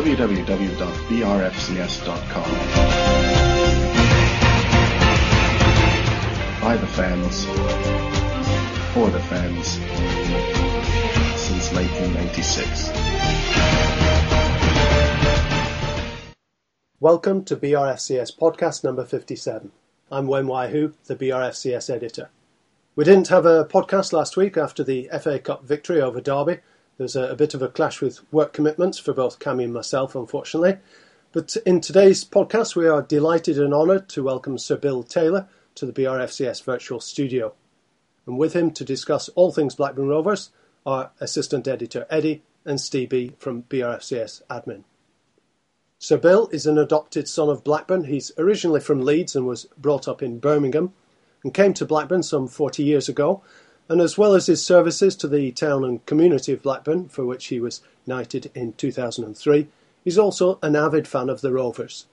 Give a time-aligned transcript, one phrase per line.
[0.00, 0.40] www.brfcs.com.
[6.62, 7.44] By the fans,
[8.94, 9.66] for the fans,
[11.38, 12.88] since 1996.
[16.98, 19.70] Welcome to BRFCS podcast number 57.
[20.10, 22.30] I'm Wen Wai Hu, the BRFCS editor.
[22.96, 26.60] We didn't have a podcast last week after the FA Cup victory over Derby.
[27.00, 30.14] There's a, a bit of a clash with work commitments for both Cammy and myself,
[30.14, 30.76] unfortunately.
[31.32, 35.86] But in today's podcast, we are delighted and honoured to welcome Sir Bill Taylor to
[35.86, 37.54] the BRFCS virtual studio.
[38.26, 40.50] And with him to discuss all things Blackburn Rovers
[40.84, 44.84] are assistant editor Eddie and Stevie from BRFCS admin.
[45.98, 48.04] Sir Bill is an adopted son of Blackburn.
[48.04, 50.92] He's originally from Leeds and was brought up in Birmingham
[51.44, 53.42] and came to Blackburn some 40 years ago.
[53.90, 57.48] And as well as his services to the town and community of Blackburn, for which
[57.48, 59.66] he was knighted in 2003,
[60.04, 62.06] he's also an avid fan of the Rovers.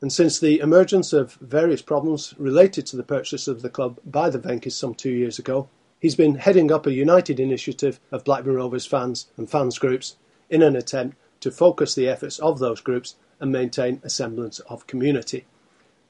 [0.00, 4.30] And since the emergence of various problems related to the purchase of the club by
[4.30, 5.68] the Venky's some two years ago,
[6.00, 10.16] he's been heading up a united initiative of Blackburn Rovers fans and fans groups
[10.48, 14.86] in an attempt to focus the efforts of those groups and maintain a semblance of
[14.86, 15.44] community.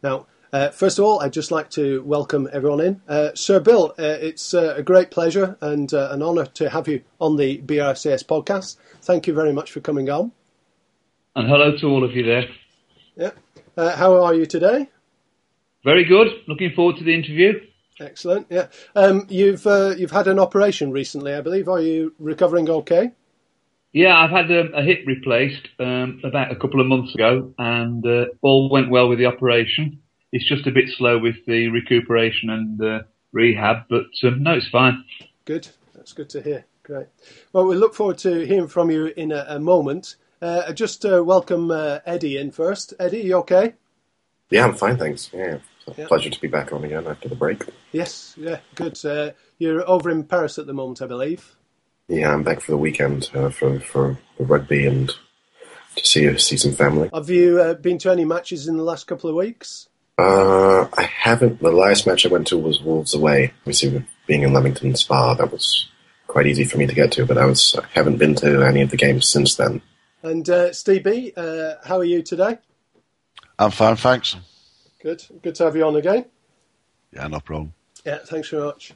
[0.00, 3.00] Now, uh, first of all, I'd just like to welcome everyone in.
[3.08, 6.89] Uh, Sir Bill, uh, it's uh, a great pleasure and uh, an honour to have
[6.89, 8.77] you on the BRCS podcast.
[9.00, 10.33] Thank you very much for coming on.
[11.34, 12.45] And hello to all of you there.
[13.17, 13.30] Yeah.
[13.77, 14.91] Uh, how are you today?
[15.84, 16.28] Very good.
[16.47, 17.55] Looking forward to the interview.
[17.98, 18.47] Excellent.
[18.50, 18.67] Yeah.
[18.95, 21.69] Um, you've you've had an operation recently, I believe.
[21.69, 23.12] Are you recovering okay?
[23.92, 28.05] Yeah, I've had a, a hip replaced um, about a couple of months ago, and
[28.06, 30.03] uh, all went well with the operation.
[30.33, 33.02] It's just a bit slow with the recuperation and uh,
[33.33, 35.05] rehab, but um, no, it's fine.
[35.44, 35.69] Good.
[35.94, 36.64] That's good to hear.
[36.84, 37.06] Great.
[37.52, 40.16] Well, we look forward to hearing from you in a, a moment.
[40.41, 42.94] Uh, just uh, welcome uh, Eddie in first.
[42.98, 43.74] Eddie, you okay?
[44.50, 45.30] Yeah, I'm fine, thanks.
[45.33, 45.58] Yeah,
[45.96, 46.06] yeah.
[46.08, 47.64] pleasure to be back on again after the break.
[47.92, 49.02] Yes, yeah, good.
[49.05, 51.56] Uh, you're over in Paris at the moment, I believe.
[52.08, 55.14] Yeah, I'm back for the weekend uh, for for the rugby and
[55.96, 57.08] to see see some family.
[57.14, 59.89] Have you uh, been to any matches in the last couple of weeks?
[60.18, 61.61] Uh, I haven't.
[61.61, 63.52] The last match I went to was Wolves away.
[63.61, 65.89] Obviously, being in Leamington Spa, that was
[66.27, 67.27] quite easy for me to get to.
[67.27, 69.83] But I was I haven't been to any of the games since then.
[70.23, 72.58] And uh, Steve B, uh, how are you today?
[73.58, 74.36] I'm fine, thanks.
[75.02, 76.27] Good, good to have you on again.
[77.12, 77.74] Yeah, no problem.
[78.06, 78.92] Yeah, thanks very much.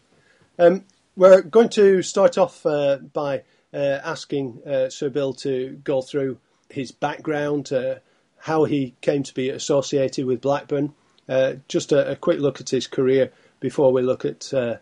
[0.59, 0.84] Um,
[1.16, 3.43] we're going to start off uh, by
[3.75, 6.38] uh, asking uh, Sir Bill to go through
[6.71, 7.97] his background, uh,
[8.38, 10.94] how he came to be associated with Blackburn,
[11.28, 14.76] uh, just a, a, quick look at his career before we look at uh,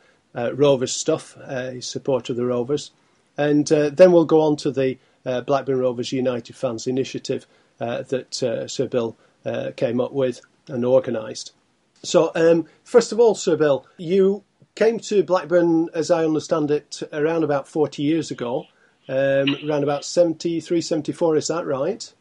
[0.54, 2.90] Rovers stuff, his support of the Rovers,
[3.38, 4.98] and then we'll go on to the
[5.46, 7.46] Blackburn Rovers United Fans Initiative
[7.78, 9.16] that Sir Bill
[9.76, 11.52] came up with and organised.
[12.02, 14.44] So, um, first of all, Sir Bill, you
[14.74, 18.66] came to Blackburn, as I understand it, around about 40 years ago,
[19.08, 22.12] um, around about 73, 74, is that right?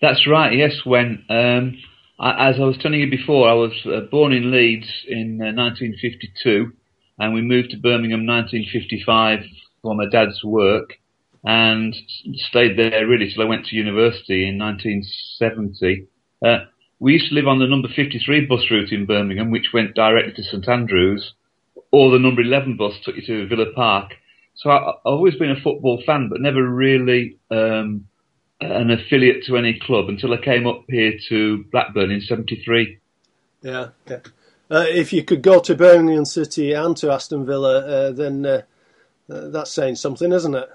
[0.00, 1.78] That's right, yes, when, um,
[2.18, 5.50] I, as I was telling you before, I was uh, born in Leeds in uh,
[5.52, 6.72] 1952,
[7.18, 9.40] and we moved to Birmingham 1955
[9.82, 10.94] for my dad's work,
[11.44, 11.94] and
[12.34, 16.06] stayed there really till I went to university in 1970.
[16.44, 16.64] Uh,
[17.00, 20.32] we used to live on the number 53 bus route in Birmingham, which went directly
[20.34, 21.34] to St Andrews,
[21.90, 24.12] or the number 11 bus took you to Villa Park.
[24.54, 28.06] So I, have always been a football fan, but never really um,
[28.72, 32.98] an affiliate to any club until I came up here to Blackburn in '73.
[33.62, 34.20] Yeah, yeah.
[34.70, 38.62] Uh, if you could go to Birmingham City and to Aston Villa, uh, then uh,
[39.30, 40.68] uh that's saying something, isn't it?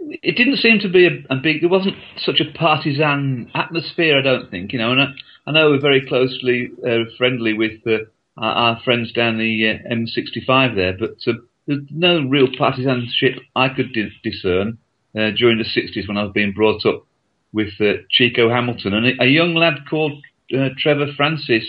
[0.00, 1.60] It didn't seem to be a, a, big.
[1.60, 4.18] There wasn't such a partisan atmosphere.
[4.18, 4.92] I don't think you know.
[4.92, 5.06] And I,
[5.46, 10.74] I know we're very closely uh, friendly with the our friends down the uh, M65
[10.74, 14.78] there, but uh, there's no real partisanship I could di- discern
[15.16, 17.06] uh, during the 60s when I was being brought up
[17.52, 18.94] with uh, Chico Hamilton.
[18.94, 20.22] And a, a young lad called
[20.56, 21.64] uh, Trevor Francis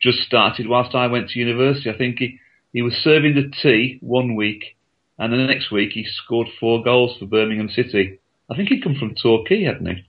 [0.00, 1.90] just started whilst I went to university.
[1.90, 2.38] I think he,
[2.72, 4.76] he was serving the tea one week,
[5.18, 8.18] and the next week he scored four goals for Birmingham City.
[8.50, 10.06] I think he'd come from Torquay, hadn't he?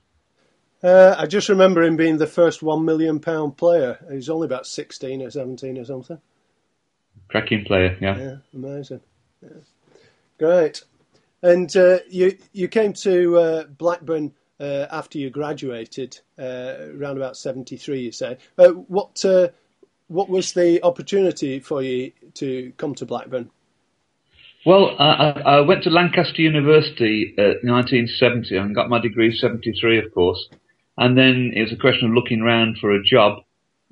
[0.82, 4.04] Uh, I just remember him being the first one million pound player.
[4.10, 6.18] He's only about sixteen or seventeen or something.
[7.28, 8.18] Cracking player, yeah.
[8.18, 9.00] Yeah, amazing.
[9.42, 9.48] Yeah.
[10.38, 10.82] Great.
[11.42, 17.36] And uh, you you came to uh, Blackburn uh, after you graduated, uh, around about
[17.36, 18.00] seventy three.
[18.00, 18.38] You say.
[18.56, 19.24] Uh, what
[20.08, 23.50] what was the opportunity for you to come to Blackburn?
[24.64, 30.14] Well, I, I went to Lancaster University in 1970 and got my degree 73, of
[30.14, 30.48] course.
[30.98, 33.42] And then it was a question of looking around for a job.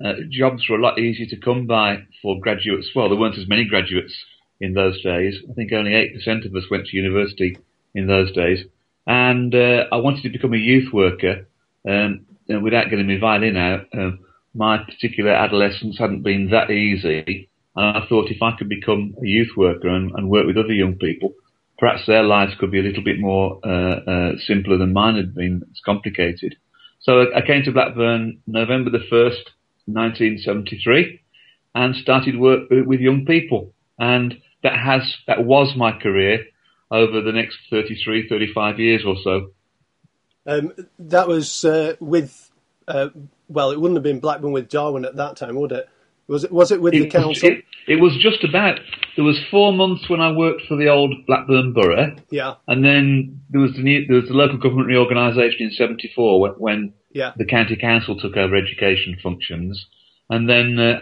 [0.03, 2.89] Uh, jobs were a lot easier to come by for graduates.
[2.95, 4.13] Well, there weren't as many graduates
[4.61, 5.35] in those days.
[5.49, 7.57] I think only 8% of us went to university
[7.93, 8.59] in those days.
[9.07, 11.47] And uh, I wanted to become a youth worker
[11.87, 13.87] um, without getting my violin out.
[13.93, 14.19] Um,
[14.53, 17.49] my particular adolescence hadn't been that easy.
[17.75, 20.73] And I thought if I could become a youth worker and, and work with other
[20.73, 21.33] young people,
[21.79, 25.33] perhaps their lives could be a little bit more uh, uh, simpler than mine had
[25.33, 25.63] been.
[25.71, 26.55] It's complicated.
[26.99, 29.43] So I, I came to Blackburn November the 1st,
[29.87, 31.19] 1973
[31.73, 33.73] and started work with young people.
[33.97, 36.45] And that has, that was my career
[36.89, 39.51] over the next 33, 35 years or so.
[40.45, 42.51] Um, that was uh, with,
[42.87, 43.09] uh,
[43.47, 45.87] well, it wouldn't have been Blackburn with Darwen at that time, would it?
[46.27, 47.49] Was it was it with it the council?
[47.49, 48.79] It, it, was just about.
[49.17, 52.15] There was four months when I worked for the old Blackburn Borough.
[52.29, 52.55] Yeah.
[52.67, 56.51] And then there was the new, there was the local government reorganisation in '74 when,
[56.53, 57.33] when yeah.
[57.35, 59.85] the county council took over education functions,
[60.29, 60.99] and then uh,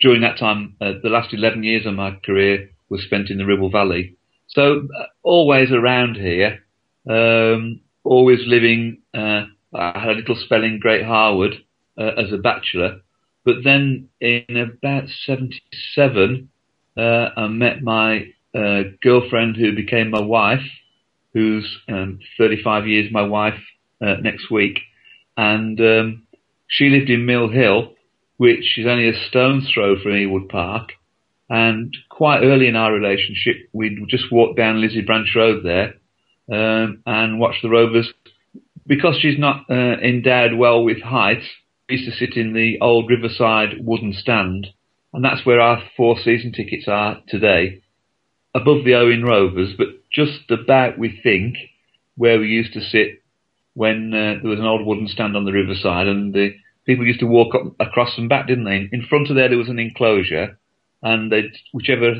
[0.00, 3.46] during that time, uh, the last 11 years of my career was spent in the
[3.46, 4.16] Ribble Valley.
[4.48, 6.64] So uh, always around here,
[7.08, 8.98] um, always living.
[9.12, 11.54] Uh, I had a little spell in Great Harwood
[11.98, 13.00] uh, as a bachelor
[13.44, 16.48] but then in about 77,
[16.96, 17.00] uh,
[17.36, 20.64] I met my uh, girlfriend who became my wife,
[21.34, 23.60] who's um, 35 years my wife
[24.00, 24.80] uh, next week.
[25.36, 26.26] And um,
[26.68, 27.92] she lived in Mill Hill,
[28.38, 30.92] which is only a stone's throw from Ewood Park.
[31.48, 35.94] And quite early in our relationship, we'd just walk down Livesey Branch Road there
[36.50, 38.12] um, and watch the Rovers.
[38.86, 41.42] Because she's not uh, endowed well with height,
[41.88, 44.68] we used to sit in the old Riverside wooden stand,
[45.12, 47.82] and that's where our four season tickets are today,
[48.54, 51.56] above the Owen Rovers, but just about, we think,
[52.16, 53.22] where we used to sit
[53.74, 56.54] when uh, there was an old wooden stand on the riverside, and the
[56.86, 58.88] people used to walk up across and back, didn't they?
[58.92, 60.58] In front of there, there was an enclosure,
[61.04, 62.14] and they'd, whichever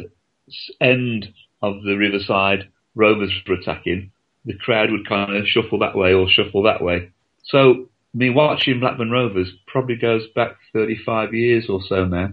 [0.81, 1.33] end
[1.63, 4.13] of the riverside Rovers were attacking,
[4.45, 7.11] the crowd would kind of shuffle that way or shuffle that way.
[7.43, 12.33] So me watching Blackburn Rovers probably goes back 35 years or so now.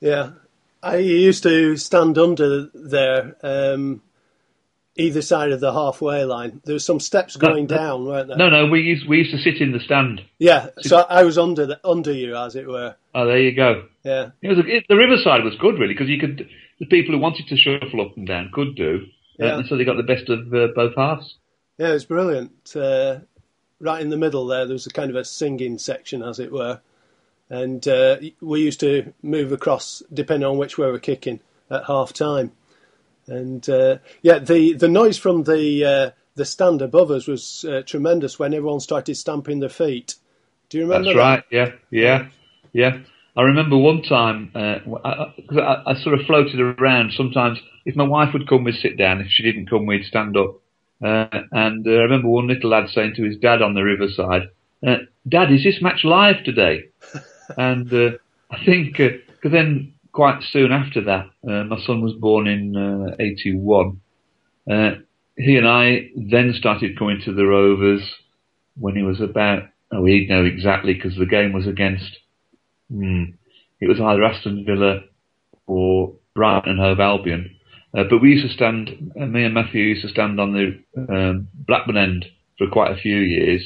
[0.00, 0.32] Yeah,
[0.82, 4.02] I used to stand under there, um,
[4.96, 6.60] either side of the halfway line.
[6.64, 8.36] There were some steps going no, down, weren't there?
[8.36, 10.22] No, no, we used we used to sit in the stand.
[10.38, 12.96] Yeah, so I was under the, under you, as it were.
[13.14, 13.86] Oh, there you go.
[14.06, 16.48] Yeah, it was a, it, the riverside was good, really, because you could
[16.78, 19.06] the people who wanted to shuffle up and down could do,
[19.40, 19.58] uh, yeah.
[19.58, 21.34] and so they got the best of uh, both halves.
[21.76, 22.76] Yeah, it was brilliant.
[22.76, 23.18] Uh,
[23.80, 26.52] right in the middle there, there was a kind of a singing section, as it
[26.52, 26.80] were.
[27.48, 32.12] And uh, we used to move across depending on which way we're kicking at half
[32.12, 32.52] time.
[33.26, 37.82] And uh, yeah, the, the noise from the uh, the stand above us was uh,
[37.84, 40.14] tremendous when everyone started stamping their feet.
[40.68, 41.14] Do you remember?
[41.14, 41.22] That's that?
[41.22, 41.44] right.
[41.50, 42.28] Yeah, yeah,
[42.72, 42.98] yeah.
[43.36, 47.12] I remember one time because uh, I, I, I, sort of floated around.
[47.12, 49.20] Sometimes, if my wife would come, we'd sit down.
[49.20, 50.56] If she didn't come, we'd stand up.
[51.04, 54.48] Uh, and uh, I remember one little lad saying to his dad on the riverside,
[54.86, 54.96] uh,
[55.28, 56.84] "Dad, is this match live today?"
[57.58, 58.12] and uh,
[58.50, 63.14] I think because uh, then quite soon after that, uh, my son was born in
[63.18, 64.00] '81.
[65.36, 68.02] he and I then started coming to the Rovers
[68.78, 69.64] when he was about.
[69.92, 72.18] Oh, he'd know exactly because the game was against.
[72.90, 73.24] Hmm,
[73.80, 75.00] it was either Aston Villa
[75.66, 77.56] or Brighton and Hove Albion.
[77.96, 80.82] Uh, but we used to stand, uh, me and Matthew used to stand on the
[81.08, 82.26] um, Blackburn end
[82.58, 83.62] for quite a few years.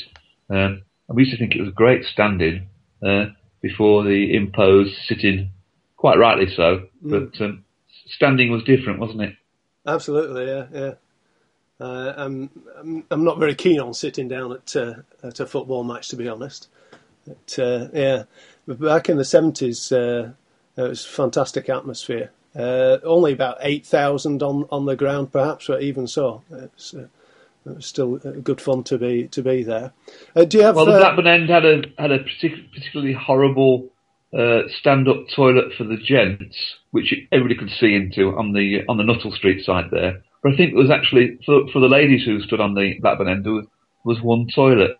[0.48, 2.68] Um, and we used to think it was great standing
[3.04, 3.26] uh,
[3.60, 5.50] before the imposed sitting,
[5.96, 6.86] quite rightly so.
[7.04, 7.30] Mm.
[7.32, 7.64] But um,
[8.06, 9.34] standing was different, wasn't it?
[9.86, 10.92] Absolutely, yeah, yeah.
[11.80, 15.82] Uh, I'm, I'm, I'm not very keen on sitting down at uh, at a football
[15.82, 16.68] match, to be honest.
[17.26, 18.24] But, uh, yeah,
[18.74, 20.34] back in the seventies, it
[20.76, 22.30] was fantastic atmosphere.
[22.54, 27.06] Uh, only about 8,000 on, on the ground, perhaps, but even so, it's, uh,
[27.66, 29.92] it's still good fun to be to be there.
[30.34, 30.74] Uh, do you have?
[30.74, 33.88] Well, the uh, Blackburn End had a had a partic- particularly horrible
[34.36, 36.56] uh, stand-up toilet for the gents,
[36.90, 40.22] which everybody could see into on the on the Nuttall Street side there.
[40.42, 43.28] But I think it was actually for for the ladies who stood on the Blackburn
[43.28, 43.66] End there was,
[44.04, 44.96] was one toilet,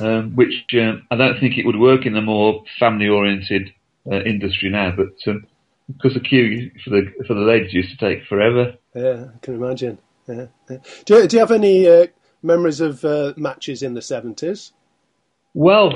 [0.00, 3.72] um, which um, I don't think it would work in the more family-oriented
[4.10, 5.14] uh, industry now, but.
[5.26, 5.46] Um,
[5.88, 8.74] because the queue for the for the ladies used to take forever.
[8.94, 9.98] Yeah, I can imagine.
[10.26, 10.46] Yeah.
[10.68, 10.78] yeah.
[11.04, 12.06] Do, you, do you have any uh,
[12.42, 14.72] memories of uh, matches in the seventies?
[15.54, 15.92] Well,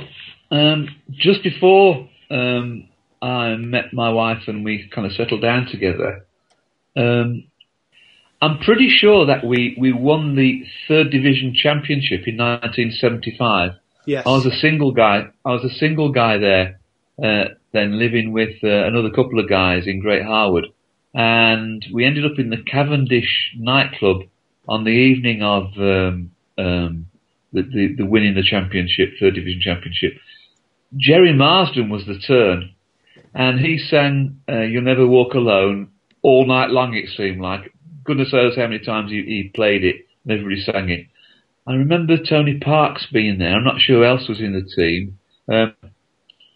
[0.51, 2.89] um, just before um,
[3.21, 6.25] I met my wife and we kind of settled down together,
[6.97, 7.45] um,
[8.43, 13.73] I'm pretty sure that we, we won the third division championship in 1975.
[14.07, 14.27] Yes.
[14.27, 15.25] I was a single guy.
[15.45, 16.81] I was a single guy there,
[17.23, 20.67] uh, then living with uh, another couple of guys in Great Harwood,
[21.13, 24.23] and we ended up in the Cavendish nightclub
[24.67, 27.07] on the evening of um, um,
[27.53, 30.15] the, the, the winning the championship, third division championship.
[30.97, 32.75] Gerry Marsden was the turn,
[33.35, 35.91] and he sang uh, "You'll Never Walk Alone"
[36.23, 36.95] all night long.
[36.95, 37.73] It seemed like
[38.11, 41.07] goodness knows how many times he, he played it and everybody sang it.
[41.67, 43.55] I remember Tony Parkes being there.
[43.55, 45.75] I'm not sure who else was in the team, um,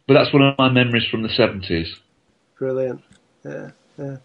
[0.06, 1.88] but that's one of my memories from the 70s.
[2.58, 3.02] Brilliant.
[3.44, 4.16] Yeah, yeah.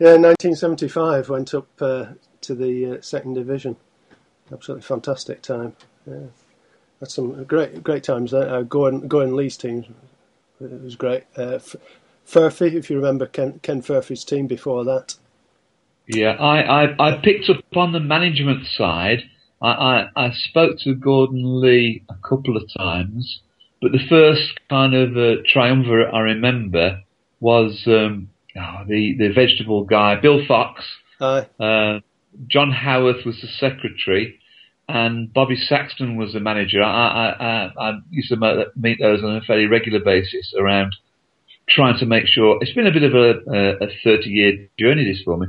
[0.00, 2.06] Yeah, 1975 went up uh,
[2.42, 3.76] to the uh, second division.
[4.52, 5.74] Absolutely fantastic time.
[6.06, 6.26] Yeah.
[7.00, 8.32] That's some great great times.
[8.34, 9.84] Uh, Gordon, Gordon Lee's team
[10.60, 11.24] it was great.
[11.36, 11.58] Uh,
[12.26, 15.14] Furphy, if you remember Ken, Ken Furphy's team before that.
[16.08, 19.24] Yeah, I, I, I picked up on the management side.
[19.60, 23.40] I, I, I spoke to Gordon Lee a couple of times,
[23.82, 27.02] but the first kind of uh, triumvirate I remember
[27.40, 30.82] was um, oh, the the vegetable guy, Bill Fox.
[31.60, 32.00] Uh,
[32.46, 34.38] John Howarth was the secretary,
[34.88, 36.82] and Bobby Saxton was the manager.
[36.82, 40.96] I, I, I, I used to meet those on a fairly regular basis around
[41.68, 42.56] trying to make sure.
[42.62, 45.48] It's been a bit of a, a 30 year journey this for me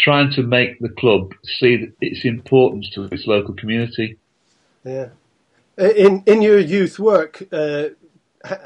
[0.00, 4.16] trying to make the club see its importance to its local community.
[4.84, 5.08] Yeah.
[5.76, 7.88] In in your youth work, uh,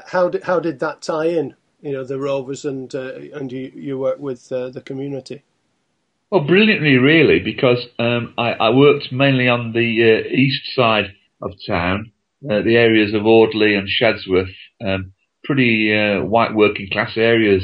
[0.07, 1.55] how did how did that tie in?
[1.81, 5.43] You know, the Rovers and uh, and you you work with uh, the community.
[6.31, 11.13] Well, brilliantly, really, because um, I, I, worked mainly on the uh, east side
[11.43, 12.11] of town,
[12.49, 14.49] uh, the areas of Audley and Shadsworth,
[14.83, 15.13] um,
[15.43, 17.63] pretty uh, white working class areas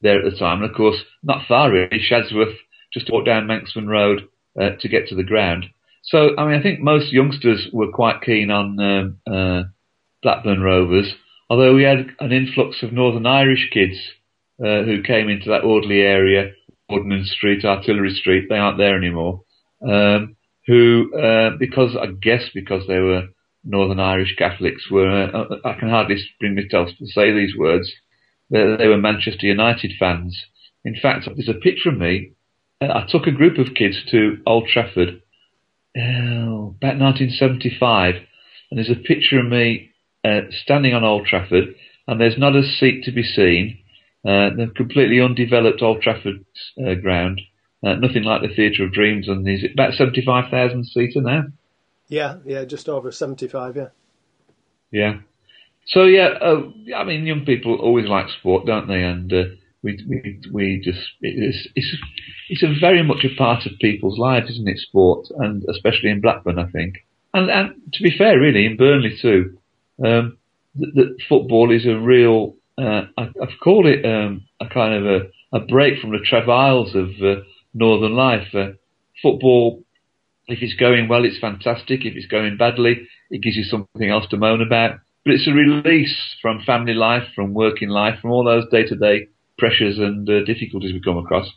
[0.00, 0.62] there at the time.
[0.62, 2.56] And of course, not far really, Shadsworth
[2.92, 4.28] just walk down Manxman Road
[4.60, 5.66] uh, to get to the ground.
[6.02, 9.64] So, I mean, I think most youngsters were quite keen on um, uh,
[10.22, 11.14] Blackburn Rovers,
[11.50, 13.96] although we had an influx of Northern Irish kids
[14.60, 16.52] uh, who came into that Audley area,
[16.88, 18.46] Ordnance Street, Artillery Street.
[18.48, 19.42] They aren't there anymore.
[19.86, 23.28] Um, who, uh, because I guess because they were
[23.64, 27.92] Northern Irish Catholics, were uh, I can hardly bring myself to say these words.
[28.50, 30.36] They, they were Manchester United fans.
[30.84, 32.32] In fact, there's a picture of me
[32.80, 35.20] I took a group of kids to Old Trafford
[35.96, 38.14] oh, about 1975,
[38.70, 39.90] and there's a picture of me
[40.24, 41.74] uh, standing on Old Trafford,
[42.06, 43.78] and there's not a seat to be seen.
[44.24, 46.44] Uh, the completely undeveloped Old Trafford
[46.84, 47.40] uh, ground,
[47.84, 51.44] uh, nothing like the Theatre of Dreams, and there's about 75,000 seater now.
[52.08, 53.88] Yeah, yeah, just over 75, yeah.
[54.90, 55.18] Yeah.
[55.86, 56.62] So yeah, uh,
[56.96, 59.02] I mean, young people always like sport, don't they?
[59.02, 59.44] And uh,
[59.82, 61.96] we we we just it's it's
[62.48, 64.78] it's a very much a part of people's lives, isn't it?
[64.78, 69.16] Sport, and especially in Blackburn, I think, and and to be fair, really in Burnley
[69.20, 69.58] too.
[70.04, 70.38] Um,
[70.76, 72.56] that football is a real.
[72.76, 76.94] Uh, I, have called it um, a kind of a, a break from the travails
[76.94, 77.42] of uh,
[77.74, 78.54] northern life.
[78.54, 78.72] Uh,
[79.20, 79.82] football,
[80.46, 82.04] if it's going well, it's fantastic.
[82.04, 85.00] If it's going badly, it gives you something else to moan about.
[85.24, 88.94] But it's a release from family life, from working life, from all those day to
[88.94, 89.26] day
[89.58, 91.50] pressures and uh, difficulties we come across,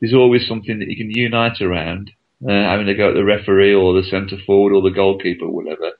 [0.00, 2.10] there's always something that you can unite around,
[2.46, 5.52] uh, having to go at the referee or the centre forward or the goalkeeper or
[5.52, 5.92] whatever.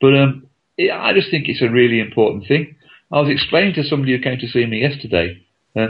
[0.00, 0.46] But um,
[0.76, 2.76] it, I just think it's a really important thing.
[3.12, 5.40] I was explaining to somebody who came to see me yesterday,
[5.76, 5.86] uh,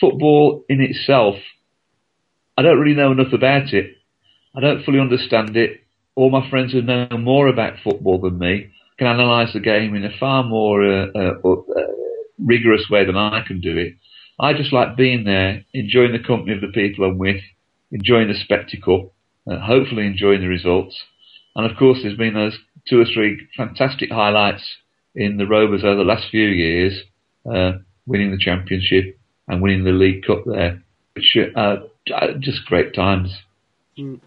[0.00, 1.36] football in itself,
[2.56, 3.96] I don't really know enough about it.
[4.54, 5.80] I don't fully understand it.
[6.16, 10.04] All my friends who know more about football than me can analyse the game in
[10.04, 11.86] a far more uh, uh, uh
[12.38, 13.94] rigorous way than I can do it.
[14.40, 17.42] I just like being there, enjoying the company of the people I'm with,
[17.92, 19.12] enjoying the spectacle,
[19.50, 20.96] uh, hopefully enjoying the results.
[21.54, 24.62] And of course, there's been those two or three fantastic highlights
[25.14, 26.98] in the Rovers over the last few years,
[27.44, 27.72] uh,
[28.06, 30.82] winning the championship and winning the League Cup there,
[31.14, 31.76] which uh,
[32.38, 33.36] just great times.
[33.98, 34.20] Mm.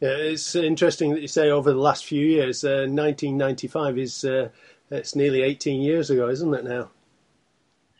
[0.00, 2.62] Yeah, it's interesting that you say over the last few years.
[2.64, 4.48] 1995 uh, is uh,
[4.90, 6.90] it's nearly 18 years ago, isn't it now?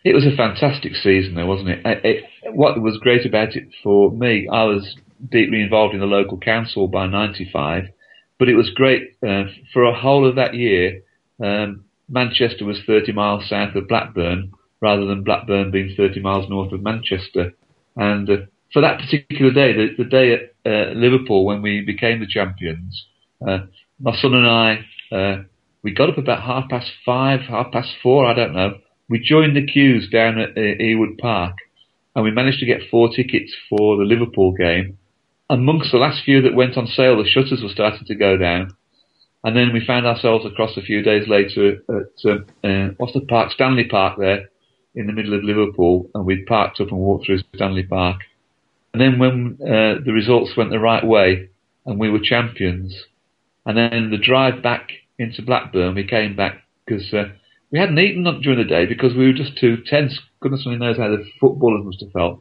[0.04, 1.82] It was a fantastic season, though, wasn't it?
[1.84, 2.04] it?
[2.04, 2.54] it?
[2.54, 4.96] What was great about it for me, I was
[5.30, 7.84] deeply involved in the local council by '95,
[8.38, 11.02] but it was great uh, for a whole of that year.
[11.42, 16.72] Um, Manchester was 30 miles south of Blackburn, rather than Blackburn being 30 miles north
[16.72, 17.52] of Manchester.
[17.96, 18.36] And uh,
[18.72, 23.06] for that particular day, the, the day at uh, Liverpool when we became the champions,
[23.46, 23.60] uh,
[24.00, 25.42] my son and I, uh,
[25.82, 28.78] we got up about half past five, half past four, I don't know
[29.08, 31.56] we joined the queues down at uh, Ewood Park,
[32.14, 34.98] and we managed to get four tickets for the Liverpool game.
[35.52, 38.74] amongst the last few that went on sale, the shutters were starting to go down.
[39.44, 43.20] And then we found ourselves across a few days later at, um, uh, what's the
[43.20, 43.52] park?
[43.52, 44.48] Stanley Park there
[44.94, 46.08] in the middle of Liverpool.
[46.14, 48.20] And we'd parked up and walked through Stanley Park.
[48.94, 51.48] And then when uh, the results went the right way
[51.84, 52.94] and we were champions,
[53.66, 57.24] and then the drive back into Blackburn, we came back because uh,
[57.72, 60.18] we hadn't eaten during the day because we were just too tense.
[60.40, 62.40] Goodness only knows how the footballers must have felt.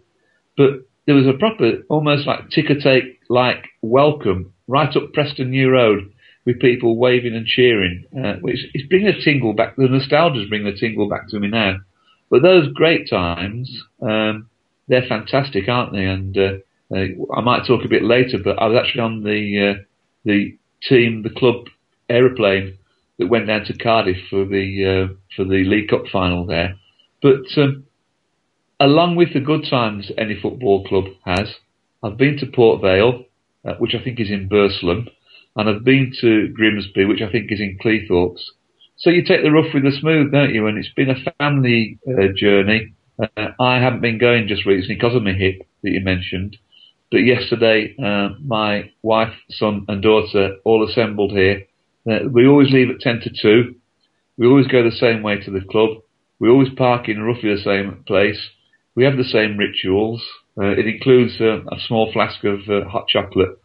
[0.57, 5.71] But there was a proper, almost like ticker tape like welcome right up Preston New
[5.71, 6.11] Road
[6.45, 9.77] with people waving and cheering, uh, which is bringing a tingle back.
[9.77, 11.77] The nostalgia is bringing a tingle back to me now.
[12.29, 13.71] But those great times,
[14.01, 14.49] um,
[14.87, 16.05] they're fantastic, aren't they?
[16.05, 16.51] And uh,
[16.93, 19.83] uh, I might talk a bit later, but I was actually on the uh,
[20.25, 21.67] the team, the club
[22.09, 22.77] aeroplane
[23.21, 24.65] that went down to Cardiff for the
[25.11, 26.73] uh, for the League Cup final there.
[27.21, 27.85] But um,
[28.79, 31.53] along with the good times any football club has,
[32.01, 33.25] I've been to Port Vale,
[33.63, 35.07] uh, which I think is in Burslem,
[35.55, 38.41] and I've been to Grimsby, which I think is in Cleethorpes.
[38.97, 40.65] So you take the rough with the smooth, don't you?
[40.65, 42.95] And it's been a family uh, journey.
[43.21, 46.57] Uh, I haven't been going just recently because of my hip that you mentioned.
[47.11, 51.67] But yesterday, uh, my wife, son, and daughter all assembled here.
[52.09, 53.75] Uh, we always leave at 10 to 2.
[54.37, 55.97] We always go the same way to the club.
[56.39, 58.39] We always park in roughly the same place.
[58.95, 60.25] We have the same rituals.
[60.57, 63.57] Uh, it includes uh, a small flask of uh, hot chocolate.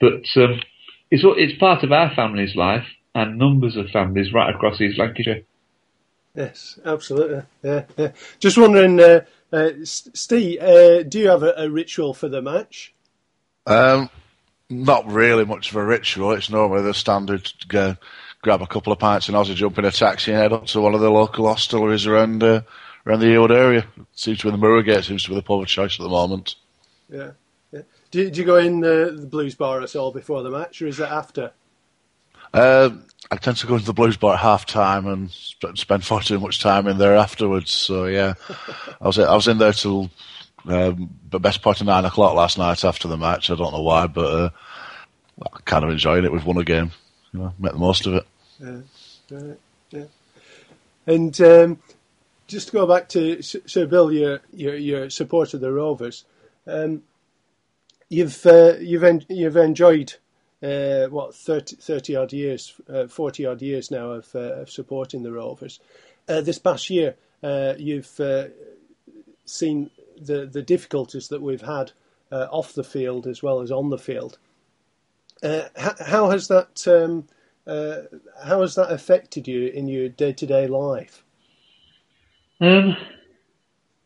[0.00, 0.60] But um,
[1.10, 5.42] it's, it's part of our family's life and numbers of families right across East Lancashire.
[6.34, 7.42] Yes, absolutely.
[7.62, 8.12] Yeah, yeah.
[8.38, 9.20] Just wondering, uh,
[9.52, 12.92] uh, Steve, uh, do you have a, a, ritual for the match?
[13.66, 14.10] Um,
[14.68, 16.32] not really much of a ritual.
[16.32, 17.96] It's normally the standard go,
[18.42, 20.80] grab a couple of pints and Aussie jump in a taxi and head up to
[20.80, 22.62] one of the local hostelries around uh,
[23.06, 23.86] around the old area.
[23.96, 26.08] It seems to be the Moorgate seems to be the pub of choice at the
[26.08, 26.56] moment.
[27.08, 27.32] Yeah.
[27.72, 27.82] yeah.
[28.10, 30.86] Do, do you go in the, the Blues Bar at all before the match, or
[30.88, 31.52] is that after?
[32.52, 32.90] Uh,
[33.30, 36.38] I tend to go into the blues bar at half time and spend far too
[36.38, 37.72] much time in there afterwards.
[37.72, 38.34] So yeah,
[39.00, 40.10] I was I was in there till
[40.68, 43.50] um, the best part of nine o'clock last night after the match.
[43.50, 44.50] I don't know why, but uh,
[45.40, 46.32] I'm kind of enjoying it.
[46.32, 46.92] We've won a game,
[47.32, 48.26] you know, make the most of it.
[48.58, 49.54] Yeah,
[49.90, 50.04] yeah.
[51.06, 51.78] And um,
[52.46, 56.24] just to go back to Sir Bill, your your, your support of the Rovers.
[56.66, 57.02] Um,
[58.08, 60.14] you've uh, you've en- you've enjoyed
[60.62, 65.22] uh, what 30, 30, odd years, uh, 40 odd years now of, uh, of supporting
[65.22, 65.80] the Rovers.
[66.28, 68.20] Uh, this past year, uh, you've
[69.44, 71.92] seen the, the difficulties that we've had
[72.30, 74.38] off the field as well as on the field.
[75.42, 77.28] How, how, has that um,
[78.44, 81.22] how has that affected you in your day to day life?
[82.60, 82.96] Um,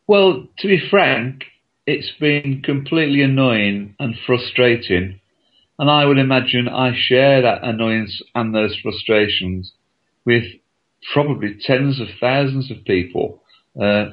[0.07, 1.45] well, to be frank,
[1.87, 5.21] it's been completely annoying and frustrating
[5.81, 9.73] and I would imagine I share that annoyance and those frustrations
[10.25, 10.43] with
[11.11, 13.41] probably tens of thousands of people,
[13.81, 14.11] uh,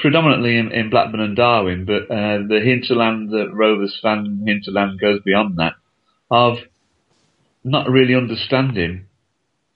[0.00, 5.20] predominantly in, in, Blackburn and Darwen, but uh, the hinterland, that Rovers fan hinterland goes
[5.24, 5.74] beyond that,
[6.30, 6.58] of
[7.62, 9.06] not really understanding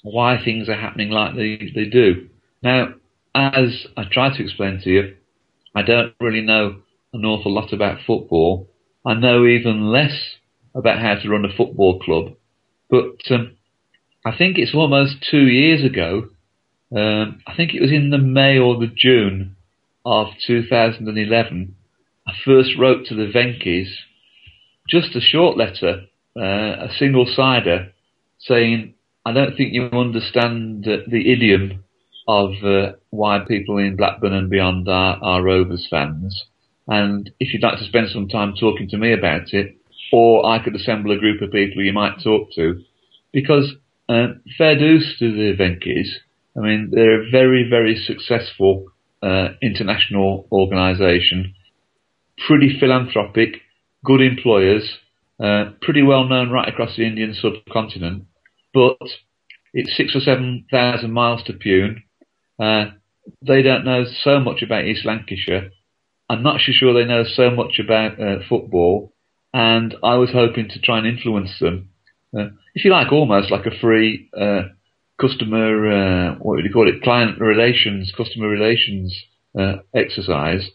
[0.02, 2.28] why things are happening like they, they do.
[2.62, 2.94] Now,
[3.34, 5.16] as I try to explain to you,
[5.74, 6.76] I don't really know
[7.12, 8.68] an awful lot about football.
[9.04, 10.36] I know even less
[10.74, 12.34] about how to run a football club.
[12.90, 13.56] But um,
[14.24, 16.28] I think it's almost two years ago.
[16.94, 19.56] Um, I think it was in the May or the June
[20.04, 21.74] of 2011.
[22.26, 23.96] I first wrote to the Venky's
[24.88, 26.02] just a short letter,
[26.36, 27.92] uh, a single sider,
[28.38, 31.84] saying, I don't think you understand uh, the idiom
[32.28, 36.44] of uh, why people in Blackburn and beyond are, are Rovers fans.
[36.86, 39.76] And if you'd like to spend some time talking to me about it,
[40.12, 42.82] or I could assemble a group of people you might talk to,
[43.32, 43.74] because
[44.08, 46.18] uh, fair dues to the Venky's.
[46.56, 48.86] I mean, they're a very, very successful
[49.24, 51.54] uh, international organisation,
[52.46, 53.60] pretty philanthropic,
[54.04, 54.98] good employers,
[55.42, 58.24] uh, pretty well known right across the Indian subcontinent,
[58.72, 58.98] but
[59.72, 62.02] it's six or seven thousand miles to Pune.
[62.58, 62.92] Uh,
[63.40, 65.70] they don't know so much about East Lancashire.
[66.28, 69.14] I'm not so sure they know so much about uh, football
[69.54, 71.90] and I was hoping to try and influence them,
[72.36, 74.28] uh, if you like, almost like a free
[75.20, 79.14] customer, uh, what would you call it, client relations, customer relations
[79.58, 80.68] uh, exercise.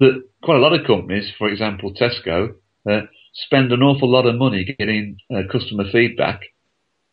[0.00, 2.54] That quite a lot of companies, for example, Tesco,
[2.90, 3.02] uh,
[3.34, 6.40] spend an awful lot of money getting uh, customer feedback.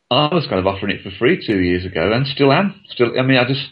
[0.09, 2.81] I was kind of offering it for free two years ago, and still am.
[2.89, 3.67] Still, I mean, I just,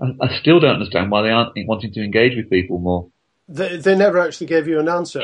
[0.00, 3.08] I, I still don't understand why they aren't wanting to engage with people more.
[3.48, 5.22] They, they never actually gave you an answer.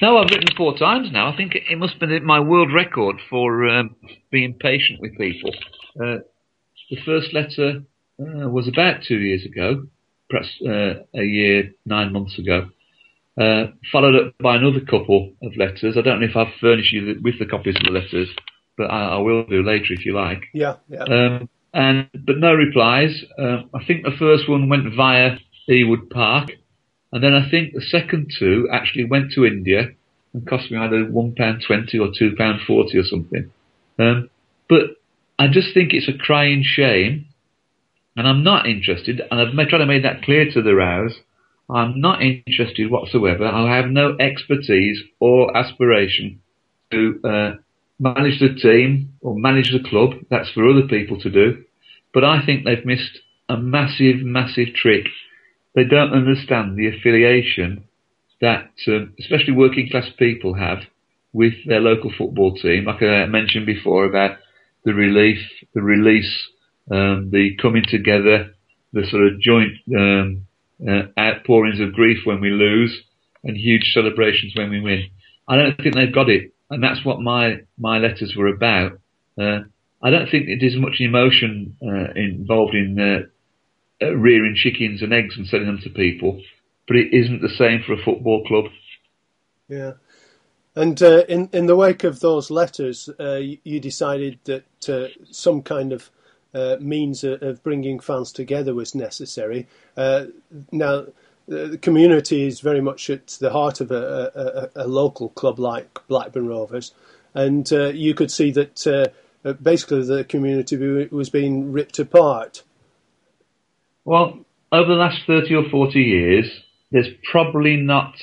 [0.00, 1.32] No, I've written four times now.
[1.32, 3.96] I think it must be my world record for um,
[4.30, 5.50] being patient with people.
[6.00, 6.18] Uh,
[6.90, 7.82] the first letter
[8.20, 9.86] uh, was about two years ago,
[10.30, 12.68] perhaps uh, a year, nine months ago.
[13.38, 15.96] Uh, followed up by another couple of letters.
[15.98, 18.28] I don't know if I've furnished you with the copies of the letters,
[18.78, 20.44] but I, I will do later if you like.
[20.54, 21.02] Yeah, yeah.
[21.02, 23.22] Um, and but no replies.
[23.38, 25.36] Um, I think the first one went via
[25.68, 26.48] Ewood Park,
[27.12, 29.88] and then I think the second two actually went to India
[30.32, 33.52] and cost me either one pound twenty or two pound forty or something.
[33.98, 34.30] Um,
[34.68, 34.96] but
[35.38, 37.26] I just think it's a crying shame,
[38.16, 39.20] and I'm not interested.
[39.30, 41.12] And I've tried to make that clear to the Raos.
[41.68, 43.44] I'm not interested whatsoever.
[43.46, 46.40] I have no expertise or aspiration
[46.92, 47.52] to uh,
[47.98, 50.14] manage the team or manage the club.
[50.30, 51.64] That's for other people to do.
[52.14, 53.18] But I think they've missed
[53.48, 55.06] a massive, massive trick.
[55.74, 57.84] They don't understand the affiliation
[58.40, 60.78] that, um, especially working class people have
[61.32, 62.84] with their local football team.
[62.84, 64.38] Like I mentioned before about
[64.86, 65.38] the relief,
[65.74, 66.32] the release,
[66.90, 68.54] um, the coming together,
[68.94, 70.46] the sort of joint um,
[70.88, 73.02] uh, outpourings of grief when we lose,
[73.44, 75.10] and huge celebrations when we win.
[75.46, 78.92] I don't think they've got it and that's what my my letters were about.
[79.40, 79.60] Uh,
[80.02, 85.36] I don't think there's much emotion uh, involved in uh, uh, rearing chickens and eggs
[85.36, 86.42] and selling them to people,
[86.86, 88.66] but it isn't the same for a football club.
[89.68, 89.92] Yeah,
[90.76, 94.64] and uh, in in the wake of those letters, uh, you decided that
[95.30, 96.10] some kind of
[96.80, 99.66] means of bringing fans together was necessary.
[100.72, 101.06] now
[101.48, 106.00] the community is very much at the heart of a, a, a local club like
[106.08, 106.92] Blackburn Rovers,
[107.34, 108.86] and uh, you could see that
[109.44, 110.76] uh, basically the community
[111.10, 112.62] was being ripped apart.
[114.04, 114.40] Well,
[114.72, 116.46] over the last 30 or 40 years,
[116.90, 118.14] there's probably not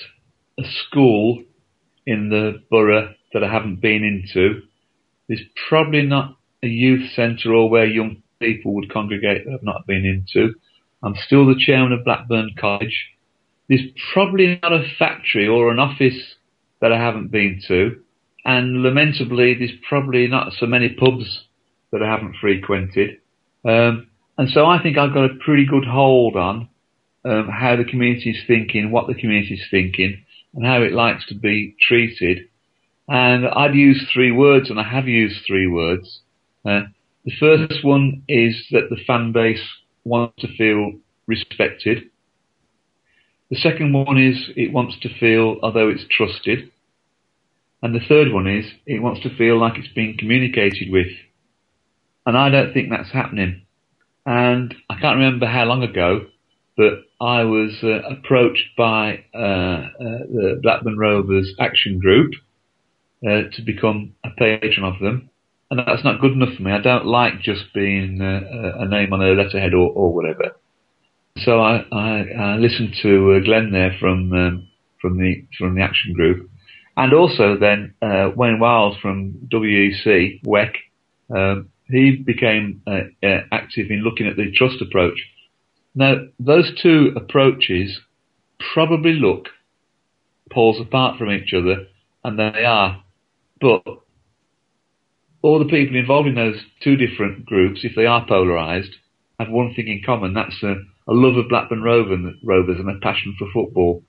[0.59, 1.43] a school
[2.05, 4.61] in the borough that I haven't been into.
[5.27, 9.87] There's probably not a youth centre or where young people would congregate that I've not
[9.87, 10.53] been into.
[11.01, 13.09] I'm still the chairman of Blackburn College.
[13.67, 13.81] There's
[14.13, 16.35] probably not a factory or an office
[16.81, 18.01] that I haven't been to.
[18.45, 21.45] And lamentably, there's probably not so many pubs
[21.91, 23.17] that I haven't frequented.
[23.65, 26.69] Um, and so I think I've got a pretty good hold on
[27.25, 31.25] um, how the community is thinking, what the community is thinking, and how it likes
[31.27, 32.49] to be treated.
[33.07, 36.21] And I'd use three words, and I have used three words.
[36.65, 36.83] Uh,
[37.25, 39.63] the first one is that the fan base
[40.03, 40.93] wants to feel
[41.27, 42.03] respected.
[43.49, 46.71] The second one is it wants to feel although it's trusted.
[47.81, 51.07] And the third one is it wants to feel like it's being communicated with.
[52.25, 53.63] And I don't think that's happening.
[54.25, 56.27] And I can't remember how long ago,
[56.77, 59.89] but I was uh, approached by uh, uh,
[60.29, 62.33] the Blackburn Rovers Action Group
[63.25, 65.29] uh, to become a patron of them.
[65.71, 66.73] And that's not good enough for me.
[66.73, 70.55] I don't like just being uh, a name on a letterhead or, or whatever.
[71.37, 74.67] So I, I, I listened to uh, Glenn there from um,
[75.01, 76.49] from the from the action group,
[76.95, 80.73] and also then uh, Wayne Wiles from WEC WEC.
[81.35, 85.19] Um, he became uh, uh, active in looking at the trust approach.
[85.95, 87.99] Now those two approaches
[88.73, 89.47] probably look
[90.51, 91.87] poles apart from each other,
[92.23, 93.03] and they are,
[93.59, 93.83] but
[95.41, 98.95] all the people involved in those two different groups, if they are polarised,
[99.39, 100.33] have one thing in common.
[100.33, 100.75] That's a
[101.07, 104.03] a love of Blackburn Rovers and a passion for football.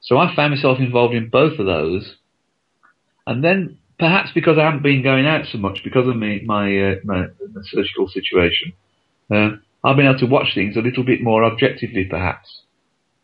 [0.00, 2.16] So I found myself involved in both of those.
[3.26, 6.92] And then perhaps because I haven't been going out so much because of me, my,
[6.92, 8.72] uh, my, my surgical situation,
[9.30, 12.62] uh, I've been able to watch things a little bit more objectively perhaps.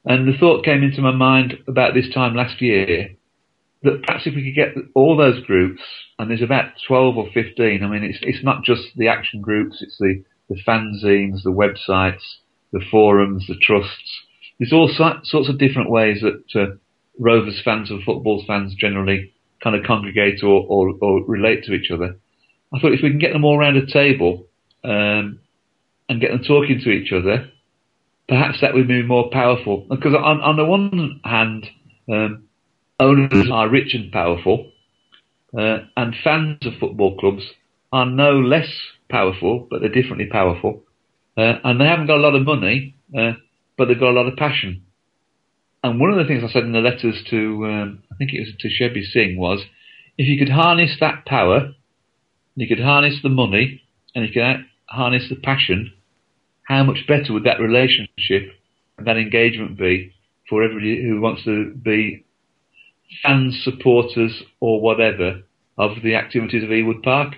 [0.05, 3.17] And the thought came into my mind about this time last year
[3.83, 5.83] that perhaps if we could get all those groups,
[6.19, 9.83] and there's about 12 or 15, I mean, it's, it's not just the action groups,
[9.83, 12.23] it's the, the fanzines, the websites,
[12.73, 14.23] the forums, the trusts.
[14.59, 16.75] There's all sorts of different ways that uh,
[17.19, 21.91] Rovers fans and football fans generally kind of congregate or, or, or, relate to each
[21.91, 22.17] other.
[22.73, 24.47] I thought if we can get them all around a table
[24.83, 25.41] um,
[26.09, 27.51] and get them talking to each other,
[28.29, 29.87] perhaps that would be more powerful.
[29.89, 31.67] Because on, on the one hand,
[32.11, 32.45] um,
[33.01, 34.71] owners are rich and powerful,
[35.59, 37.45] uh, and fans of football clubs
[37.93, 38.69] are no less
[39.09, 40.83] powerful, but they're differently powerful.
[41.37, 43.33] Uh, and they haven't got a lot of money, uh,
[43.77, 44.83] but they've got a lot of passion.
[45.83, 48.41] And one of the things I said in the letters to, um, I think it
[48.41, 49.61] was to Shebby Singh was,
[50.17, 51.73] if you could harness that power,
[52.55, 53.83] you could harness the money,
[54.15, 55.93] and you could harness the passion,
[56.65, 58.53] how much better would that relationship
[58.99, 60.15] and that engagement be
[60.49, 62.25] for everybody who wants to be
[63.23, 65.43] fans, supporters, or whatever
[65.77, 67.35] of the activities of Ewood Park.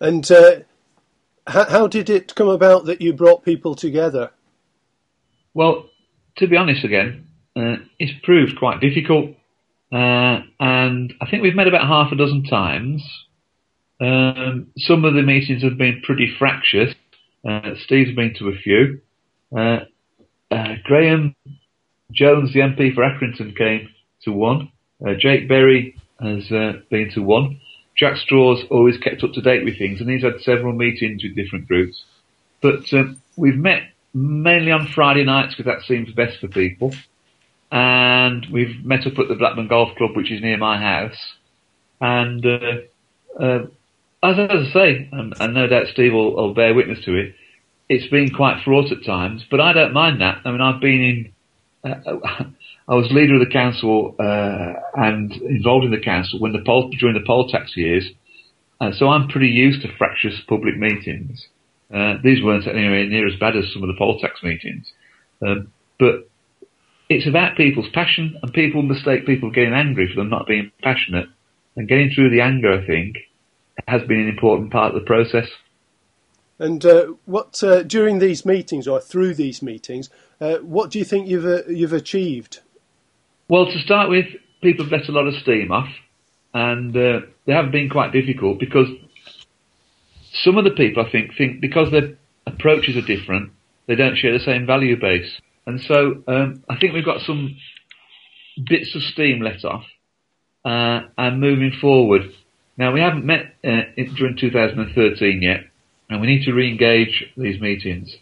[0.00, 0.60] And uh,
[1.46, 4.30] how, how did it come about that you brought people together?
[5.54, 5.88] Well,
[6.38, 9.30] to be honest, again, uh, it's proved quite difficult,
[9.92, 13.02] uh, and I think we've met about half a dozen times.
[14.00, 16.94] Um, some of the meetings have been pretty fractious.
[17.46, 19.00] Uh, Steve's been to a few.
[19.56, 19.80] Uh,
[20.50, 21.34] uh, Graham
[22.12, 23.88] Jones, the MP for Accrington, came
[24.22, 24.70] to one.
[25.04, 26.48] Uh, Jake Berry has
[26.90, 27.60] been to one.
[27.96, 31.34] Jack Straw's always kept up to date with things, and he's had several meetings with
[31.34, 32.04] different groups.
[32.60, 33.82] But um, we've met
[34.12, 36.94] mainly on Friday nights because that seems best for people.
[37.70, 41.34] And we've met up at the Blackburn Golf Club, which is near my house.
[42.00, 43.66] And uh, uh,
[44.30, 47.34] as, I say, and, and, no doubt Steve will, will, bear witness to it,
[47.88, 50.38] it's been quite fraught at times, but I don't mind that.
[50.44, 51.32] I mean, I've been
[51.84, 51.90] in.
[51.90, 52.44] Uh,
[52.88, 56.88] I was leader of the council uh, and involved in the council when the poll
[57.00, 58.08] during the poll tax years,
[58.80, 61.46] uh, so I'm pretty used to fractious public meetings.
[61.92, 64.92] Uh, these weren't anywhere near as bad as some of the poll tax meetings,
[65.44, 66.28] um, but
[67.08, 71.26] it's about people's passion, and people mistake people getting angry for them not being passionate,
[71.76, 72.72] and getting through the anger.
[72.72, 73.16] I think
[73.88, 75.48] has been an important part of the process.
[76.58, 80.08] And uh, what uh, during these meetings or through these meetings,
[80.40, 82.60] uh, what do you think you've uh, you've achieved?
[83.48, 84.26] Well, to start with,
[84.62, 85.88] people have let a lot of steam off,
[86.54, 88.88] and uh, they have been quite difficult because
[90.32, 93.52] some of the people, I think, think because their approaches are different,
[93.86, 97.56] they don't share the same value base, and so um, I think we've got some
[98.68, 99.84] bits of steam let off,
[100.64, 102.32] uh, and moving forward.
[102.76, 105.64] Now we haven't met during 2013 yet
[106.08, 108.14] and we need to re-engage these meetings.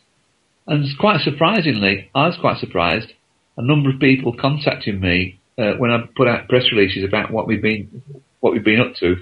[0.67, 3.13] And quite surprisingly, I was quite surprised.
[3.57, 7.47] A number of people contacted me uh, when I put out press releases about what
[7.47, 8.03] we've been
[8.41, 9.17] what we've been up to,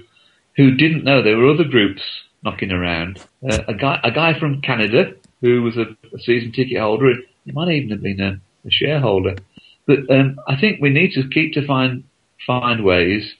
[0.55, 2.01] who didn't know there were other groups
[2.43, 3.19] knocking around.
[3.47, 7.13] Uh, a guy a guy from Canada who was a, a season ticket holder.
[7.45, 9.35] He might even have been a, a shareholder.
[9.85, 12.05] But um, I think we need to keep to find
[12.47, 13.33] find ways.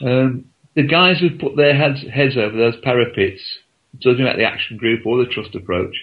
[0.00, 0.46] Um,
[0.78, 3.42] the guys who put their heads heads over those parapets
[4.00, 5.96] talking about the action group or the trust approach,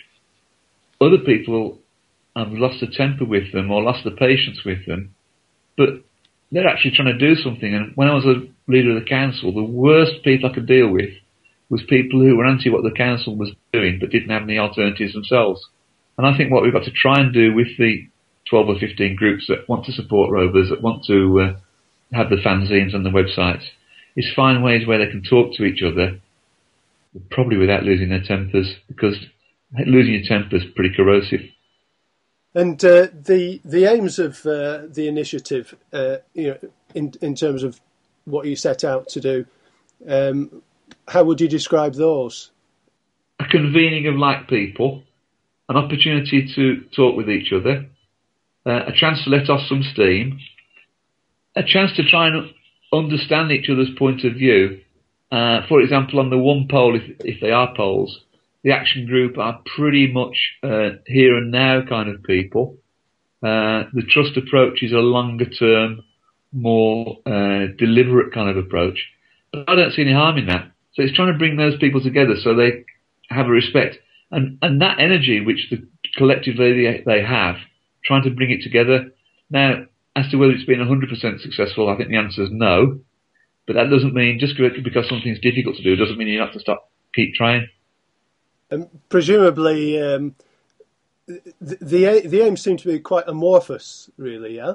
[1.00, 1.80] other people
[2.36, 5.16] have lost the temper with them or lost the patience with them,
[5.78, 6.04] but
[6.52, 7.74] they're actually trying to do something.
[7.74, 10.90] And when I was a leader of the council, the worst people I could deal
[10.90, 11.12] with
[11.70, 15.14] was people who were anti what the council was doing but didn't have any alternatives
[15.14, 15.66] themselves.
[16.18, 18.10] And I think what we've got to try and do with the
[18.50, 21.60] 12 or 15 groups that want to support Rovers, that want to uh,
[22.12, 23.64] have the fanzines and the websites,
[24.16, 26.20] is find ways where they can talk to each other
[27.30, 29.16] probably without losing their tempers, because
[29.86, 31.42] losing your temper is pretty corrosive.
[32.54, 36.58] And uh, the the aims of uh, the initiative, uh, you know,
[36.94, 37.82] in in terms of
[38.26, 39.46] what you set out to do,
[40.08, 40.62] um,
[41.08, 42.52] how would you describe those?
[43.40, 45.04] A convening of like people,
[45.68, 47.86] an opportunity to talk with each other,
[48.66, 50.40] uh, a chance to let off some steam,
[51.58, 52.54] a chance to try and
[52.98, 54.80] understand each other's point of view
[55.32, 58.20] uh, for example, on the one poll, if, if they are polls,
[58.64, 62.78] the action group are pretty much uh, here and now kind of people.
[63.44, 66.04] Uh, the trust approach is a longer term,
[66.52, 69.08] more uh, deliberate kind of approach.
[69.52, 70.72] But I don't see any harm in that.
[70.94, 72.86] So it's trying to bring those people together so they
[73.30, 73.98] have a respect.
[74.32, 77.58] And, and that energy which the collectively they, they have,
[78.06, 79.12] trying to bring it together.
[79.50, 83.00] Now, as to whether it's been 100% successful, I think the answer is no.
[83.68, 86.60] But that doesn't mean just because something's difficult to do doesn't mean you have to
[86.60, 87.68] stop, keep trying.
[88.70, 90.36] And presumably, um,
[91.28, 94.56] the, the the aim seems to be quite amorphous, really.
[94.56, 94.74] Yeah.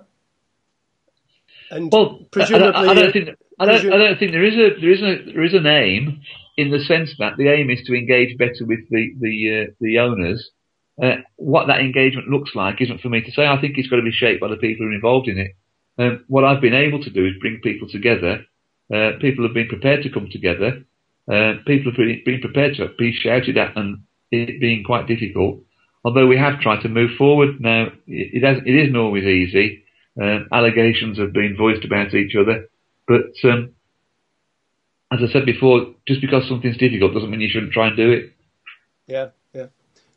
[1.71, 4.45] And well, presumably, I, I, I don't think I don't, presum- I don't think there
[4.45, 6.23] is a there is a there is an aim
[6.57, 9.99] in the sense that the aim is to engage better with the the uh, the
[9.99, 10.51] owners.
[11.03, 13.47] Uh, what that engagement looks like isn't for me to say.
[13.47, 15.57] I think it's got to be shaped by the people who are involved in it.
[15.99, 18.45] Um, what I've been able to do is bring people together
[18.93, 20.83] uh, people have been prepared to come together.
[21.31, 25.61] Uh, people have been prepared to be shouted at and it being quite difficult.
[26.05, 29.85] Although we have tried to move forward now, it, has, it isn't always easy.
[30.21, 32.69] Uh, allegations have been voiced about each other,
[33.07, 33.71] but um,
[35.13, 38.11] as I said before, just because something's difficult doesn't mean you shouldn't try and do
[38.11, 38.33] it.
[39.07, 39.67] Yeah, yeah.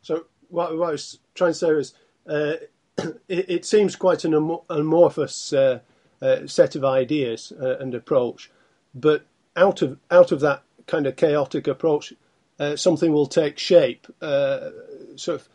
[0.02, 1.94] So what, what I was trying to say is,
[2.28, 2.54] uh,
[3.28, 5.80] it, it, seems quite an amorphous uh,
[6.22, 8.52] uh, set of ideas uh, and approach,
[8.94, 12.14] but out of out of that kind of chaotic approach,
[12.60, 14.70] uh, something will take shape, uh,
[15.16, 15.48] sort of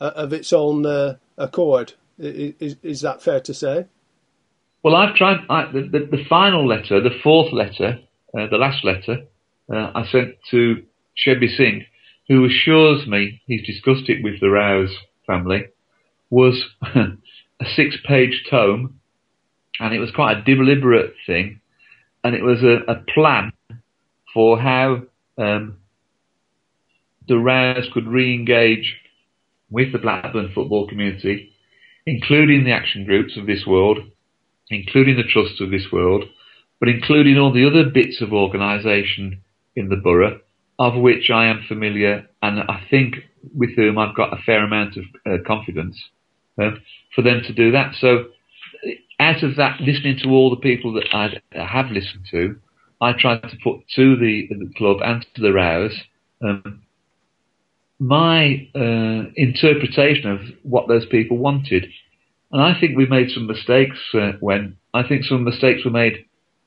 [0.00, 1.94] of its own accord.
[2.18, 3.86] Is, is that fair to say?
[4.82, 7.98] Well, I've tried I, the, the, the final letter, the fourth letter,
[8.32, 9.24] the last letter,
[9.70, 10.82] I sent to
[11.16, 11.84] Shebby Singh,
[12.28, 14.90] who assures me he's discussed it with the Raos
[15.26, 15.66] family,
[16.30, 19.00] was a six-page tome,
[19.78, 21.60] and it was quite a deliberate thing,
[22.24, 23.52] and it was a, a plan
[24.34, 25.02] for how
[25.38, 25.78] um,
[27.28, 28.96] the Raos could re-engage
[29.70, 31.52] with the Blackburn football community,
[32.06, 33.98] including the action groups of this world,
[34.70, 36.24] including the trusts of this world,
[36.78, 39.40] but including all the other bits of organisation
[39.74, 40.40] in the borough,
[40.78, 43.16] of which I am familiar and I think
[43.54, 45.98] with whom I've got a fair amount of uh, confidence
[46.60, 46.72] uh,
[47.14, 47.94] for them to do that.
[47.98, 48.26] So
[49.18, 52.56] out of that, listening to all the people that I have listened to,
[53.00, 55.92] I tried to put to the, the club and to the Raos
[56.42, 56.82] um,
[57.98, 61.86] my uh, interpretation of what those people wanted.
[62.52, 66.24] And I think we made some mistakes uh, when I think some mistakes were made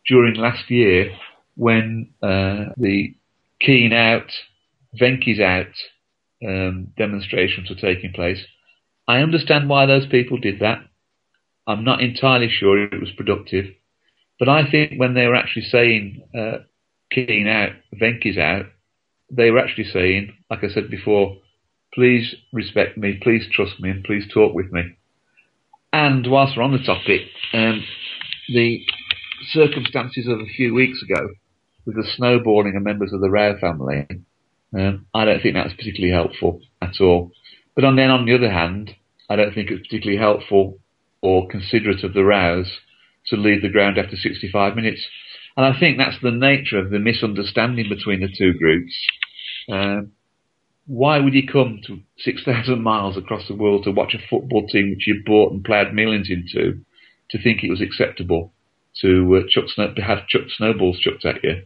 [0.08, 1.12] during last year
[1.56, 3.14] when uh, the
[3.62, 4.32] Kean out,
[5.00, 5.74] Venky's out
[6.46, 8.46] um, demonstrations were taking place.
[9.08, 10.80] I understand why those people did that.
[11.68, 13.66] I'm not entirely sure it was productive,
[14.40, 16.60] but I think when they were actually saying uh,
[17.12, 18.68] Kean out, Venky's out,
[19.32, 21.38] they were actually saying, like I said before,
[21.94, 24.96] please respect me, please trust me, and please talk with me.
[25.92, 27.22] And whilst we're on the topic,
[27.54, 27.84] um,
[28.48, 28.84] the
[29.52, 31.30] circumstances of a few weeks ago
[31.90, 34.06] with the snowballing of members of the Rao family,
[34.78, 37.32] um, I don't think that's particularly helpful at all.
[37.74, 38.96] But on, then on the other hand,
[39.28, 40.78] I don't think it's particularly helpful
[41.22, 42.70] or considerate of the Raos
[43.28, 45.04] to leave the ground after 65 minutes.
[45.58, 48.94] And I think that's the nature of the misunderstanding between the two groups.
[49.68, 50.12] Um,
[50.86, 54.92] why would you come to 6,000 miles across the world to watch a football team
[54.92, 56.82] which you bought and ploughed millions into
[57.32, 58.54] to think it was acceptable
[59.02, 59.66] to uh, chuck
[59.98, 61.64] have chuck snowballs chucked at you?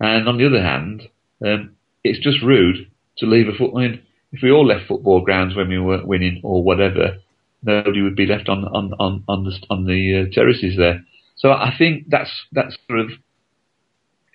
[0.00, 1.08] And on the other hand,
[1.44, 3.72] um, it's just rude to leave a foot.
[3.76, 7.18] I mean, if we all left football grounds when we weren't winning or whatever,
[7.62, 11.04] nobody would be left on on on on the on the uh, terraces there.
[11.36, 13.10] So I think that's that sort of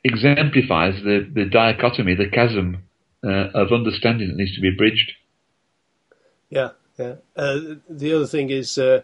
[0.04, 2.84] exemplifies the the dichotomy, the chasm
[3.24, 5.14] uh, of understanding that needs to be bridged.
[6.50, 7.16] Yeah, yeah.
[7.36, 9.02] Uh, the other thing is uh,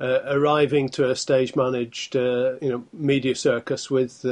[0.00, 4.24] uh arriving to a stage managed, uh, you know, media circus with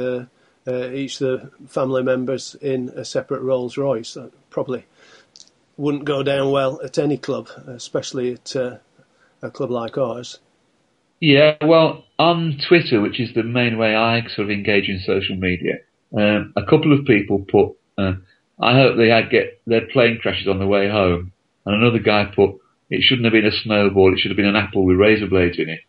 [0.67, 4.13] uh, each of the family members in a separate Rolls Royce.
[4.13, 4.85] That probably
[5.77, 8.81] wouldn't go down well at any club, especially at a
[9.51, 10.39] club like ours.
[11.19, 15.35] Yeah, well, on Twitter, which is the main way I sort of engage in social
[15.35, 15.75] media,
[16.17, 17.75] um, a couple of people put
[18.61, 21.33] I hope they had get their plane crashes on the way home.
[21.65, 22.55] And another guy put,
[22.89, 25.57] it shouldn't have been a snowball, it should have been an apple with razor blades
[25.57, 25.79] in it.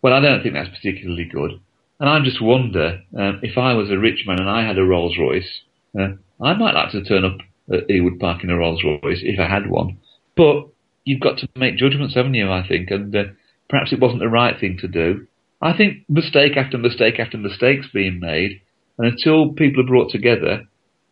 [0.00, 1.60] Well, I don't think that's particularly good.
[2.00, 4.84] And I just wonder um, if I was a rich man and I had a
[4.84, 5.60] Rolls Royce,
[5.98, 7.36] uh, I might like to turn up
[7.70, 9.98] at Ewood Park in a Rolls Royce if I had one.
[10.34, 10.68] But
[11.04, 12.50] you've got to make judgments, haven't you?
[12.50, 13.24] I think, and uh,
[13.68, 15.26] perhaps it wasn't the right thing to do.
[15.60, 18.62] I think mistake after mistake after mistake's being made,
[18.96, 20.66] and until people are brought together,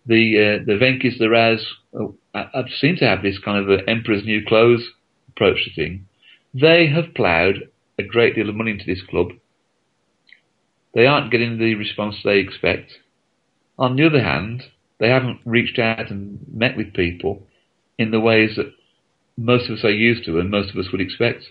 [0.06, 1.66] the uh, the Venky's, the Raos,
[2.34, 4.84] uh, seem to have this kind of uh, emperor's new clothes
[5.28, 6.06] approach to thing.
[6.54, 9.32] They have ploughed a great deal of money into this club.
[10.94, 12.98] They aren't getting the response they expect.
[13.78, 14.64] On the other hand,
[14.98, 17.46] they haven't reached out and met with people
[17.98, 18.72] in the ways that
[19.36, 21.44] most of us are used to and most of us would expect.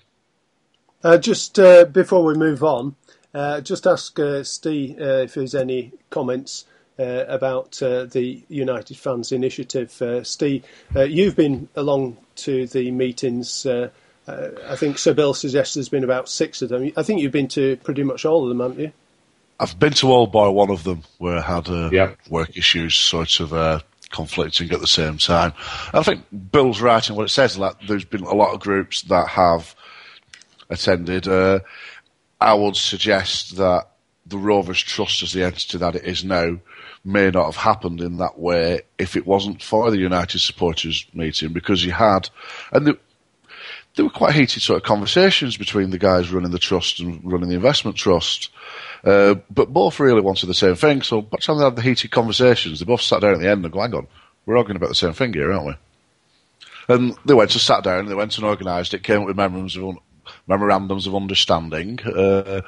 [1.03, 2.95] Uh, just uh, before we move on,
[3.33, 6.65] uh, just ask uh, Steve uh, if there's any comments
[6.99, 9.91] uh, about the United Fans Initiative.
[10.23, 13.65] Steve, you've been along to the meetings.
[13.65, 16.91] I think Sir Bill suggests there's been about six of them.
[16.97, 18.91] I think you've been to pretty much all of them, haven't you?
[19.59, 21.89] I've been to all by one of them where I had uh,
[22.29, 23.79] work issues sort of uh,
[24.11, 25.53] conflicting at the same time.
[25.87, 27.57] And I think Bill's right in what it says.
[27.57, 29.75] Like, there's been a lot of groups that have
[30.69, 31.27] attended.
[31.27, 31.59] Uh,
[32.39, 33.89] I would suggest that
[34.27, 36.59] the Rovers Trust, as the entity that it is now,
[37.03, 41.53] may not have happened in that way if it wasn't for the United supporters meeting
[41.53, 42.29] because you had,
[42.71, 42.97] and there,
[43.95, 47.49] there were quite heated sort of conversations between the guys running the trust and running
[47.49, 48.49] the investment trust.
[49.07, 51.01] Uh, but both really wanted the same thing.
[51.01, 53.49] So by the time they had the heated conversations, they both sat down at the
[53.49, 54.05] end and go, hang on,
[54.45, 55.73] we're arguing about the same thing here, aren't we?
[56.89, 59.77] And they went and sat down, they went and organised it, came up with memorandums
[59.77, 59.97] of,
[60.45, 62.61] memorandums of understanding, uh,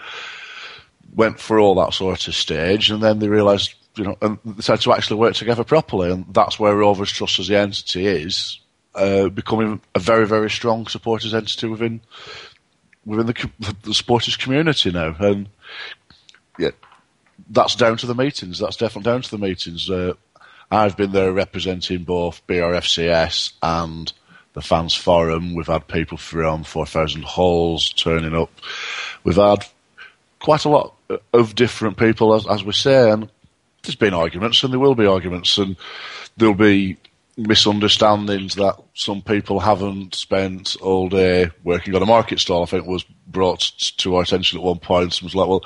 [1.14, 4.82] went for all that sort of stage, and then they realised you know, and decided
[4.84, 8.62] to actually work together properly, and that's where Rovers Trust as the entity is
[8.96, 12.00] uh, becoming a very, very strong supporters entity within
[13.06, 15.16] within the, the supporters community now.
[15.20, 15.50] And
[16.60, 16.72] yeah,
[17.50, 18.60] that's down to the meetings.
[18.60, 19.90] That's definitely down to the meetings.
[19.90, 20.14] Uh,
[20.70, 24.12] I've been there representing both BRFCS and
[24.54, 25.56] the fans forum.
[25.56, 28.52] We've had people from 4,000 Holes turning up.
[29.24, 29.66] We've had
[30.40, 30.94] quite a lot
[31.34, 33.30] of different people, as, as we say, and
[33.84, 35.78] there's been arguments, and there will be arguments, and
[36.38, 36.98] there'll be
[37.38, 42.64] misunderstandings that some people haven't spent all day working on a market stall.
[42.64, 45.22] I think was brought to our attention at one point.
[45.22, 45.64] And was like, well,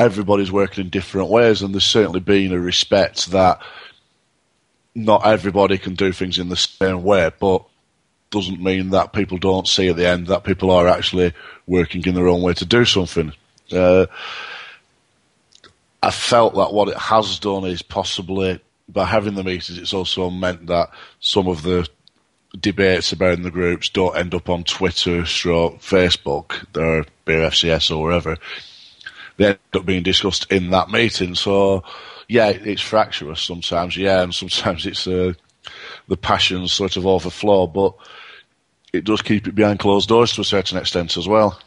[0.00, 3.60] everybody's working in different ways, and there's certainly been a respect that
[4.94, 7.64] not everybody can do things in the same way, but
[8.30, 11.32] doesn't mean that people don't see at the end that people are actually
[11.66, 13.32] working in their own way to do something.
[13.70, 14.06] Uh,
[16.02, 20.30] I felt that what it has done is possibly by having the meetings, it's also
[20.30, 20.90] meant that
[21.20, 21.88] some of the
[22.58, 28.02] debates about in the groups don't end up on Twitter, stroke, Facebook, or BFCS or
[28.02, 28.36] wherever.
[29.40, 31.34] They end up being discussed in that meeting.
[31.34, 31.82] So,
[32.28, 35.32] yeah, it's fractious sometimes, yeah, and sometimes it's uh,
[36.08, 37.94] the passions sort of overflow, but
[38.92, 41.58] it does keep it behind closed doors to a certain extent as well.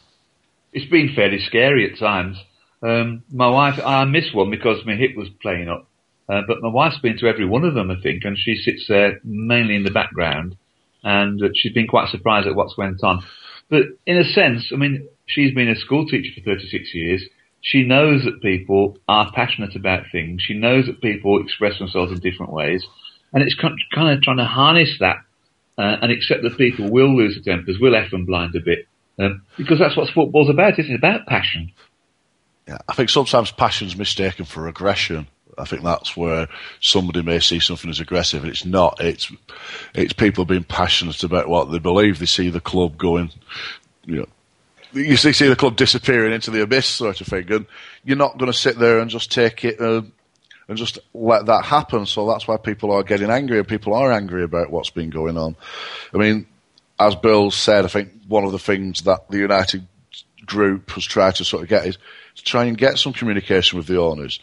[0.72, 2.38] It's been fairly scary at times.
[2.84, 5.88] Um, my wife, I missed one because my hip was playing up.
[6.30, 8.86] Uh, but my wife's been to every one of them, I think, and she sits
[8.88, 10.58] there mainly in the background,
[11.02, 13.24] and she's been quite surprised at what's went on.
[13.68, 17.24] But in a sense, I mean, she's been a school teacher for 36 years.
[17.64, 20.42] She knows that people are passionate about things.
[20.44, 22.86] She knows that people express themselves in different ways,
[23.32, 23.74] and it's kind
[24.10, 25.18] of trying to harness that
[25.78, 28.86] uh, and accept that people will lose their tempers, will f and blind a bit,
[29.18, 30.78] um, because that's what football's about.
[30.78, 31.72] It's about passion.
[32.68, 35.28] Yeah, I think sometimes passion's mistaken for aggression.
[35.58, 36.50] I think that's where
[36.82, 39.00] somebody may see something as aggressive, and it's not.
[39.00, 39.32] It's
[39.96, 42.20] it's people being passionate about what they believe.
[42.20, 43.32] They see the club going,
[44.06, 44.28] you know,
[44.94, 47.66] you see, see the club disappearing into the abyss, sort of thing, and
[48.04, 50.02] you're not going to sit there and just take it uh,
[50.68, 52.06] and just let that happen.
[52.06, 55.38] So that's why people are getting angry, and people are angry about what's been going
[55.38, 55.56] on.
[56.14, 56.48] I mean,
[57.00, 59.88] as Bill said, I think one of the things that the United
[60.46, 61.98] group has tried to sort of get is
[62.36, 64.40] to try and get some communication with the owners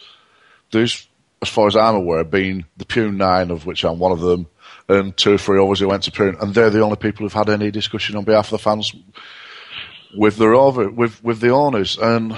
[0.71, 1.07] there's,
[1.43, 4.47] as far as I'm aware, been the Pune Nine, of which I'm one of them,
[4.89, 7.33] and two or three others who went to Pune, and they're the only people who've
[7.33, 8.95] had any discussion on behalf of the fans
[10.17, 11.99] with over with with the owners.
[11.99, 12.37] And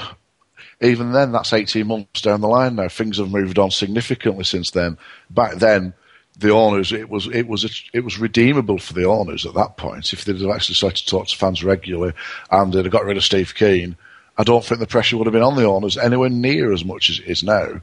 [0.81, 2.89] even then, that's 18 months down the line now.
[2.89, 4.99] Things have moved on significantly since then.
[5.31, 5.95] Back then,
[6.37, 10.13] the owners, it was it was it was redeemable for the owners at that point
[10.13, 12.13] if they'd have actually started to talk to fans regularly
[12.51, 13.97] and they'd have got rid of Steve Kean.
[14.39, 17.11] I don't think the pressure would have been on the owners anywhere near as much
[17.11, 17.83] as it is now.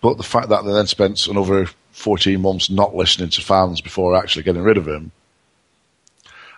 [0.00, 4.16] But the fact that they then spent another 14 months not listening to fans before
[4.16, 5.12] actually getting rid of him,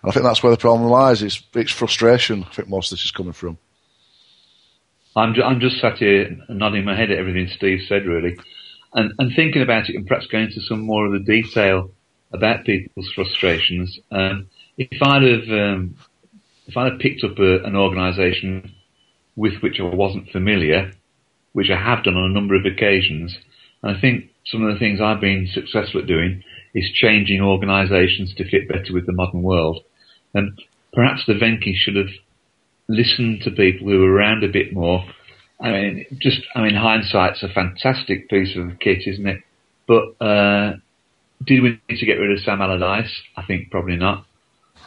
[0.03, 1.23] and I think that's where the problem lies.
[1.23, 2.45] It's, it's frustration.
[2.45, 3.59] I think most of this is coming from.
[5.15, 8.37] I'm, ju- I'm just sat here nodding my head at everything Steve said, really,
[8.95, 11.91] and, and thinking about it and perhaps going into some more of the detail
[12.33, 13.99] about people's frustrations.
[14.11, 14.49] Um,
[14.79, 15.97] if I'd have um,
[16.67, 18.75] if I'd have picked up a, an organisation
[19.37, 20.93] with which I wasn't familiar,
[21.53, 23.37] which I have done on a number of occasions.
[23.83, 26.43] And I think some of the things I've been successful at doing
[26.75, 29.83] is changing organisations to fit better with the modern world.
[30.35, 30.61] And
[30.93, 32.13] perhaps the Venki should have
[32.89, 35.05] listened to people who were around a bit more.
[35.61, 39.43] I mean, just, I mean, hindsight's a fantastic piece of kit, isn't it?
[39.87, 40.77] But, uh,
[41.45, 43.13] did we need to get rid of Sam Allardyce?
[43.37, 44.27] I think probably not.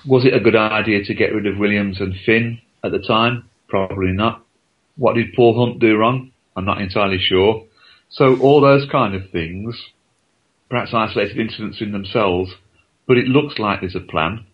[0.05, 3.49] Was it a good idea to get rid of Williams and Finn at the time?
[3.67, 4.43] Probably not.
[4.97, 6.31] What did Paul Hunt do wrong?
[6.55, 7.65] I'm not entirely sure.
[8.09, 9.75] So all those kind of things,
[10.69, 12.51] perhaps isolated incidents in themselves,
[13.07, 14.45] but it looks like there's a plan.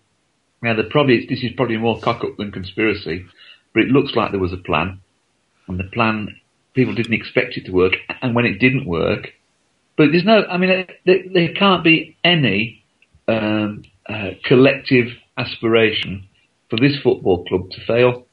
[0.62, 3.26] Now, probably this is probably more cock up than conspiracy,
[3.74, 5.01] but it looks like there was a plan,
[5.68, 6.36] and the plan
[6.74, 9.30] people didn't expect it to work, and when it didn't work,
[9.97, 12.84] but there's no, I mean, there, there can't be any
[13.28, 15.07] um, uh, collective
[15.38, 16.28] aspiration
[16.70, 18.26] for this football club to fail.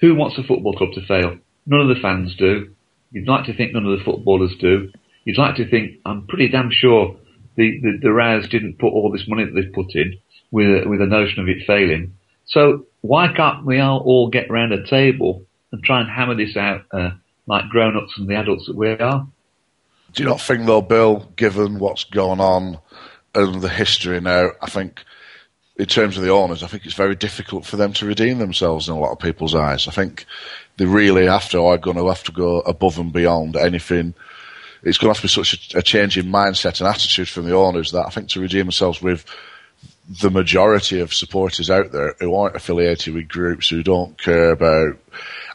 [0.00, 1.38] Who wants a football club to fail?
[1.66, 2.74] None of the fans do.
[3.10, 4.90] You'd like to think none of the footballers do.
[5.24, 7.16] You'd like to think, I'm pretty damn sure
[7.56, 10.18] the, the, the didn't put all this money that they've put in
[10.50, 12.14] with a, with a notion of it failing.
[12.46, 16.56] So why can't we all, all get round a table and try and hammer this
[16.56, 17.10] out uh,
[17.46, 19.26] like grown-ups and the adults that we are?
[20.12, 22.78] Do you not think, though, Bill, given what's going on
[23.34, 25.04] and the history now, I think
[25.76, 28.88] in terms of the owners, I think it's very difficult for them to redeem themselves
[28.88, 29.86] in a lot of people's eyes.
[29.86, 30.24] I think
[30.76, 34.14] they really have to, are going to have to go above and beyond anything.
[34.82, 37.44] It's going to have to be such a, a change in mindset and attitude from
[37.44, 39.24] the owners that I think to redeem themselves with
[40.08, 44.96] the majority of supporters out there who aren't affiliated with groups who don't care about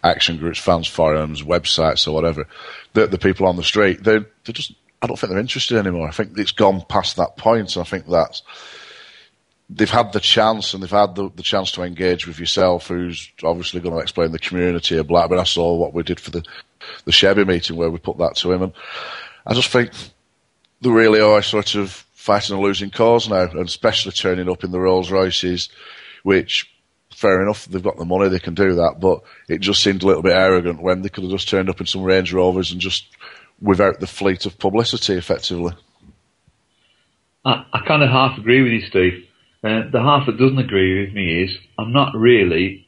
[0.04, 2.48] action groups, fans forums, websites, or whatever,
[2.94, 6.08] the, the people on the street, they they just I don't think they're interested anymore.
[6.08, 8.44] I think it's gone past that point, and I think that's
[9.70, 13.32] they've had the chance and they've had the, the chance to engage with yourself, who's
[13.44, 15.40] obviously going to explain the community of Blackburn.
[15.40, 16.44] I saw what we did for the
[17.06, 18.74] the Chevy meeting where we put that to him, and
[19.48, 19.92] I just think
[20.82, 24.72] they really are sort of fighting a losing cause now, and especially turning up in
[24.72, 25.68] the Rolls Royces,
[26.24, 26.74] which
[27.14, 30.08] fair enough, they've got the money, they can do that, but it just seemed a
[30.08, 32.80] little bit arrogant when they could have just turned up in some Range Rovers and
[32.80, 33.08] just
[33.62, 35.74] without the fleet of publicity, effectively.
[37.44, 39.28] I, I kind of half agree with you, Steve.
[39.62, 42.88] Uh, the half that doesn't agree with me is I'm not really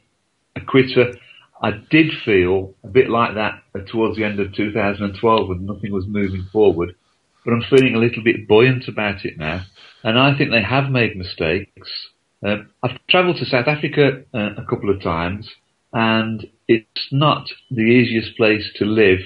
[0.56, 1.12] a quitter.
[1.60, 6.06] I did feel a bit like that towards the end of 2012 when nothing was
[6.06, 6.94] moving forward,
[7.46, 9.64] but I'm feeling a little bit buoyant about it now.
[10.02, 12.08] And I think they have made mistakes.
[12.44, 15.48] Uh, I've travelled to South Africa uh, a couple of times,
[15.92, 19.20] and it's not the easiest place to live.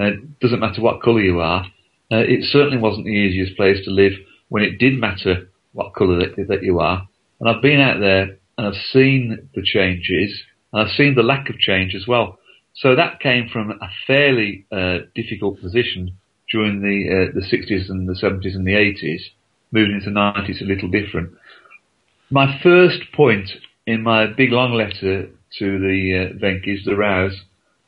[0.00, 1.64] Uh, it doesn't matter what colour you are.
[2.10, 4.12] Uh, it certainly wasn't the easiest place to live
[4.48, 7.06] when it did matter what colour that, that you are.
[7.40, 11.50] And I've been out there and I've seen the changes and I've seen the lack
[11.50, 12.38] of change as well.
[12.74, 16.16] So that came from a fairly uh, difficult position
[16.50, 19.22] during the uh, the 60s and the 70s and the 80s.
[19.72, 21.34] Moving into the 90s a little different.
[22.30, 23.50] My first point
[23.86, 25.28] in my big long letter
[25.58, 27.34] to the uh, Venky's, the Raos,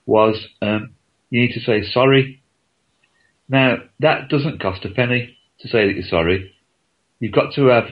[0.06, 0.94] was um,
[1.30, 2.42] you need to say sorry.
[3.48, 6.54] Now that doesn't cost a penny to say that you're sorry.
[7.20, 7.84] You've got to have,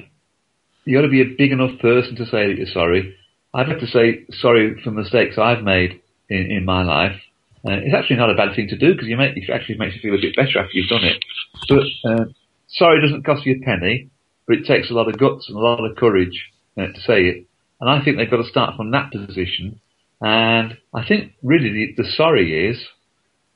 [0.84, 3.16] you've got to be a big enough person to say that you're sorry.
[3.52, 7.20] I'd like to say sorry for mistakes I've made in, in my life.
[7.66, 9.94] Uh, it's actually not a bad thing to do because you make, it actually makes
[9.96, 11.18] you feel a bit better after you've done it.
[11.68, 12.24] But uh,
[12.68, 14.08] sorry doesn't cost you a penny,
[14.46, 17.22] but it takes a lot of guts and a lot of courage uh, to say
[17.24, 17.46] it.
[17.80, 19.80] And I think they've got to start from that position.
[20.20, 22.78] And I think really the, the sorry is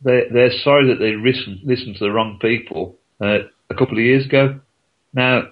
[0.03, 3.39] they're, they're sorry that they listened, listened to the wrong people uh,
[3.71, 4.59] a couple of years ago.
[5.15, 5.51] Now,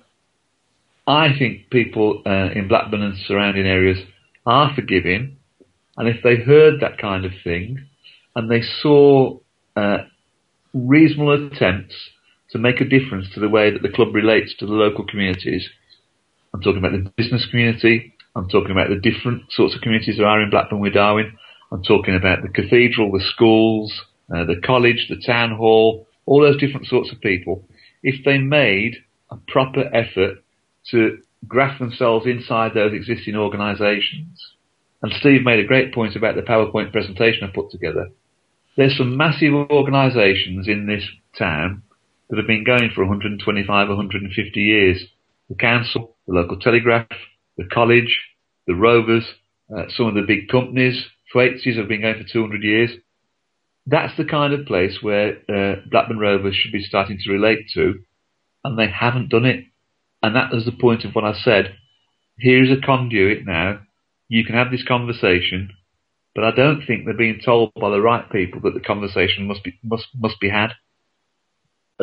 [1.07, 3.99] I think people uh, in Blackburn and surrounding areas
[4.45, 5.37] are forgiving,
[5.97, 7.88] and if they heard that kind of thing
[8.39, 9.37] and they saw
[9.75, 9.99] uh,
[10.73, 11.97] reasonable attempts
[12.51, 15.69] to make a difference to the way that the club relates to the local communities,
[16.55, 20.27] I'm talking about the business community, I'm talking about the different sorts of communities there
[20.29, 21.33] are in Blackburn with Darwen,
[21.73, 23.93] I'm talking about the cathedral, the schools,
[24.33, 27.65] uh, the college, the town hall, all those different sorts of people.
[28.05, 28.99] If they made
[29.33, 30.45] a proper effort
[30.93, 31.19] to
[31.49, 34.47] graft themselves inside those existing organisations.
[35.03, 38.11] And Steve made a great point about the PowerPoint presentation I put together.
[38.79, 41.03] There's some massive organisations in this
[41.37, 41.83] town
[42.31, 45.05] that have been going for 125, 150 years.
[45.49, 47.09] The council, the local telegraph,
[47.57, 48.21] the college,
[48.69, 49.25] the rovers,
[49.77, 52.91] uh, some of the big companies, Thwaites have been going for 200 years.
[53.85, 57.95] That's the kind of place where uh, Blackburn Rovers should be starting to relate to,
[58.63, 59.65] and they haven't done it.
[60.23, 61.75] And that was the point of what I said.
[62.39, 63.81] Here's a conduit now.
[64.29, 65.71] You can have this conversation,
[66.39, 69.65] but I don't think they're being told by the right people that the conversation must
[69.65, 70.71] be must must be had.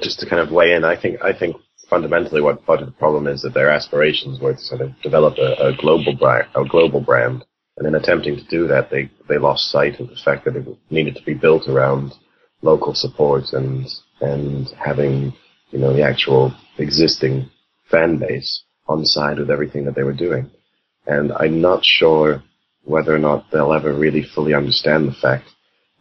[0.04, 1.56] Just to kind of weigh in, I think I think
[1.90, 5.38] fundamentally what part of the problem is that their aspirations were to sort of develop
[5.38, 7.46] a, a global brand, a global brand,
[7.78, 10.68] and in attempting to do that, they they lost sight of the fact that it
[10.90, 12.14] needed to be built around
[12.62, 13.88] local support and
[14.20, 15.34] and having
[15.72, 17.50] you know the actual existing
[17.90, 20.52] fan base on side with everything that they were doing.
[21.08, 22.44] And I'm not sure
[22.86, 25.46] whether or not they'll ever really fully understand the fact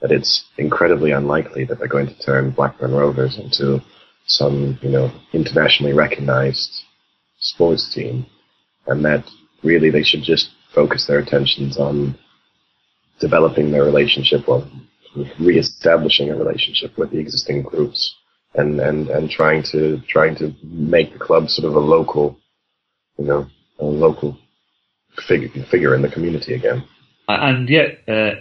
[0.00, 3.80] that it's incredibly unlikely that they're going to turn Blackburn Rovers into
[4.26, 6.70] some, you know, internationally recognized
[7.38, 8.26] sports team.
[8.86, 9.24] And that
[9.62, 12.18] really they should just focus their attentions on
[13.20, 14.70] developing their relationship, well,
[15.40, 18.14] re-establishing a relationship with the existing groups
[18.54, 22.38] and, and, and trying to trying to make the club sort of a local,
[23.18, 23.46] you know,
[23.78, 24.36] a local
[25.26, 26.84] figure figure in the community again.
[27.28, 28.34] And yet, uh,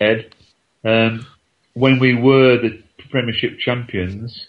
[0.00, 0.34] Ed,
[0.84, 1.26] um,
[1.74, 4.48] when we were the Premiership champions,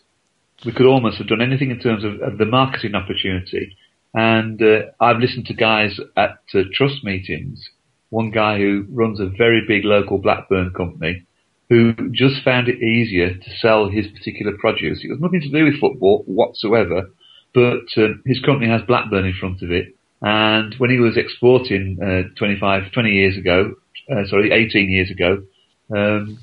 [0.65, 3.75] we could almost have done anything in terms of, of the marketing opportunity.
[4.13, 7.69] And uh, I've listened to guys at uh, trust meetings.
[8.09, 11.25] One guy who runs a very big local Blackburn company
[11.69, 14.99] who just found it easier to sell his particular produce.
[15.03, 17.09] It was nothing to do with football whatsoever,
[17.53, 19.95] but um, his company has Blackburn in front of it.
[20.21, 23.73] And when he was exporting uh, 25, 20 years ago,
[24.09, 25.43] uh, sorry, 18 years ago,
[25.95, 26.39] um,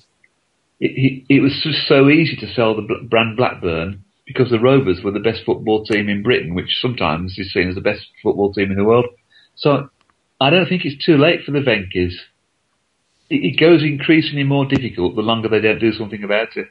[0.81, 5.11] it, it, was just so easy to sell the brand Blackburn because the Rovers were
[5.11, 8.71] the best football team in Britain, which sometimes is seen as the best football team
[8.71, 9.07] in the world.
[9.57, 9.91] So
[10.41, 12.19] I don't think it's too late for the Venky's
[13.31, 16.69] it, it goes increasingly more difficult the longer they don't do something about it.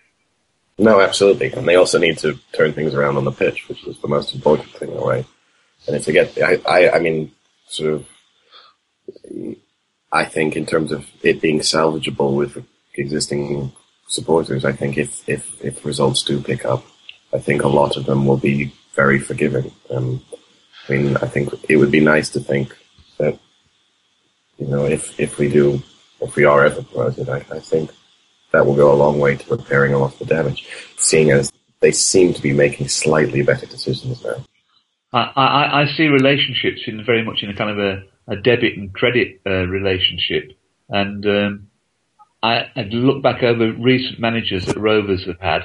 [0.79, 3.99] No, absolutely, and they also need to turn things around on the pitch, which is
[3.99, 5.25] the most important thing, in way.
[5.87, 7.31] And if they get, I, I, I mean,
[7.67, 8.07] sort of,
[10.11, 12.63] I think in terms of it being salvageable with
[12.95, 13.71] existing
[14.07, 16.85] supporters, I think if if if results do pick up,
[17.33, 19.71] I think a lot of them will be very forgiving.
[19.89, 20.23] Um,
[20.87, 22.75] I mean, I think it would be nice to think
[23.17, 23.37] that
[24.57, 25.81] you know if if we do
[26.21, 27.91] if we are ever promoted, I, I think
[28.51, 30.67] that will go a long way to repairing a lot of the damage.
[30.97, 34.43] Seeing as they seem to be making slightly better decisions now.
[35.13, 38.77] I, I, I see relationships in very much in a kind of a, a debit
[38.77, 40.51] and credit uh, relationship,
[40.89, 41.67] and um,
[42.43, 45.61] I, I look back over recent managers that Rovers have had.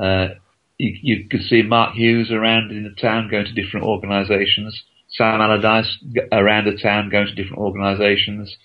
[0.00, 0.34] Uh,
[0.78, 4.82] you, you could see Mark Hughes around in the town going to different organisations.
[5.08, 5.98] Sam Allardyce
[6.32, 8.56] around the town going to different organisations.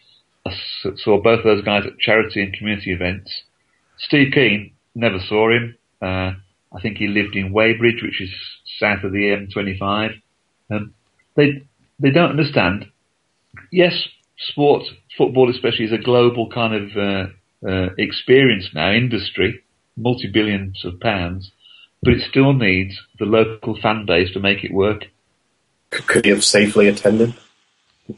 [0.46, 0.52] I
[0.96, 3.44] saw both of those guys at charity and community events.
[3.98, 5.78] Steve Kean, never saw him.
[6.02, 6.32] Uh,
[6.74, 8.30] I think he lived in Weybridge, which is
[8.80, 10.22] south of the M25.
[10.72, 10.94] Um,
[11.36, 11.64] they
[12.00, 12.86] they don't understand.
[13.72, 13.94] Yes,
[14.38, 14.84] sport,
[15.18, 19.64] football especially, is a global kind of uh, uh, experience now, industry,
[19.98, 21.52] multi-billions of pounds,
[22.04, 25.06] but it still needs the local fan base to make it work.
[25.90, 27.34] Could he have safely attended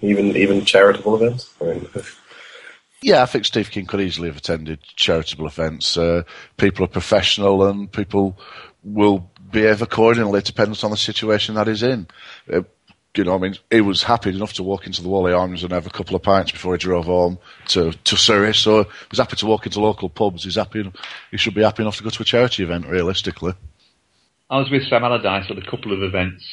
[0.02, 1.54] even even charitable events?
[1.62, 1.88] I mean,
[3.02, 5.98] yeah, I think Steve Kean could easily have attended charitable events.
[5.98, 6.24] Uh,
[6.58, 8.38] people are professional and people
[8.84, 12.08] will behave accordingly, depending on the situation that he's in.
[12.52, 12.62] Uh,
[13.16, 15.74] you know, I mean, he was happy enough to walk into the Wally Arms and
[15.74, 18.54] have a couple of pints before he drove home to, to Surrey.
[18.54, 20.46] So he was happy to walk into local pubs.
[20.46, 20.90] He's happy.
[21.30, 23.54] He should be happy enough to go to a charity event, realistically.
[24.50, 26.44] I was with Sam Allardyce at a couple of events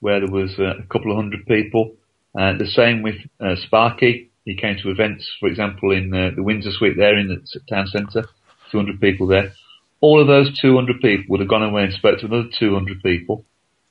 [0.00, 1.94] where there was uh, a couple of hundred people.
[2.38, 4.30] Uh, the same with uh, Sparky.
[4.46, 7.88] He came to events, for example, in uh, the Windsor Suite there in the town
[7.88, 8.28] centre,
[8.70, 9.52] 200 people there.
[10.00, 13.44] All of those 200 people would have gone away and spoke to another 200 people.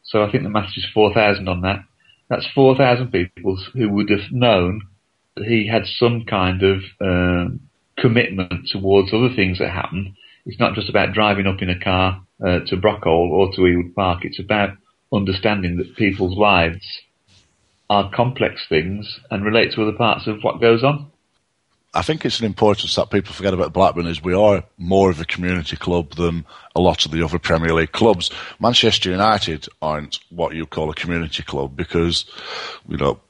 [0.03, 1.83] So I think the math is 4,000 on that.
[2.29, 4.81] That's 4,000 people who would have known
[5.35, 7.59] that he had some kind of um,
[7.97, 10.15] commitment towards other things that happen.
[10.45, 13.93] It's not just about driving up in a car uh, to Brockhall or to Ewood
[13.93, 14.19] Park.
[14.23, 14.77] It's about
[15.11, 16.85] understanding that people's lives
[17.89, 21.11] are complex things and relate to other parts of what goes on.
[21.93, 25.21] I think it's an importance that people forget about Blackburn is we are more of
[25.21, 28.29] a community club than a lot of the other Premier League clubs.
[28.59, 32.25] Manchester United aren't what you call a community club because,
[32.89, 33.21] you know,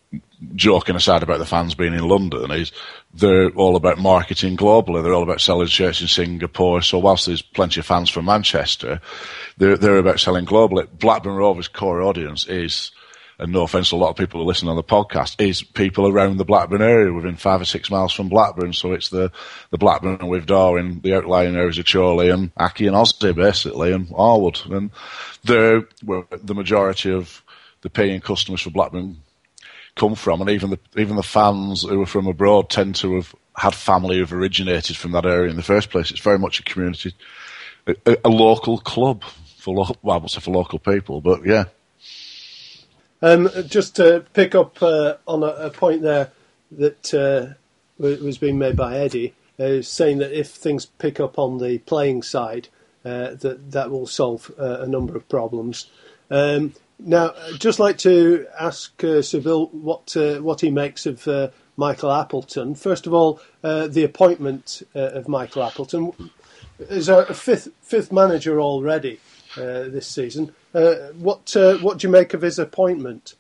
[0.56, 2.72] joking aside about the fans being in London is
[3.14, 5.04] they're all about marketing globally.
[5.04, 6.82] They're all about selling shirts in Singapore.
[6.82, 9.00] So whilst there's plenty of fans from Manchester,
[9.58, 10.88] they're, they're about selling globally.
[10.92, 12.92] Blackburn Rovers core audience is
[13.38, 16.08] and no offence to a lot of people who listen on the podcast, is people
[16.08, 18.74] around the Blackburn area within five or six miles from Blackburn.
[18.74, 19.32] So it's the,
[19.72, 24.08] the Blackburn with Darwen, the outlying areas of Chorley and Accy and Osdy basically and
[24.10, 24.70] Arwood.
[24.74, 24.92] And
[25.44, 27.44] they're where the majority of
[27.82, 29.18] the paying customers for Blackburn
[29.96, 30.42] come from.
[30.42, 34.18] And even the, even the fans who are from abroad tend to have had family
[34.18, 36.12] who've originated from that area in the first place.
[36.12, 37.14] It's very much a community,
[37.88, 39.24] a, a local club
[39.58, 41.66] for, lo- well, I won't say for local people, but yeah.
[43.22, 46.32] Um, just to pick up uh, on a, a, point there
[46.72, 47.54] that uh,
[47.98, 52.24] was being made by Eddie, uh, saying that if things pick up on the playing
[52.24, 52.68] side,
[53.06, 55.90] uh, that that will solve uh, a number of problems.
[56.30, 61.28] Um, now, I'd just like to ask uh, Sir Bill what what he makes of
[61.78, 62.76] Michael Appleton.
[62.76, 66.12] First of all, the appointment of Michael Appleton
[66.80, 69.20] is a fifth fifth manager already
[69.56, 70.54] this season.
[70.74, 73.36] Uh, what uh, what do you make of his appointment?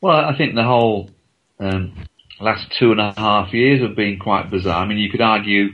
[0.00, 1.10] Well, I think the whole
[1.58, 2.06] um,
[2.40, 4.82] last two and a half years have been quite bizarre.
[4.82, 5.70] I mean, you could argue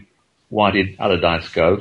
[0.49, 1.79] why did Allardyce go?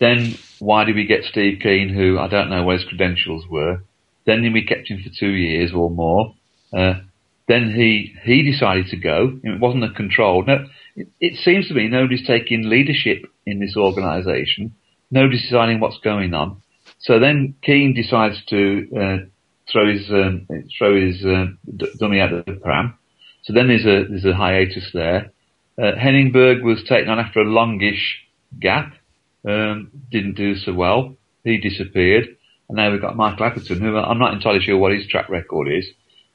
[0.00, 3.82] Then why did we get Steve Kean, who I don't know where his credentials were?
[4.24, 6.34] Then we kept him for two years or more.
[6.76, 7.00] Uh,
[7.46, 9.38] then he he decided to go.
[9.42, 10.44] It wasn't a control.
[10.44, 14.74] No, it, it seems to me nobody's taking leadership in this organisation.
[15.10, 16.62] Nobody's deciding what's going on.
[16.98, 19.16] So then Kean decides to uh,
[19.70, 20.46] throw his um,
[20.76, 21.46] throw his uh,
[21.98, 22.98] dummy out of the pram.
[23.42, 25.32] So then there's a there's a hiatus there.
[25.80, 28.18] Uh, Henning Berg was taken on after a longish
[28.60, 28.94] gap,
[29.46, 31.16] um, didn't do so well.
[31.44, 32.36] He disappeared,
[32.68, 35.68] and now we've got Michael Appleton, who I'm not entirely sure what his track record
[35.68, 35.86] is,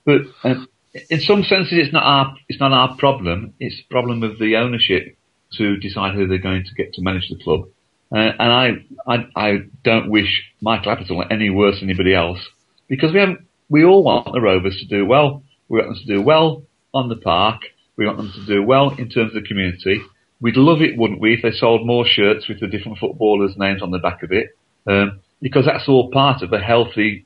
[0.06, 0.68] but um,
[1.10, 3.54] in some senses it's not our it's not our problem.
[3.60, 5.18] It's the problem of the ownership
[5.58, 7.68] to decide who they're going to get to manage the club.
[8.14, 8.70] Uh, and I,
[9.08, 12.40] I, I don't wish Michael Appleton any worse than anybody else
[12.88, 13.38] because we have
[13.70, 15.44] we all want the Rovers to do well.
[15.68, 17.62] We want them to do well on the park
[17.98, 20.00] We want them to do well in terms of the community.
[20.40, 23.82] We'd love it, wouldn't we, if they sold more shirts with the different footballers' names
[23.82, 24.50] on the back of it,
[24.86, 27.26] um, because that's all part of a healthy.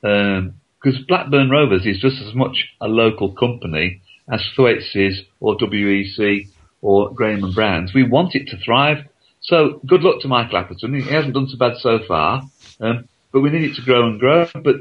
[0.00, 4.00] Because um, Blackburn Rovers is just as much a local company
[4.32, 6.46] as Thwaites is, or WEC
[6.80, 7.92] or Graham and Browns.
[7.94, 9.04] We want it to thrive.
[9.42, 10.94] So good luck to Michael Appleton.
[10.94, 12.42] He hasn't done so bad so far,
[12.80, 14.48] um, but we need it to grow and grow.
[14.54, 14.76] But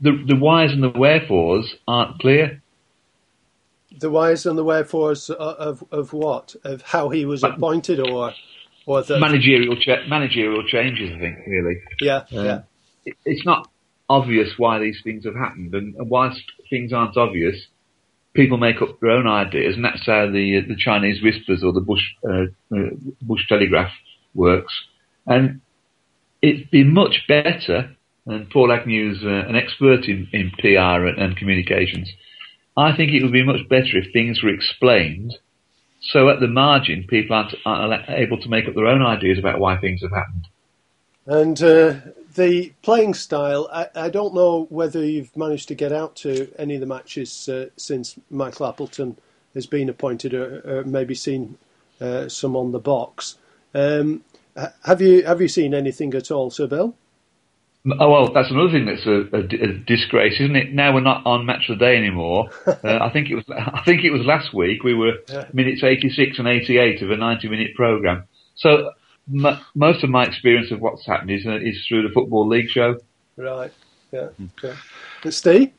[0.00, 2.60] the the whys and the wherefores aren't clear.
[3.98, 6.56] The whys and the wherefores of of what?
[6.64, 8.32] Of how he was appointed, or
[8.86, 11.12] or the managerial cha- managerial changes.
[11.14, 11.80] I think really.
[12.00, 12.60] Yeah, um, yeah.
[13.04, 13.70] It, it's not
[14.08, 17.56] obvious why these things have happened, and, and whilst things aren't obvious,
[18.34, 21.80] people make up their own ideas, and that's how the the Chinese whispers or the
[21.80, 22.90] Bush uh, uh,
[23.22, 23.92] Bush Telegraph
[24.34, 24.72] works.
[25.26, 25.60] And
[26.42, 27.96] it'd be much better.
[28.26, 32.10] And Paul Agnew's uh, an expert in, in PR and, and communications.
[32.76, 35.36] I think it would be much better if things were explained.
[36.00, 39.58] So at the margin, people aren't, aren't able to make up their own ideas about
[39.58, 40.46] why things have happened.
[41.26, 41.94] And uh,
[42.34, 46.74] the playing style, I, I, don't know whether you've managed to get out to any
[46.74, 49.16] of the matches uh, since Michael Appleton
[49.54, 51.58] has been appointed, or, or maybe seen
[52.00, 53.36] uh, some on the box.
[53.74, 54.24] Um,
[54.84, 56.94] have you have you seen anything at all, Sir Bill?
[57.98, 60.74] Oh well, that's another thing that's a, a, a, disgrace, isn't it?
[60.74, 62.50] Now we're not on Match of the Day anymore.
[62.66, 65.14] uh, I think it was I think it was last week we were
[65.52, 68.24] minutes 86 and 88 of a 90 minute program.
[68.56, 68.90] So
[69.32, 72.70] m- most of my experience of what's happened is, uh, is through the Football League
[72.70, 72.98] show.
[73.36, 73.72] Right.
[74.12, 74.28] Yeah.
[74.58, 74.76] Okay.
[75.30, 75.72] Steve?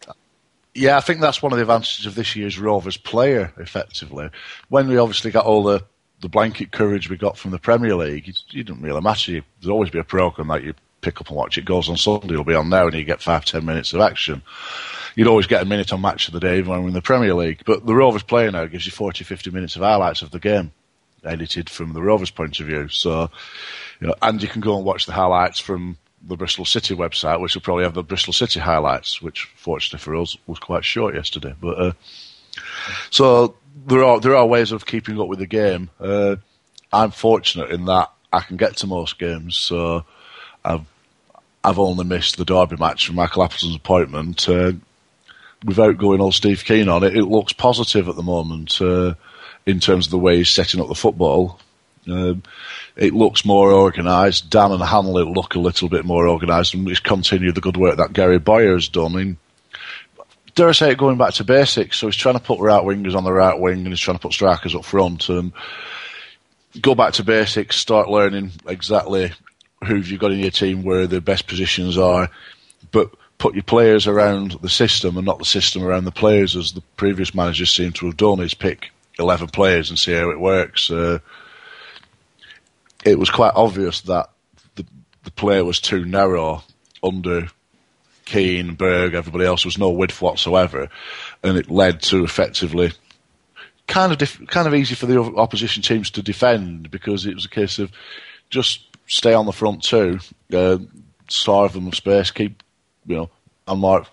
[0.74, 4.30] Yeah, I think that's one of the advantages of this year's Rovers player, effectively.
[4.70, 5.84] When we obviously got all the,
[6.22, 9.32] the blanket courage we got from the Premier League, it, it didn't really matter.
[9.32, 11.58] There'd always be a programme that you pick up and watch.
[11.58, 14.00] It goes on Sunday, it'll be on now, and you get five, ten minutes of
[14.00, 14.44] action.
[15.16, 17.34] You'd always get a minute on Match of the Day when we're in the Premier
[17.34, 17.64] League.
[17.66, 20.72] But the Rovers player now gives you 40, 50 minutes of highlights of the game
[21.24, 22.88] edited from the Rovers' point of view.
[22.90, 23.30] So,
[24.00, 25.98] you know, and you can go and watch the highlights from
[26.28, 30.16] the Bristol City website, which will probably have the Bristol City highlights, which fortunately for
[30.16, 31.56] us was quite short yesterday.
[31.60, 31.92] But uh,
[33.10, 33.56] so
[33.88, 35.90] there are there are ways of keeping up with the game.
[36.00, 36.38] Uh,
[36.94, 40.06] I'm fortunate in that I can get to most games, so
[40.64, 40.86] I've
[41.64, 44.48] I've only missed the Derby match from Michael Appleton's appointment.
[44.48, 44.74] Uh,
[45.64, 48.82] without going all Steve Kean on it, it looks positive at the moment.
[48.82, 49.14] Uh,
[49.66, 51.60] in terms of the way he's setting up the football.
[52.08, 52.44] Um,
[52.96, 54.50] it looks more organised.
[54.50, 57.98] Dann and Hanley look a little bit more organised, and he's continued the good work
[57.98, 59.38] that Gary Bowyer has done.
[60.56, 61.98] Dare I say it, going back to basics.
[61.98, 64.22] So he's trying to put right wingers on the right wing, and he's trying to
[64.22, 65.54] put strikers up front, and
[66.82, 67.78] go back to basics.
[67.78, 69.32] Start learning exactly
[69.86, 72.30] who you've got in your team, where the best positions are,
[72.92, 76.74] but put your players around the system and not the system around the players, as
[76.74, 78.40] the previous managers seem to have done.
[78.40, 80.90] Is pick 11 players and see how it works.
[80.90, 81.20] Uh,
[83.04, 84.30] it was quite obvious that
[84.76, 84.86] the,
[85.24, 86.64] the player was too narrow
[87.04, 87.48] under
[88.26, 89.66] Kean, Berg, everybody else.
[89.66, 90.90] Was no width whatsoever,
[91.44, 92.94] and it led to effectively
[93.88, 97.50] kind of kind of easy for the opposition teams to defend because it was a
[97.50, 97.92] case of
[98.50, 100.20] just stay on the front two,
[100.54, 100.78] uh,
[101.30, 102.64] starve them of space, keep
[103.06, 103.30] you know,
[103.68, 104.06] unlike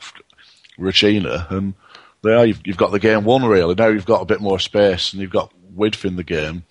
[0.78, 1.74] Rochina and
[2.22, 3.74] there you've, you've got the game won really.
[3.74, 6.64] Now you've got a bit more space and you've got width in the game.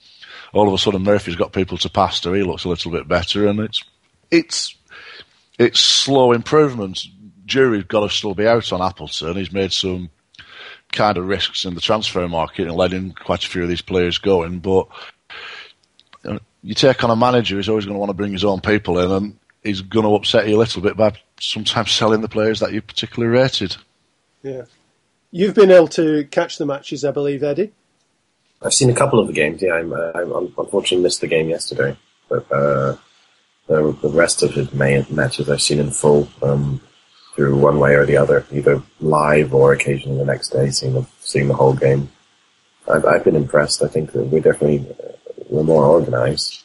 [0.54, 2.32] All of a sudden Murphy's got people to pass to.
[2.34, 3.84] He looks a little bit better, and it's
[4.32, 4.76] it's
[5.58, 7.02] it's slow improvement.
[7.46, 9.36] Jury's got to still be out on Appleton.
[9.36, 10.10] He's made some
[10.92, 14.18] kind of risks in the transfer market and letting quite a few of these players
[14.18, 14.60] going.
[14.60, 14.88] But
[16.24, 18.62] you, you take on a manager, he's always going to want to bring his own
[18.62, 22.30] people in, and he's going to upset you a little bit by sometimes selling the
[22.30, 23.76] players that you particularly rated.
[24.44, 24.64] Yeah.
[25.32, 27.74] You've been able to catch the matches, I believe, Eddie.
[28.62, 29.62] I've seen a couple of the games.
[29.62, 31.96] Yeah, I'm, uh, I unfortunately missed the game yesterday,
[32.30, 32.96] but uh,
[33.68, 36.82] the, the, rest of his matches I've seen in full um,
[37.36, 41.06] through one way or the other, either live or occasionally the next day, seeing the
[41.20, 42.10] seeing the whole game.
[42.90, 43.84] I've, I've been impressed.
[43.84, 45.12] I think that we definitely uh,
[45.50, 46.64] we're more organised.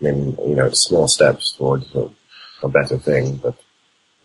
[0.00, 2.08] I mean, you know, it's small steps towards a,
[2.62, 3.56] a better thing, but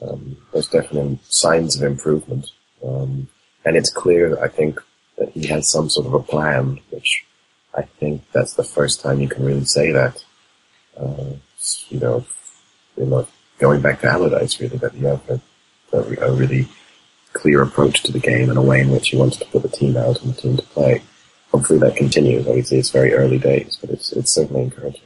[0.02, 2.52] um, there's definitely signs of improvement.
[2.86, 3.28] Um,
[3.68, 4.80] and it's clear, I think,
[5.18, 7.26] that he has some sort of a plan, which
[7.76, 10.24] I think that's the first time you can really say that.
[10.98, 11.34] Uh,
[11.90, 12.26] you know,
[12.96, 13.28] you know,
[13.60, 15.42] going back to Allardyce, really, that you have a,
[15.92, 16.70] a, really
[17.34, 19.70] clear approach to the game and a way in which he wants to put the
[19.70, 21.04] team out and the team to play.
[21.52, 22.48] Hopefully that continues.
[22.48, 25.02] Obviously, it's very early days, but it's it's certainly encouraging.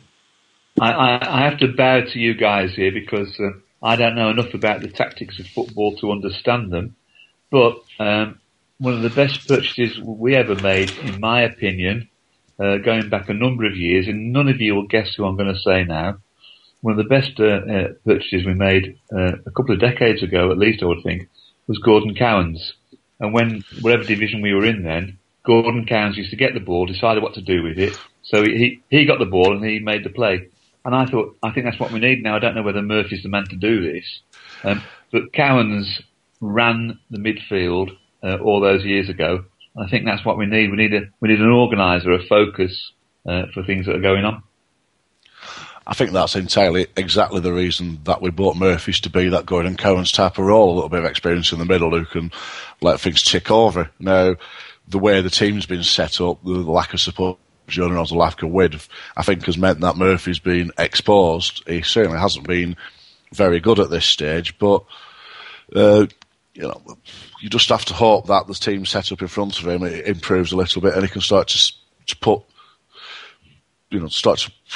[0.80, 3.52] I, I, I have to bow to you guys here because uh,
[3.82, 6.96] I don't know enough about the tactics of football to understand them.
[7.52, 8.40] But um,
[8.82, 12.10] one of the best purchases we ever made, in my opinion,
[12.60, 15.38] uh, going back a number of years, and none of you will guess who I'm
[15.38, 16.18] going to say now.
[16.82, 20.50] One of the best uh, uh, purchases we made uh, a couple of decades ago,
[20.50, 21.30] at least I would think,
[21.68, 22.74] was Gordon Cowans.
[23.20, 26.88] And when whatever division we were in then, Gordon Cowans used to get the ball,
[26.88, 27.96] decided what to do with it.
[28.24, 30.50] So he he got the ball and he made the play.
[30.84, 32.36] And I thought, I think that's what we need now.
[32.36, 34.22] I don't know whether Murphy's the man to do this,
[34.64, 36.02] um, but Cowans
[36.40, 39.46] ran the midfield uh, all those years ago.
[39.78, 40.70] I think that's what we need.
[40.70, 42.92] We need a we need an organizer, a focus
[43.26, 44.44] uh, for things that are going on.
[45.88, 49.76] I think that's entirely exactly the reason that we bought Murphy's to be that Gordon
[49.76, 52.32] Cowans type of role, a little bit of experience in the middle who can
[52.82, 53.90] let things tick over.
[54.00, 54.36] Now,
[54.88, 59.24] the way the team's been set up, the lack of support Jonah Ozolafka with, I
[59.24, 61.68] think has meant that Murphy's been exposed.
[61.68, 62.76] He certainly hasn't been
[63.34, 64.84] very good at this stage, but
[65.76, 66.06] uh,
[66.54, 66.98] you know,
[67.42, 70.52] you just have to hope that the team set up in front of him improves
[70.52, 71.74] a little bit and he can start to,
[72.06, 72.44] to put,
[73.90, 74.52] you know, start to,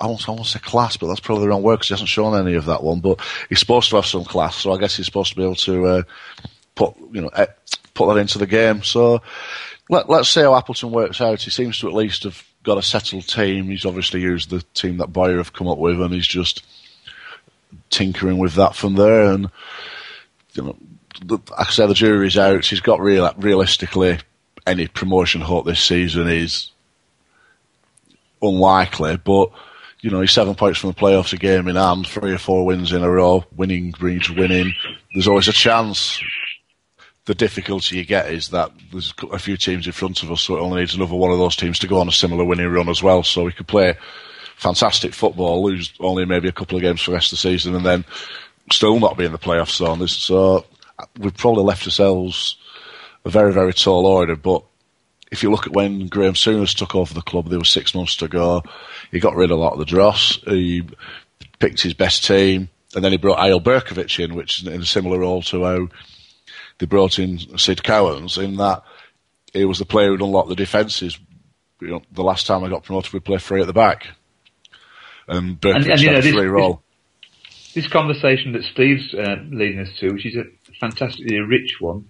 [0.00, 2.08] I won't, I won't say class, but that's probably the wrong word because he hasn't
[2.08, 3.00] shown any of that one.
[3.00, 5.56] But he's supposed to have some class, so I guess he's supposed to be able
[5.56, 6.02] to uh,
[6.74, 7.30] put, you know,
[7.92, 8.82] put that into the game.
[8.82, 9.20] So
[9.90, 11.42] let, us see how Appleton works out.
[11.42, 13.66] He seems to at least have got a settled team.
[13.66, 16.64] He's obviously used the team that Bowyer have come up with, and he's just
[17.90, 19.32] tinkering with that from there.
[19.32, 19.50] And
[20.54, 20.76] you know,
[21.24, 22.64] like I say, the jury's out.
[22.64, 24.18] He's got real, realistically
[24.66, 26.70] any promotion hope this season is
[28.42, 29.50] unlikely, but
[30.00, 32.66] you know, he's seven points from the playoffs a game in hand, three or four
[32.66, 34.72] wins in a row, winning breeds winning.
[35.14, 36.20] There's always a chance
[37.24, 40.56] the difficulty you get is that there's a few teams in front of us, so
[40.56, 42.88] it only needs another one of those teams to go on a similar winning run
[42.88, 43.22] as well.
[43.22, 43.96] So we could play
[44.56, 47.74] fantastic football, lose only maybe a couple of games for the rest of the season,
[47.74, 48.04] and then
[48.70, 50.06] still not be in the playoff zone.
[50.06, 50.64] So
[51.18, 52.56] we've probably left ourselves
[53.24, 54.36] a very, very tall order.
[54.36, 54.64] But
[55.30, 58.16] if you look at when Graham Souness took over the club, there were six months
[58.16, 58.62] to go.
[59.10, 60.38] He got rid of a lot of the dross.
[60.46, 60.86] He
[61.58, 64.86] picked his best team, and then he brought Eyal Berkovic in, which is in a
[64.86, 65.88] similar role to how
[66.78, 68.82] they brought in Sid Cowans in that
[69.52, 71.18] he was the player who'd unlock the defences.
[71.80, 74.08] You know, the last time I got promoted, we played three at the back,
[75.28, 76.82] and Berkovic and, and, you know, this, free role.
[77.50, 80.44] This, this, conversation that Steve's uh, leading us to, which is a
[80.80, 82.06] fantastically rich one,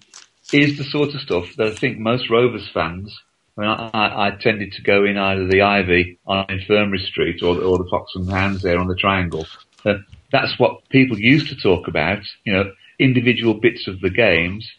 [0.53, 3.15] is the sort of stuff that I think most Rovers fans.
[3.57, 7.57] I mean, I, I tended to go in either the Ivy on Infirmary Street or,
[7.59, 9.47] or the Fox and Hounds there on the Triangle.
[9.83, 9.95] Uh,
[10.31, 12.19] that's what people used to talk about.
[12.43, 14.69] You know, individual bits of the games,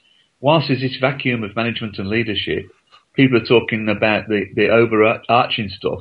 [0.41, 2.70] whilst there's this vacuum of management and leadership,
[3.14, 6.01] people are talking about the, the overarching stuff,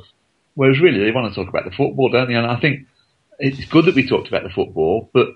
[0.54, 2.34] whereas really they want to talk about the football, don't they?
[2.34, 2.86] And I think
[3.38, 5.28] it's good that we talked about the football, but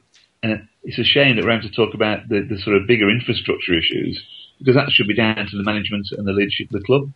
[0.42, 3.08] uh, it's a shame that we're having to talk about the, the sort of bigger
[3.10, 4.22] infrastructure issues
[4.58, 7.12] because that should be down to the management and the leadership of the club.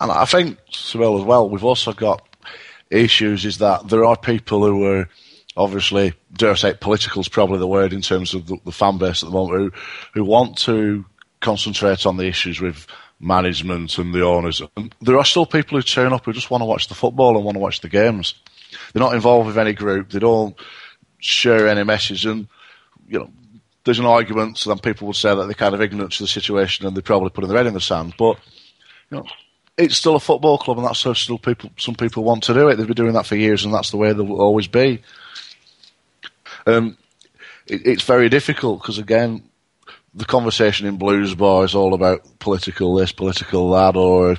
[0.00, 2.26] And I think, Cyril, as well, we've also got
[2.90, 5.08] issues is that there are people who are
[5.56, 8.98] obviously, dare I say, political is probably the word in terms of the, the fan
[8.98, 9.80] base at the moment, who,
[10.14, 11.04] who want to
[11.40, 12.86] concentrate on the issues with
[13.20, 14.62] management and the owners.
[14.76, 17.36] And there are still people who turn up who just want to watch the football
[17.36, 18.34] and want to watch the games.
[18.92, 20.10] They're not involved with any group.
[20.10, 20.56] They don't
[21.22, 22.26] share any message.
[22.26, 22.48] And,
[23.08, 23.30] you know,
[23.84, 26.28] there's an argument, so then people would say that they're kind of ignorant to the
[26.28, 28.14] situation and they're probably putting their head in the sand.
[28.18, 28.38] But,
[29.10, 29.26] you know,
[29.76, 32.68] it's still a football club and that's how still people, some people want to do
[32.68, 32.76] it.
[32.76, 35.02] They've been doing that for years and that's the way they'll always be.
[36.66, 36.96] Um,
[37.66, 39.42] it, it's very difficult because again,
[40.14, 44.36] the conversation in blues bar is all about political this, political that, or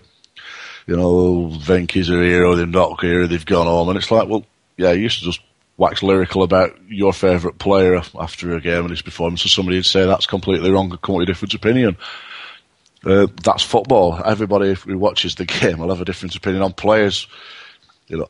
[0.86, 4.28] you know, Venky's are here or they're not here, they've gone home, and it's like,
[4.28, 4.46] well,
[4.78, 5.42] yeah, you used to just
[5.78, 9.86] wax lyrical about your favourite player after a game and his performance, and somebody would
[9.86, 11.98] say that's completely wrong come with different opinion.
[13.06, 14.22] Uh, that's football.
[14.24, 17.28] Everybody who watches the game will have a different opinion on players.
[18.08, 18.30] You know,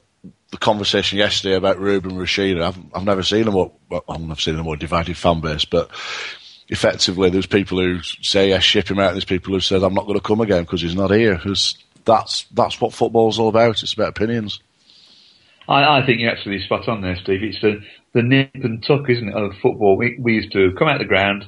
[0.52, 2.64] the conversation yesterday about Ruben Rochina.
[2.64, 5.92] I've, I've never seen a more, well, I've seen a more divided fan base, but
[6.70, 9.12] effectively there's people who say yes, ship him out.
[9.12, 11.36] There's people who said I'm not going to come again because he's not here.
[11.36, 11.76] Because
[12.06, 13.84] that's that's what football's all about.
[13.84, 14.60] It's about opinions.
[15.68, 17.44] I, I think you're absolutely spot on there, Steve.
[17.44, 17.82] It's the
[18.14, 19.98] the nip and tuck, isn't it, of football?
[19.98, 21.46] We we used to come out the ground,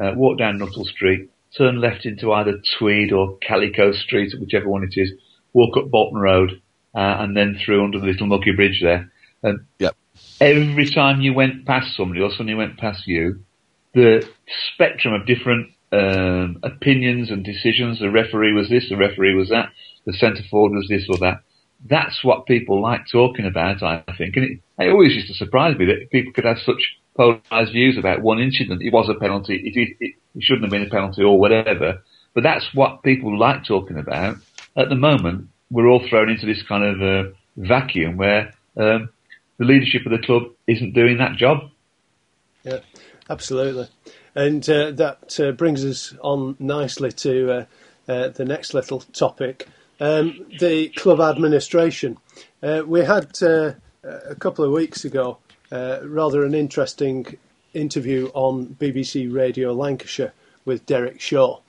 [0.00, 4.84] uh, walk down Nuttall Street, turn left into either Tweed or Calico Street, whichever one
[4.84, 5.12] it is,
[5.52, 6.60] walk up Bolton Road,
[6.94, 9.10] uh, and then through under the little mucky bridge there.
[9.42, 9.96] And yep.
[10.40, 13.40] every time you went past somebody or somebody went past you,
[13.94, 14.28] the
[14.72, 19.70] spectrum of different um, opinions and decisions, the referee was this, the referee was that,
[20.04, 21.42] the centre forward was this or that.
[21.84, 24.36] That's what people like talking about, I think.
[24.36, 27.96] And it, it always used to surprise me that people could have such polarised views
[27.98, 28.82] about one incident.
[28.82, 29.56] It was a penalty.
[29.56, 32.02] It, it, it shouldn't have been a penalty or whatever.
[32.34, 34.36] But that's what people like talking about.
[34.76, 39.08] At the moment, we're all thrown into this kind of uh, vacuum where um,
[39.58, 41.70] the leadership of the club isn't doing that job.
[42.62, 42.80] Yeah,
[43.30, 43.88] absolutely.
[44.34, 47.64] And uh, that uh, brings us on nicely to uh,
[48.08, 49.66] uh the next little topic
[50.00, 52.18] um, the club administration.
[52.62, 53.72] Uh, we had uh,
[54.02, 55.38] a couple of weeks ago
[55.70, 57.36] rather an interesting
[57.74, 60.32] interview on BBC Radio Lancashire
[60.64, 61.60] with Derek Shaw.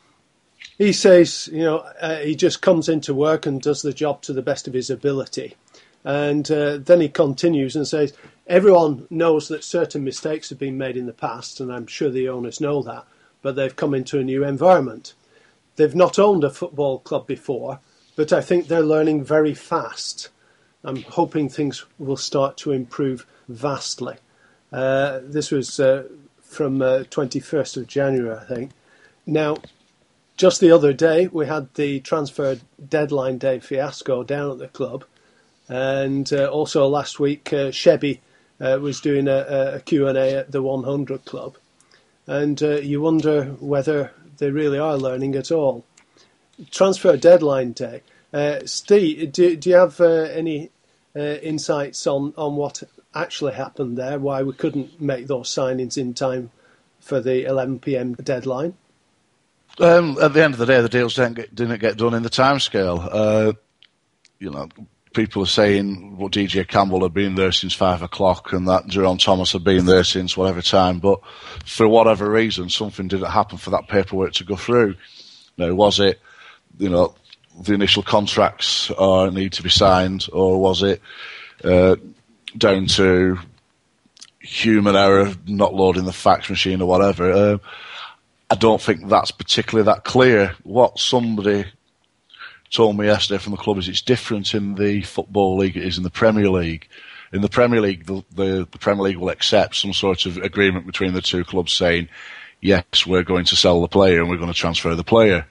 [0.78, 1.86] He says, you know,
[2.24, 5.56] he just comes into work and does the job to the best of his ability.
[6.04, 8.14] And then he continues and says,
[8.48, 12.30] everyone knows that certain mistakes have been made in the past, and I'm sure the
[12.30, 13.06] owners know that,
[13.42, 15.14] but they've come into a new environment.
[15.76, 17.80] They've not owned a football club before,
[18.18, 20.30] but I think they're learning very fast.
[20.84, 24.16] I'm hoping things will start to improve vastly.
[24.74, 26.04] Uh, this was uh,
[26.42, 28.72] from uh, 21st of January, I think.
[29.26, 29.58] Now,
[30.36, 32.58] just the other day, we had the transfer
[32.90, 35.06] deadline day fiasco down at the club.
[35.70, 38.20] And uh, also last week, uh, Shebby
[38.60, 41.58] uh, was doing a, a Q&A at the 100 Club.
[42.26, 45.86] And uh, you wonder whether they really are learning at all.
[46.72, 48.02] Transfer deadline day.
[48.34, 50.70] Uh, Steve, do, do, you have uh, any
[51.16, 52.84] uh, insights on, on what
[53.14, 54.20] actually happened there?
[54.20, 56.52] Why we couldn't make those signings in time
[57.00, 58.14] for the 11 p.m.
[58.16, 58.76] deadline?
[59.80, 62.24] Um, at the end of the day, the deals didn't get, didn't get done in
[62.24, 63.08] the timescale.
[63.12, 63.54] Uh,
[64.40, 64.68] you know,
[65.14, 69.18] people are saying well, DJ Campbell had been there since five o'clock and that Jerome
[69.18, 71.22] Thomas had been there since whatever time, but
[71.66, 74.96] for whatever reason, something didn't happen for that paperwork to go through.
[75.58, 76.20] Now, was it,
[76.78, 77.16] you know,
[77.60, 81.02] the initial contracts uh, need to be signed, or was it
[81.64, 81.96] uh,
[82.58, 83.40] down to
[84.40, 87.32] human error, not loading the fax machine or whatever?
[87.32, 87.58] Uh,
[88.50, 90.56] I don't think that's particularly that clear.
[90.64, 91.66] What somebody
[92.70, 95.98] told me yesterday from the club is it's different in the football league it is
[95.98, 96.88] in the Premier League.
[97.34, 100.86] In the Premier League, the, the, the, Premier League will accept some sort of agreement
[100.86, 102.08] between the two clubs saying,
[102.62, 105.46] yes, we're going to sell the player and we're going to transfer the player.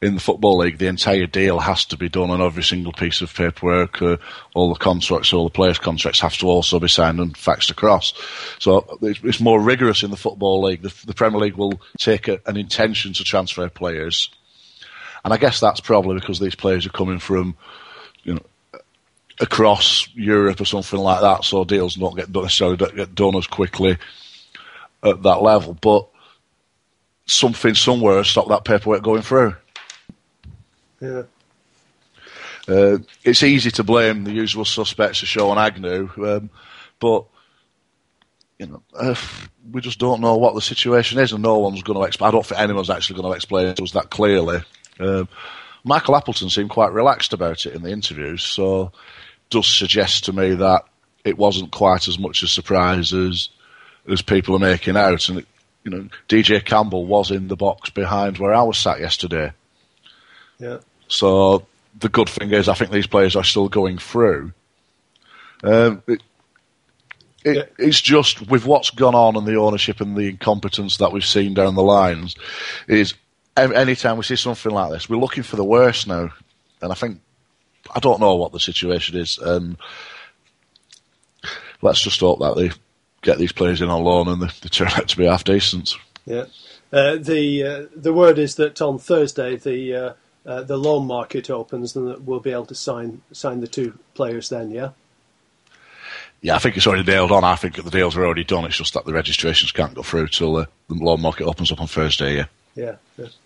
[0.00, 3.20] In the Football League, the entire deal has to be done on every single piece
[3.20, 4.00] of paperwork.
[4.00, 4.16] Uh,
[4.54, 8.12] all the contracts, all the players' contracts have to also be signed and faxed across.
[8.60, 10.82] So it's, it's more rigorous in the Football League.
[10.82, 14.30] The, the Premier League will take a, an intention to transfer players
[15.24, 17.56] and I guess that's probably because these players are coming from,
[18.22, 18.80] you know,
[19.40, 23.46] across Europe or something like that, so deals don't get necessarily don't get done as
[23.46, 23.98] quickly
[25.02, 25.74] at that level.
[25.74, 26.08] But
[27.26, 29.54] something somewhere stopped that paperwork going through.
[31.00, 31.22] Yeah.
[32.68, 36.50] Uh, it's easy to blame the usual suspects of Sean Agnew, um,
[37.00, 37.24] but
[38.58, 39.14] you know, uh,
[39.70, 42.28] we just don't know what the situation is, and no one's going to explain.
[42.28, 44.58] I don't think anyone's actually going to explain it to us that clearly.
[45.00, 45.28] Um,
[45.84, 48.92] Michael Appleton seemed quite relaxed about it in the interviews, so
[49.48, 50.84] does suggest to me that
[51.24, 53.48] it wasn't quite as much a surprise as
[54.10, 55.28] as people are making out.
[55.28, 55.46] And it,
[55.84, 59.52] you know, DJ Campbell was in the box behind where I was sat yesterday.
[60.58, 60.78] Yeah.
[61.08, 61.66] So
[61.98, 64.52] the good thing is, I think these players are still going through.
[65.62, 66.22] Um, it,
[67.44, 67.62] it, yeah.
[67.78, 71.54] It's just with what's gone on and the ownership and the incompetence that we've seen
[71.54, 72.36] down the lines,
[72.86, 73.14] is
[73.56, 76.30] anytime we see something like this, we're looking for the worst now.
[76.80, 77.20] And I think,
[77.94, 79.38] I don't know what the situation is.
[79.42, 79.78] Um,
[81.82, 82.70] let's just hope that they
[83.22, 85.96] get these players in on loan and they, they turn out to be half decent.
[86.24, 86.44] Yeah.
[86.92, 90.12] Uh, the uh, the word is that on Thursday the uh,
[90.48, 93.96] uh the loan market opens and that we'll be able to sign sign the two
[94.14, 94.70] players then.
[94.70, 94.90] Yeah.
[96.40, 97.42] Yeah, I think it's already nailed on.
[97.42, 98.64] I think the deals are already done.
[98.64, 101.88] It's just that the registrations can't go through till the loan market opens up on
[101.88, 102.36] Thursday.
[102.36, 102.44] Yeah
[102.78, 102.96] yeah.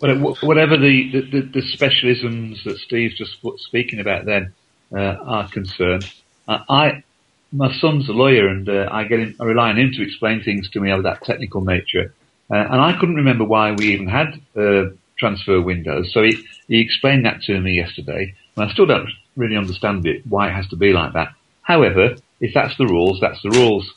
[0.01, 4.53] Whatever the, the, the, specialisms that Steve's just speaking about then
[4.95, 6.05] uh, are concerned,
[6.47, 7.03] uh, I
[7.51, 10.43] my son's a lawyer and uh, I get him, I rely on him to explain
[10.43, 12.15] things to me of that technical nature.
[12.51, 16.13] Uh, and I couldn't remember why we even had uh, transfer windows.
[16.13, 16.43] So he,
[16.73, 18.35] he explained that to me yesterday.
[18.57, 21.35] And I still don't really understand it, why it has to be like that.
[21.61, 23.93] However, if that's the rules, that's the rules.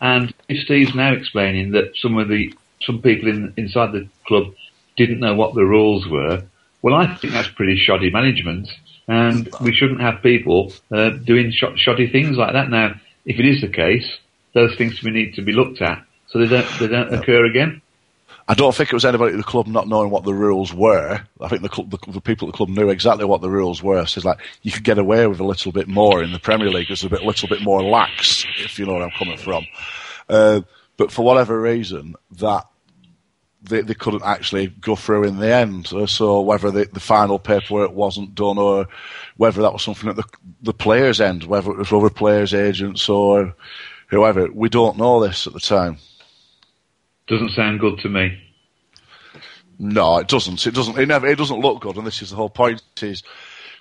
[0.00, 2.52] And if Steve's now explaining that some of the
[2.82, 4.54] some people in, inside the club
[4.96, 6.42] didn't know what the rules were.
[6.82, 8.68] Well, I think that's pretty shoddy management,
[9.06, 12.70] and we shouldn't have people uh, doing sh- shoddy things like that.
[12.70, 14.08] Now, if it is the case,
[14.52, 17.82] those things we need to be looked at so they don't they don't occur again.
[18.48, 21.20] I don't think it was anybody at the club not knowing what the rules were.
[21.40, 24.06] I think the, the, the, people at the club knew exactly what the rules were.
[24.06, 26.70] So it's like you could get away with a little bit more in the Premier
[26.70, 26.90] League.
[26.90, 29.66] It's a bit, little bit more lax, if you know where I'm coming from.
[30.28, 30.60] Uh,
[30.96, 32.66] but for whatever reason, that
[33.62, 35.88] they, they couldn't actually go through in the end.
[36.08, 38.86] So whether the, the final paperwork wasn't done or
[39.38, 40.24] whether that was something at the,
[40.62, 43.54] the players' end, whether it was other players' agents or
[44.08, 45.98] whoever, we don't know this at the time.
[47.26, 48.38] Doesn't sound good to me.
[49.78, 50.66] No, it doesn't.
[50.66, 50.98] It doesn't.
[50.98, 51.26] It never.
[51.26, 52.82] It doesn't look good, and this is the whole point.
[53.02, 53.22] Is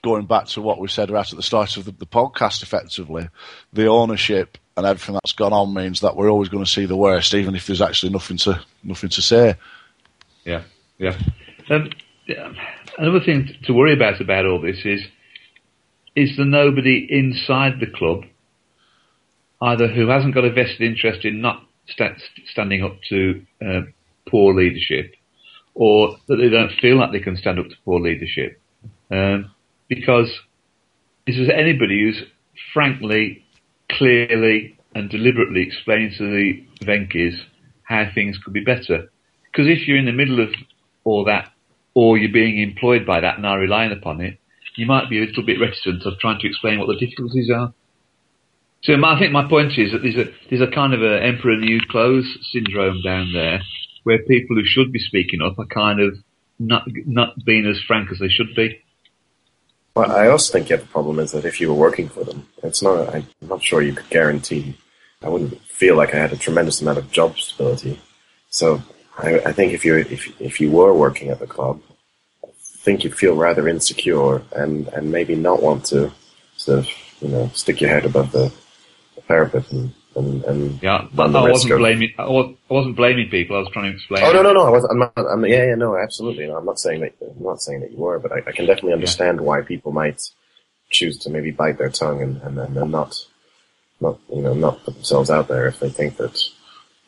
[0.04, 2.64] going back to what we said right at the start of the, the podcast.
[2.64, 3.30] Effectively,
[3.72, 6.98] the ownership and everything that's gone on means that we're always going to see the
[6.98, 9.56] worst, even if there's actually nothing to nothing to say.
[10.44, 10.64] Yeah,
[10.98, 11.18] yeah.
[11.70, 11.90] Um.
[12.98, 15.02] Another thing to worry about about all this is
[16.16, 18.24] is there nobody inside the club
[19.62, 22.22] either who hasn't got a vested interest in not st-
[22.52, 23.82] standing up to uh,
[24.30, 25.14] poor leadership
[25.74, 28.60] or that they don't feel like they can stand up to poor leadership.
[29.12, 29.52] Um,
[29.90, 30.32] because
[31.28, 32.24] is there anybody who's
[32.74, 33.46] frankly,
[33.90, 37.40] clearly and deliberately explaining to the Venky's
[37.84, 39.12] how things could be better?
[39.46, 40.50] Because if you're in the middle of
[41.04, 41.52] all that,
[41.94, 44.38] or you're being employed by that and are relying upon it,
[44.76, 47.74] you might be a little bit reticent of trying to explain what the difficulties are.
[48.86, 51.58] So I think my point is that there's a there's a kind of a emperor
[51.58, 53.60] new clothes syndrome down there,
[54.04, 56.16] where people who should be speaking up are kind of
[56.60, 58.80] not not being as frank as they should be.
[59.96, 62.48] Well, I also think the other problem is that if you were working for them,
[62.62, 63.16] it's not.
[63.16, 64.78] I'm not sure you could guarantee.
[65.24, 68.00] I wouldn't feel like I had a tremendous amount of job stability.
[68.50, 68.84] So
[69.18, 71.82] I, I think if you if if you were working at the club,
[72.44, 72.50] I
[72.84, 76.12] think you'd feel rather insecure and and maybe not want to
[76.56, 76.88] sort of
[77.20, 78.54] you know stick your head above the,
[79.26, 82.14] the parapet and and, and yeah, but I wasn't blaming.
[82.18, 82.30] I
[82.70, 83.58] wasn't blaming people.
[83.58, 84.24] I was trying to explain.
[84.24, 84.64] Oh no, no, no!
[84.64, 84.86] I was.
[84.86, 85.14] I'm not.
[85.18, 86.48] I'm, yeah, yeah, no, absolutely.
[86.48, 87.14] No, I'm not saying that.
[87.22, 89.44] I'm not saying that you were, but I, I can definitely understand yeah.
[89.44, 90.22] why people might
[90.90, 93.16] choose to maybe bite their tongue and, and, and not,
[94.00, 96.40] not you know, not put themselves out there if they think that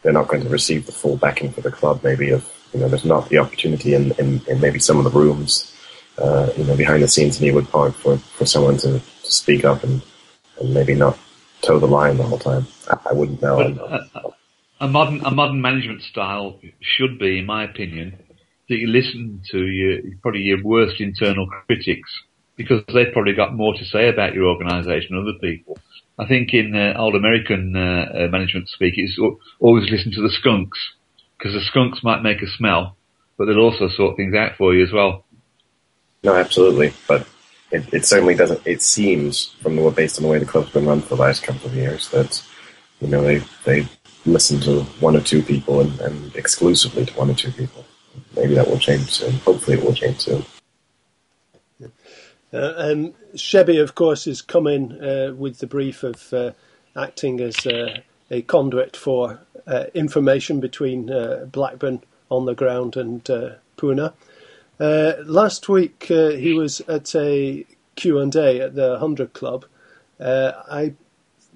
[0.01, 2.03] they're not going to receive the full backing for the club.
[2.03, 5.17] Maybe if you know, there's not the opportunity in, in, in maybe some of the
[5.17, 5.73] rooms,
[6.17, 9.63] uh, you know, behind the scenes in Ewood Park for, for someone to, to speak
[9.63, 10.01] up and,
[10.59, 11.17] and maybe not
[11.67, 12.65] toe the line the whole time.
[13.05, 13.59] I, wouldn't know.
[13.59, 18.17] A, a, modern a modern management style should be, in my opinion,
[18.69, 22.09] that you listen to your probably your worst internal critics
[22.55, 25.77] because they've probably got more to say about your organisation than other people.
[26.19, 29.19] I think in uh, old American uh, uh, management speak, it's
[29.59, 30.79] always listen to the skunks
[31.37, 32.97] because the skunks might make a smell,
[33.37, 35.25] but they'll also sort things out for you as well.
[36.23, 37.27] No, absolutely, but
[37.71, 38.61] it, it certainly doesn't.
[38.65, 41.43] It seems from the based on the way the club's been run for the last
[41.43, 42.43] couple of years that
[43.01, 43.87] you know they they
[44.25, 47.85] listen to one or two people and, and exclusively to one or two people.
[48.35, 49.33] Maybe that will change soon.
[49.39, 50.45] Hopefully, it will change soon.
[52.53, 56.51] Uh, um, Shebby, of course, has come in uh, with the brief of uh,
[56.95, 57.99] acting as uh,
[58.31, 63.23] a conduit for uh, information between uh, Blackburn on the ground and
[63.77, 64.13] Pune.
[64.79, 67.65] Uh, last week uh, he was at a
[67.95, 69.65] Q&A at the 100 Club.
[70.19, 70.93] Uh, I,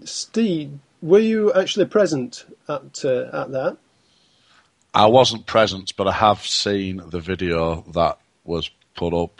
[0.03, 3.77] Steve, were you actually present at uh, at that?
[4.93, 9.39] I wasn't present, but I have seen the video that was put up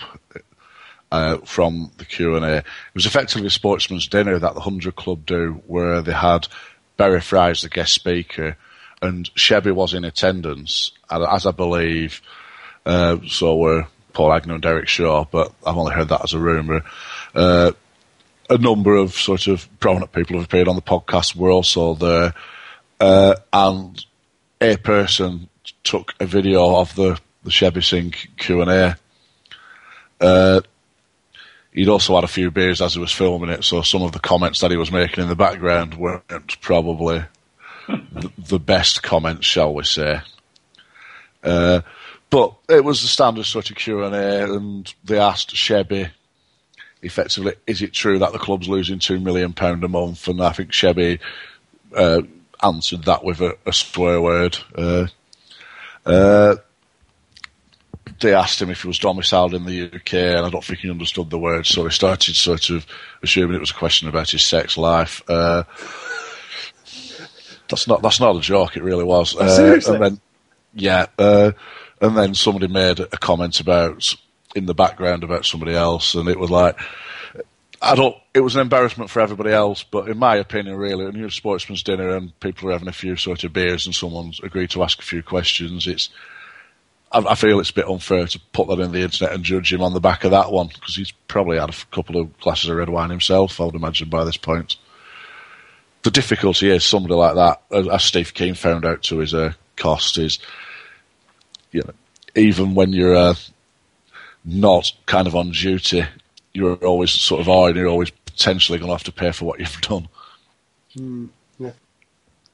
[1.11, 2.57] uh, from the Q and A.
[2.57, 6.47] It was effectively a sportsman's dinner that the Hundred Club do, where they had
[6.97, 8.57] Barry Fry as the guest speaker,
[9.01, 12.21] and Shebby was in attendance, as I believe
[12.85, 16.39] uh, so were Paul Agnew and Derek Shaw, but I've only heard that as a
[16.39, 16.83] rumour.
[17.33, 17.71] Uh,
[18.49, 21.93] a number of sort of prominent people who have appeared on the podcast were also
[21.93, 22.33] there,
[22.99, 24.05] uh, and
[24.59, 25.47] a person
[25.83, 28.97] took a video of the the Shebby Singh Q and A.
[30.19, 30.61] Uh,
[31.71, 34.19] he'd also had a few beers as he was filming it, so some of the
[34.19, 37.23] comments that he was making in the background weren't probably
[37.87, 40.21] the, the, best comments, shall we say.
[42.31, 46.09] But it was the standard sort of Q and A, and they asked Shebby
[47.03, 50.53] effectively, "Is it true that the club's losing two million pound a month?" And I
[50.53, 51.19] think Shebby
[51.95, 52.21] uh,
[52.63, 54.57] answered that with a, a swear word.
[54.73, 55.07] Uh,
[56.05, 56.55] uh,
[58.21, 60.89] they asked him if he was domiciled in the UK, and I don't think he
[60.89, 62.85] understood the word, so he started sort of
[63.21, 65.21] assuming it was a question about his sex life.
[65.27, 65.63] Uh,
[67.67, 68.77] that's not that's not a joke.
[68.77, 69.35] It really was.
[69.35, 70.21] Uh, and then,
[70.73, 71.51] yeah, uh,
[72.01, 74.15] and then somebody made a comment about
[74.55, 76.77] in the background about somebody else, and it was like,
[77.81, 78.15] I don't.
[78.33, 81.31] It was an embarrassment for everybody else, but in my opinion, really, when you're a
[81.31, 84.83] sportsman's dinner and people are having a few sort of beers and someone's agreed to
[84.83, 86.09] ask a few questions, it's.
[87.13, 89.81] I, feel it's a bit unfair to put that in the internet and judge him
[89.81, 92.77] on the back of that one because he's probably had a couple of glasses of
[92.77, 93.59] red wine himself.
[93.59, 94.77] I would imagine by this point.
[96.03, 100.17] the difficulty is somebody like that, as Steve Kean found out to his uh, cost,
[100.17, 100.39] is
[101.71, 101.93] you know,
[102.35, 103.35] even when you're uh,
[104.45, 106.03] not kind of on duty,
[106.53, 109.45] you're always sort of are, and you're always potentially going to have to pay for
[109.45, 110.07] what you've done.
[110.95, 111.29] Mm,
[111.59, 111.71] yeah.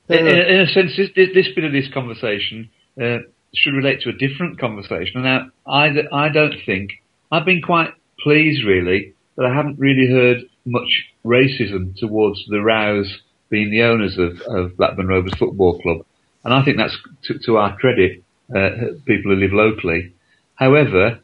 [0.10, 2.70] In, in, a sense, this, this, bit of this conversation
[3.02, 3.20] uh,
[3.54, 5.24] should relate to a different conversation.
[5.24, 6.92] Now, I, I don't think
[7.32, 13.08] I've been quite pleased, really, that I haven't really heard much racism towards the Raos
[13.50, 16.06] being the owners of, of Blackburn Rovers Football Club,
[16.44, 18.24] and I think that's to, to our credit,
[18.56, 18.70] uh,
[19.06, 20.14] people who live locally.
[20.56, 21.20] However,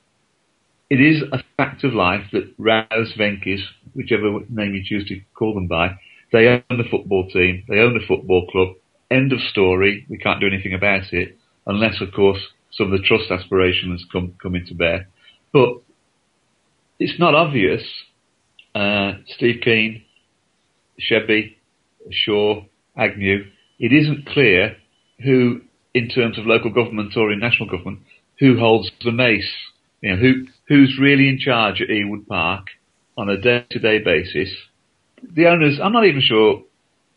[0.89, 3.63] it is a fact of life that Raos Venky's,
[3.93, 5.97] whichever name you choose to call them by,
[6.31, 8.75] they own the football team, they own the football club.
[9.09, 10.05] End of story.
[10.09, 11.37] We can't do anything about it
[11.67, 12.39] unless, of course,
[12.71, 15.07] some of the trust aspirations come come into bear.
[15.51, 15.81] But
[16.99, 17.83] it's not obvious.
[18.73, 20.03] Uh, Steve Kean,
[20.99, 21.55] Shebby,
[22.11, 22.63] Shaw,
[22.97, 23.45] Agnew.
[23.79, 24.77] It isn't clear
[25.23, 25.61] who,
[25.93, 27.99] in terms of local government or in national government,
[28.39, 29.51] who holds the mace.
[30.01, 32.67] You know, who who's really in charge at Ewood Park
[33.17, 34.53] on a day-to-day basis.
[35.35, 36.63] The owners, I'm not even sure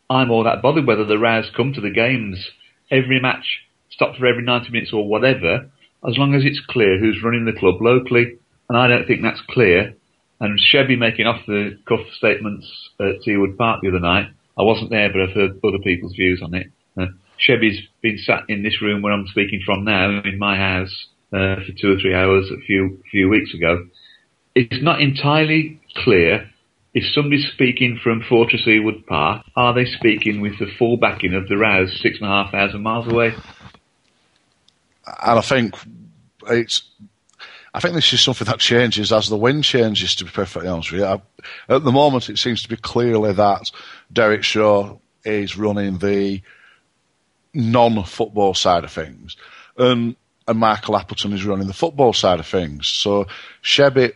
[0.09, 2.49] I'm all that bothered whether the Raos come to the games
[2.89, 3.45] every match,
[3.89, 5.69] stop for every 90 minutes or whatever,
[6.07, 8.37] as long as it's clear who's running the club locally.
[8.69, 9.95] And I don't think that's clear.
[10.39, 12.65] And Shebby making off the cuff statements
[12.99, 14.27] at Ewood Park the other night,
[14.57, 16.67] I wasn't there, but I've heard other people's views on it.
[17.37, 21.57] Shebby's been sat in this room where I'm speaking from now, in my house, uh,
[21.65, 23.87] for two or three hours a few few weeks ago.
[24.55, 26.49] It's not entirely clear
[26.97, 31.47] if somebody's speaking from Fortress Ewood Park, are they speaking with the full backing of
[31.47, 33.35] the Raos six and a half thousand miles away?
[35.05, 35.75] And I think
[36.49, 36.81] it's.
[37.73, 40.15] I think this is something that changes as the wind changes.
[40.15, 41.21] To be perfectly honest with you, I,
[41.69, 43.69] at the moment it seems to be clearly that
[44.11, 46.41] Derek Shaw is running the
[47.53, 49.35] non-football side of things,
[49.77, 50.15] and
[50.47, 52.87] and Michael Appleton is running the football side of things.
[52.87, 53.27] So
[53.61, 54.13] Shebby,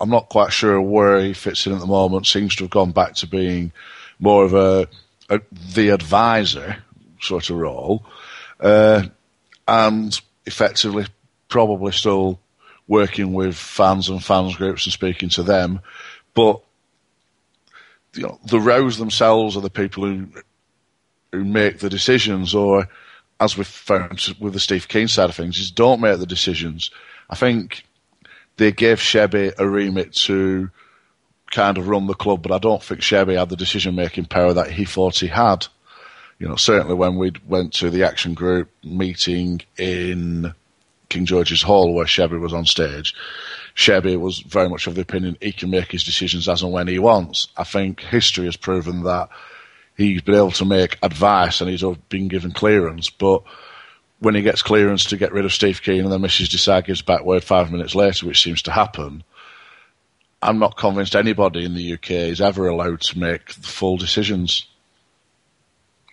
[0.00, 2.26] I'm not quite sure where he fits in at the moment.
[2.26, 3.72] Seems to have gone back to being
[4.18, 4.86] more of a,
[5.30, 5.40] a
[5.74, 6.76] the advisor
[7.20, 8.04] sort of role,
[8.60, 9.04] uh,
[9.66, 11.06] and effectively
[11.48, 12.38] probably still
[12.88, 15.80] working with fans and fans groups and speaking to them,
[16.34, 16.60] but
[18.14, 20.28] you know, the Raos themselves are the people who
[21.32, 22.88] who make the decisions, or
[23.40, 26.90] as we've found with the Steve Kean side of things, is don't make the decisions.
[27.28, 27.84] I think
[28.56, 30.70] they gave Shebby a remit to
[31.50, 34.52] kind of run the club, but I don't think Shebby had the decision making power
[34.52, 35.66] that he thought he had.
[36.38, 40.54] You know, certainly when we went to the action group meeting in
[41.08, 43.14] King George's Hall where Shebby was on stage,
[43.74, 46.88] Shebby was very much of the opinion he can make his decisions as and when
[46.88, 47.48] he wants.
[47.56, 49.28] I think history has proven that
[49.96, 53.42] he's been able to make advice and he's been given clearance, but
[54.18, 56.48] when he gets clearance to get rid of Steve Kean and then Mrs.
[56.48, 59.22] Desai gives back word five minutes later, which seems to happen,
[60.42, 64.66] I'm not convinced anybody in the UK is ever allowed to make full decisions.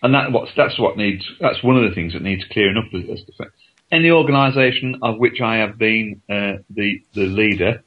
[0.02, 2.92] And that what's, that's what needs, that's one of the things that needs clearing up
[2.92, 3.50] as the
[3.94, 7.82] any organisation of which I have been uh, the the leader,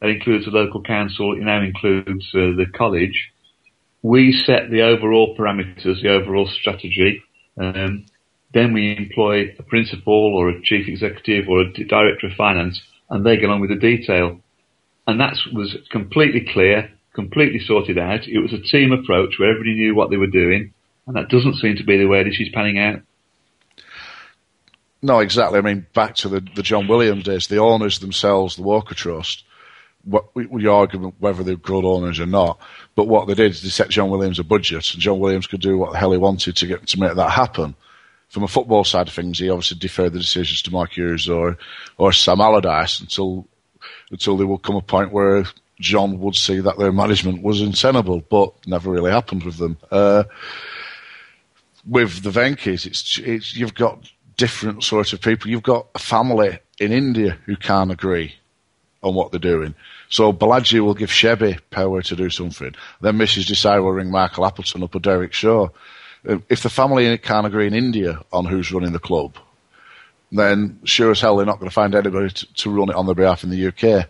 [0.00, 3.31] that includes the local council, it now includes uh, the college.
[4.02, 7.22] We set the overall parameters, the overall strategy.
[7.58, 8.06] Um,
[8.52, 13.24] then we employ a principal or a chief executive or a director of finance, and
[13.24, 14.40] they get on with the detail.
[15.06, 18.26] And that was completely clear, completely sorted out.
[18.26, 20.74] It was a team approach where everybody knew what they were doing,
[21.06, 23.00] and that doesn't seem to be the way this is panning out.
[25.00, 25.58] No, exactly.
[25.58, 29.44] I mean, back to the, the John Williams days, the owners themselves, the Walker Trust,
[30.04, 32.58] what, we, argue whether they're good owners or not,
[32.94, 35.60] but what they did is they set John Williams a budget, and John Williams could
[35.60, 37.74] do what the hell he wanted to get to make that happen.
[38.28, 41.58] From a football side of things, he obviously deferred the decisions to Mark Hughes or
[41.98, 43.46] or Sam Allardyce until
[44.10, 45.44] until there will come a point where
[45.80, 49.76] John would see that their management was untenable, but never really happened with them.
[49.90, 50.24] Uh,
[51.86, 55.50] with the Venky's, it's, it's you've got different sort of people.
[55.50, 58.36] You've got a family in India who can't agree
[59.02, 59.74] on what they're doing.
[60.08, 62.74] So Balaji will give Shebby power to do something.
[63.00, 63.50] Then Mrs.
[63.50, 65.68] Desai will ring Michael Appleton up or Derek Shaw.
[66.24, 69.36] If the family can't agree in India on who's running the club,
[70.30, 73.06] then sure as hell they're not going to find anybody to, to run it on
[73.06, 74.08] their behalf in the UK.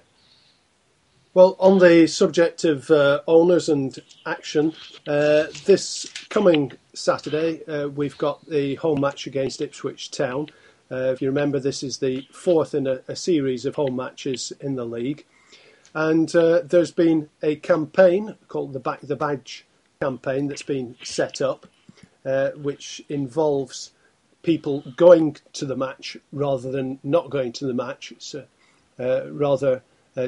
[1.34, 4.74] Well, on the subject of uh, owners and action,
[5.06, 10.48] uh, this coming Saturday uh, we've got the home match against Ipswich Town.
[10.92, 14.52] Uh, if you remember, this is the fourth in a, a series of home matches
[14.60, 15.24] in the league,
[15.94, 19.64] and uh, there's been a campaign called the Back the Badge
[20.02, 21.66] campaign that's been set up,
[22.26, 23.92] uh, which involves
[24.42, 28.12] people going to the match rather than not going to the match.
[28.12, 28.44] It's uh,
[28.98, 29.82] uh, rather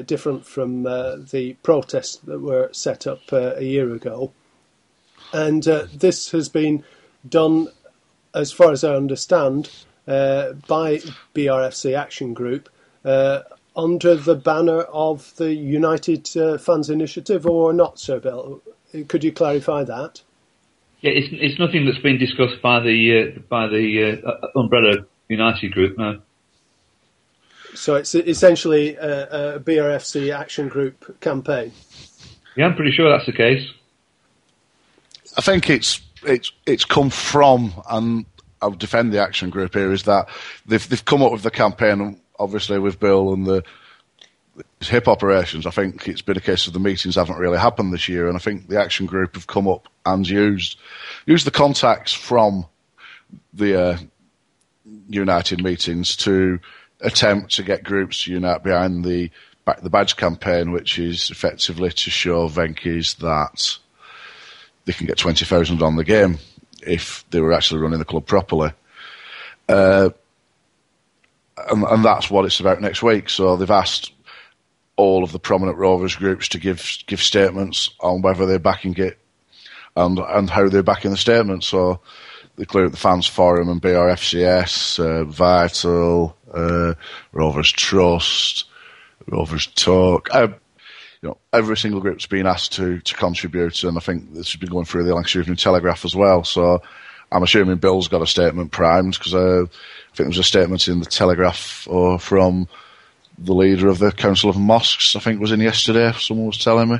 [0.05, 4.31] different from the protests that were set up a year ago.
[5.31, 6.83] And this has been
[7.27, 7.67] done,
[8.33, 9.69] as far as I understand,
[10.07, 10.97] Uh, by
[11.33, 12.69] BRFC Action Group
[13.03, 13.41] uh,
[13.75, 18.61] under the banner of the United uh, Fans Initiative, or not, Sir Bill?
[19.07, 20.21] Could you clarify that?
[21.01, 25.71] Yeah, it's it's nothing that's been discussed by the uh, by the uh, umbrella United
[25.71, 25.97] group.
[25.97, 26.21] No.
[27.73, 31.73] So it's essentially a, a, BRFC action group campaign.
[32.55, 33.69] Yeah, I'm pretty sure that's the case.
[35.37, 38.25] I think it's it's it's come from, and
[38.61, 39.91] I'll defend the action group here.
[39.91, 40.29] Is that
[40.65, 43.63] they've they've come up with the campaign, obviously with Bill and the
[44.79, 45.65] hip operations.
[45.65, 48.35] I think it's been a case of the meetings haven't really happened this year, and
[48.35, 50.79] I think the action group have come up and used
[51.25, 52.65] used the contacts from
[53.53, 53.97] the uh,
[55.09, 56.59] United meetings to
[57.01, 59.29] attempt to get groups to unite behind the
[59.81, 63.77] the badge campaign, which is effectively to show Venky's that
[64.85, 66.37] they can get twenty thousand on the game
[66.85, 68.71] if they were actually running the club properly.
[69.67, 70.09] Uh,
[71.69, 73.29] and, and, that's what it's about next week.
[73.29, 74.11] So they've asked
[74.95, 79.17] all of the prominent Rovers groups to give give statements on whether they're backing it
[79.95, 81.63] and and how they're backing the statement.
[81.63, 82.01] So
[82.57, 86.93] they clear the fans forum and BRFCS, uh, Vital, uh,
[87.31, 88.65] Rovers Trust,
[89.27, 90.29] Rovers Talk.
[90.33, 90.49] Uh,
[91.25, 94.59] you know, every single group's been asked to to contribute, and I think this has
[94.59, 96.43] been going through the Lancashire Evening Telegraph as well.
[96.43, 96.83] So
[97.31, 100.87] I'm assuming Bill's got a statement primed because uh, I think there was a statement
[100.87, 102.67] in the Telegraph or from
[103.39, 105.15] the leader of the Council of Mosques.
[105.15, 106.11] I think was in yesterday.
[106.11, 106.99] Someone was telling me.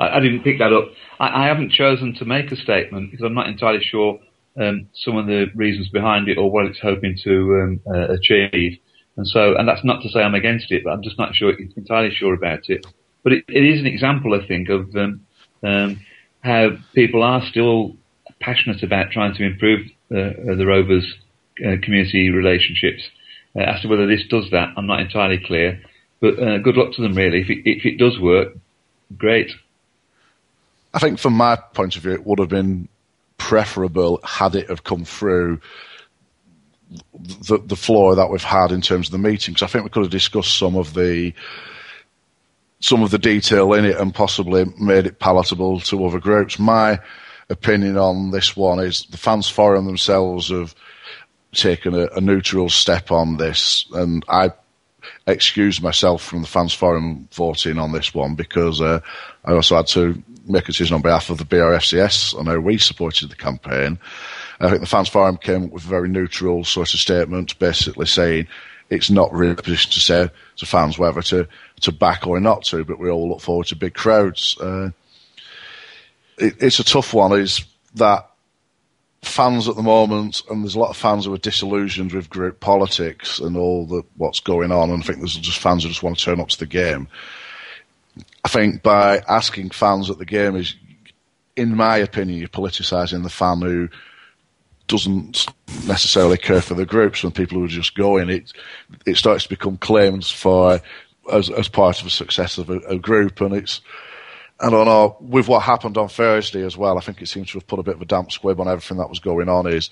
[0.00, 0.88] I, I didn't pick that up.
[1.20, 4.18] I, I, haven't chosen to make a statement because I'm not entirely sure
[4.60, 8.80] um, some of the reasons behind it or what it's hoping to um, uh, achieve.
[9.16, 11.52] And so, and that's not to say I'm against it, but I'm just not sure
[11.76, 12.84] entirely sure about it.
[13.22, 15.26] But it, it is an example, I think, of um,
[15.62, 16.00] um
[16.42, 17.96] how people are still
[18.40, 21.14] passionate about trying to improve uh, the Rovers
[21.64, 23.02] uh, community relationships.
[23.56, 25.80] Uh, as to whether this does that, I'm not entirely clear.
[26.20, 27.40] But uh, good luck to them, really.
[27.40, 28.54] If it, if it does work,
[29.16, 29.52] great.
[30.94, 32.88] I think from my point of view, it would have been
[33.38, 35.60] preferable had it have come through
[37.48, 39.62] the, the floor that we've had in terms of the meetings.
[39.62, 41.32] I think we could have discussed some of the
[42.82, 46.58] some of the detail in it and possibly made it palatable to other groups.
[46.58, 46.98] My
[47.48, 50.74] opinion on this one is the fans forum themselves have
[51.52, 54.50] taken a, a neutral step on this, and I
[55.26, 59.00] excuse myself from the fans forum voting on this one because uh,
[59.44, 62.78] I also had to make a decision on behalf of the BRFCS on how we
[62.78, 63.98] supported the campaign.
[64.58, 68.06] I think the fans forum came up with a very neutral sort of statement, basically
[68.06, 68.48] saying
[68.90, 71.48] it's not really a position to say to fans whether to,
[71.82, 74.56] to back or not to, but we all look forward to big crowds.
[74.60, 74.90] Uh,
[76.38, 77.64] it, it's a tough one, is
[77.94, 78.28] that
[79.22, 82.60] fans at the moment, and there's a lot of fans who are disillusioned with group
[82.60, 86.02] politics and all the what's going on, and I think there's just fans who just
[86.02, 87.08] want to turn up to the game.
[88.44, 90.74] I think by asking fans at the game is,
[91.56, 93.88] in my opinion, you're politicising the fan who
[94.88, 95.46] doesn't
[95.86, 98.28] necessarily care for the groups and people who are just going.
[98.28, 98.52] It
[99.06, 100.80] it starts to become claims for
[101.30, 103.80] as as part of the success of a, a group, and it's
[104.60, 107.58] I don't know, with what happened on Thursday as well, I think it seems to
[107.58, 109.66] have put a bit of a damp squib on everything that was going on.
[109.66, 109.90] Is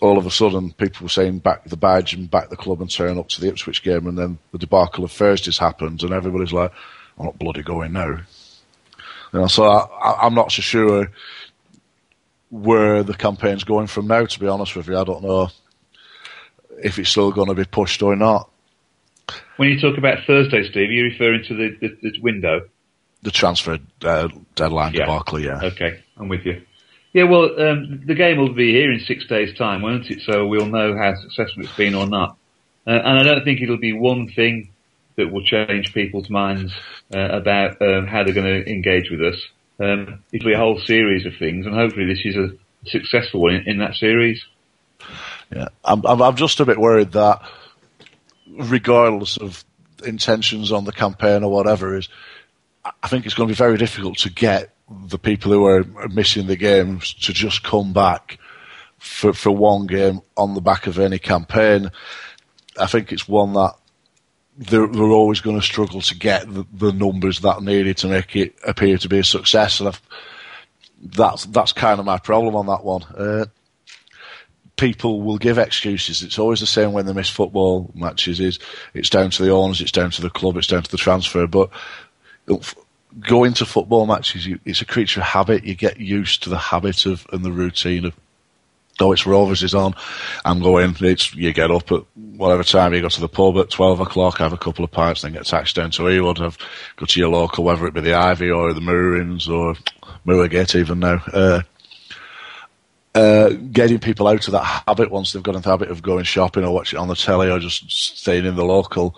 [0.00, 2.90] all of a sudden people were saying back the badge and back the club and
[2.90, 6.52] turn up to the Ipswich game, and then the debacle of Thursday's happened, and everybody's
[6.52, 6.72] like,
[7.18, 8.20] I'm not bloody going now.
[9.32, 11.10] You know, so I, am not so sure
[12.50, 14.98] where the campaign's going from now, to be honest with you.
[14.98, 15.48] I don't know
[16.82, 18.50] if it's still going to be pushed or not.
[19.58, 22.62] When you talk about Thursday, Steve, are you referring to the, the, the window?
[23.22, 25.06] the transfer uh, deadline yeah.
[25.06, 25.40] debacle.
[25.40, 25.60] Yeah.
[25.62, 26.62] Okay, I'm with you.
[27.12, 30.20] Yeah, well, um, the game will be here in six days' time, won't it?
[30.20, 32.36] So we'll know how successful it's been or not.
[32.86, 34.70] Uh, and I don't think it'll be one thing
[35.16, 36.72] that will change people's minds
[37.14, 39.42] uh, about um, how they're going to engage with us.
[39.80, 42.50] Um, it'll be a whole series of things, and hopefully this is a
[42.86, 44.44] successful one in, in that series.
[45.54, 47.40] Yeah, I'm, I'm just a bit worried that,
[48.58, 49.64] regardless of
[50.04, 52.08] intentions on the campaign or whatever, is
[53.02, 54.74] I think it's going to be very difficult to get
[55.06, 58.38] the people who are missing the games to just come back
[58.98, 61.90] for, for one game on the back of any campaign.
[62.78, 63.74] I think it's one that
[64.56, 68.34] they're, they're always going to struggle to get the, the, numbers that needed to make
[68.34, 69.78] it appear to be a success.
[69.78, 70.02] And I've,
[71.00, 73.02] that's that's kind of my problem on that one.
[73.04, 73.46] Uh,
[74.78, 76.22] people will give excuses.
[76.22, 78.40] It's always the same when they miss football matches.
[78.40, 78.58] Is
[78.94, 81.46] it's down to the owners, it's down to the club, it's down to the transfer.
[81.46, 81.70] But
[83.20, 85.64] going to football matches, you, it's a creature of habit.
[85.64, 88.14] You get used to the habit of and the routine of.
[89.00, 89.94] Oh, it's Rovers is on.
[90.44, 90.96] I'm going.
[91.00, 94.38] It's you get up at whatever time you go to the pub at twelve o'clock,
[94.38, 96.58] have a couple of pints, then get taxed down to Ewood, have
[96.96, 99.76] go to your local, whether it be the Ivy or the Moorings or
[100.26, 101.22] Moorgate even now.
[101.32, 101.62] Uh,
[103.14, 106.24] uh, getting people out of that habit once they've got into the habit of going
[106.24, 109.16] shopping or watching on the telly or just staying in the local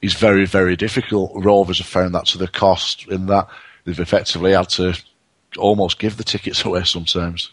[0.00, 1.32] is very, very difficult.
[1.34, 3.48] Rovers have found that to the cost in that
[3.84, 5.00] they've effectively had to
[5.58, 7.50] almost give the tickets away sometimes.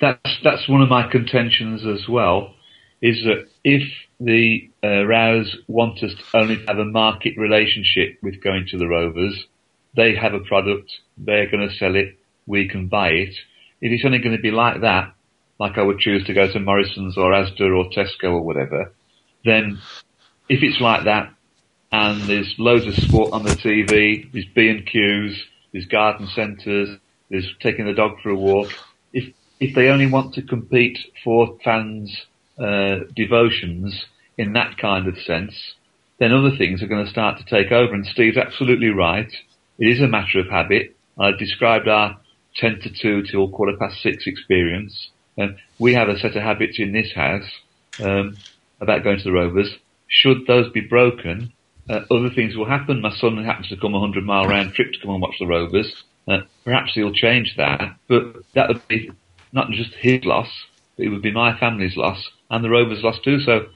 [0.00, 2.54] That's that's one of my contentions as well.
[3.00, 3.82] Is that if
[4.18, 8.86] the uh, Raos want us to only have a market relationship with going to the
[8.86, 9.46] Rovers,
[9.94, 13.34] they have a product, they're going to sell it, we can buy it.
[13.84, 15.12] If it's only going to be like that,
[15.60, 18.94] like I would choose to go to Morrison's or Asda or Tesco or whatever,
[19.44, 19.78] then
[20.48, 21.34] if it's like that,
[21.92, 25.36] and there's loads of sport on the TV, there's B and Qs,
[25.72, 26.96] there's garden centres,
[27.28, 28.70] there's taking the dog for a walk.
[29.12, 32.10] If if they only want to compete for fans'
[32.58, 34.06] uh, devotions
[34.38, 35.74] in that kind of sense,
[36.18, 37.92] then other things are going to start to take over.
[37.92, 39.30] And Steve's absolutely right.
[39.78, 40.96] It is a matter of habit.
[41.18, 42.18] I described our
[42.56, 45.10] 10 to 2 till quarter past 6 experience.
[45.36, 47.50] And we have a set of habits in this house
[47.98, 48.36] um,
[48.80, 49.74] about going to the Rovers.
[50.08, 51.52] Should those be broken,
[51.88, 53.00] uh, other things will happen.
[53.00, 55.46] My son happens to come a 100 mile round trip to come and watch the
[55.46, 55.92] Rovers.
[56.26, 58.22] Uh, perhaps he'll change that, but
[58.54, 59.10] that would be
[59.52, 60.48] not just his loss,
[60.96, 63.40] but it would be my family's loss and the Rovers' loss too.
[63.40, 63.66] So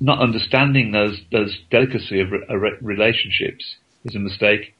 [0.00, 4.74] not understanding those, those delicacy of re- uh, relationships is a mistake.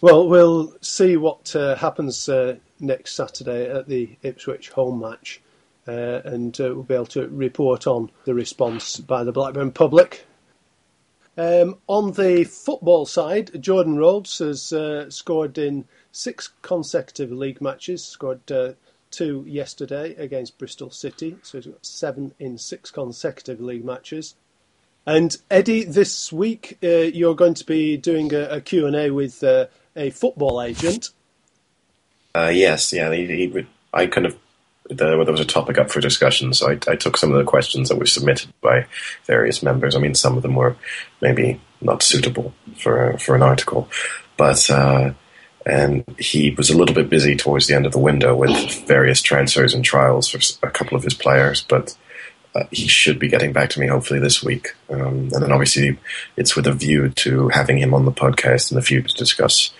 [0.00, 5.40] Well, we'll see what uh, happens uh, next Saturday at the Ipswich home match,
[5.88, 10.24] uh, and uh, we'll be able to report on the response by the Blackburn public.
[11.36, 18.04] Um, on the football side, Jordan Rhodes has uh, scored in six consecutive league matches,
[18.04, 18.74] scored uh,
[19.10, 24.36] two yesterday against Bristol City, so he's got seven in six consecutive league matches.
[25.04, 29.42] And Eddie, this week you're going to be doing a, a Q&A with
[29.98, 31.10] a football agent.
[32.34, 34.38] Uh, yes, yeah, he, he, I kind of
[34.90, 37.88] there, was a topic up for discussion, so I, I, took some of the questions
[37.88, 38.86] that were submitted by
[39.24, 39.94] various members.
[39.94, 40.76] I mean, some of them were
[41.20, 43.88] maybe not suitable for for an article,
[44.36, 45.12] but uh,
[45.66, 49.20] and he was a little bit busy towards the end of the window with various
[49.20, 51.96] transfers and trials for a couple of his players, but.
[52.54, 55.98] Uh, he should be getting back to me hopefully this week, um, and then obviously
[56.36, 59.72] it's with a view to having him on the podcast in the future to discuss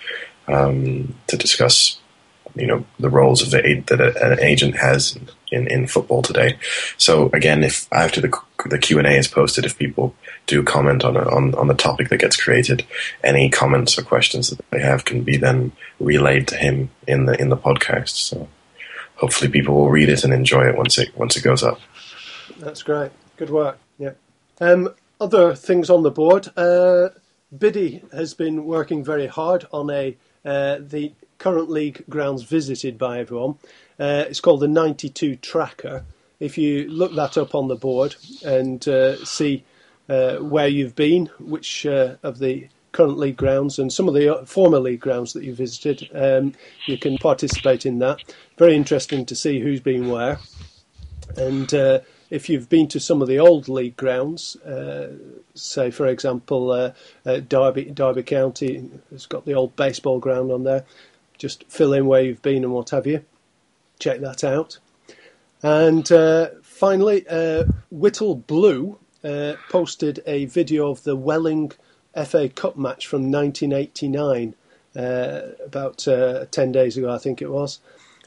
[0.47, 1.99] um, to discuss,
[2.55, 5.17] you know, the roles of the that an agent has
[5.51, 6.57] in, in football today.
[6.97, 8.31] So again, if after the
[8.69, 10.15] the Q and A is posted, if people
[10.47, 12.85] do comment on, a, on on the topic that gets created,
[13.23, 17.39] any comments or questions that they have can be then relayed to him in the
[17.39, 18.09] in the podcast.
[18.09, 18.47] So
[19.15, 21.79] hopefully, people will read it and enjoy it once it once it goes up.
[22.57, 23.11] That's great.
[23.37, 23.77] Good work.
[23.97, 24.13] Yeah.
[24.59, 26.47] Um, other things on the board.
[26.57, 27.09] Uh,
[27.57, 33.19] Biddy has been working very hard on a uh, the current league grounds visited by
[33.19, 33.55] everyone.
[33.99, 36.05] Uh, it's called the 92 Tracker.
[36.39, 38.15] If you look that up on the board
[38.45, 39.63] and uh, see
[40.07, 44.41] uh, where you've been, which uh, of the current league grounds and some of the
[44.45, 46.53] former league grounds that you visited, um,
[46.85, 48.19] you can participate in that.
[48.57, 50.39] Very interesting to see who's been where.
[51.35, 51.73] And
[52.29, 55.13] if you've been to some of the old league grounds, uh,
[55.55, 56.91] say for example uh,
[57.25, 60.85] uh, Derby Derby County has got the old baseball ground on there,
[61.37, 63.23] just fill in where you've been and what have you.
[63.99, 64.79] Check that out.
[65.61, 68.97] And uh, finally, uh, Whittle Blue
[69.69, 71.73] posted a video of the Welling
[72.25, 74.55] FA Cup match from 1989,
[74.95, 75.97] about
[76.51, 77.79] 10 days ago, I think it was.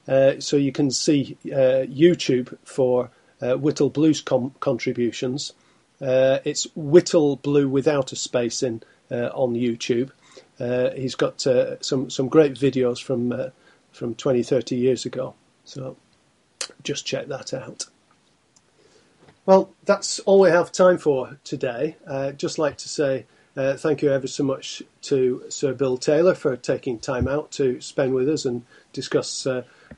[0.07, 3.11] so you can see YouTube for
[3.43, 5.53] uh, Whittle Blue's com- contributions.
[6.01, 10.11] Uh, it's Whittle Blue without a space in uh, on YouTube.
[10.59, 13.49] Uh, he's got uh, some some great videos from uh,
[13.91, 15.35] from 20, 30 years ago.
[15.65, 15.97] So
[16.83, 17.87] just check that out.
[19.45, 21.97] Well, that's all we have time for today.
[22.37, 26.99] just like to say thank you ever so much to Sir Bill Taylor for taking
[26.99, 29.47] time out to spend with us and discuss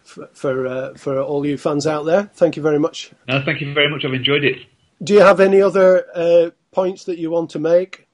[0.02, 2.30] for for, uh, for all you fans out there.
[2.34, 3.12] Thank you very much.
[3.28, 4.04] No, thank you very much.
[4.04, 4.58] I've enjoyed it.
[5.02, 8.06] Do you have any other uh, points that you want to make?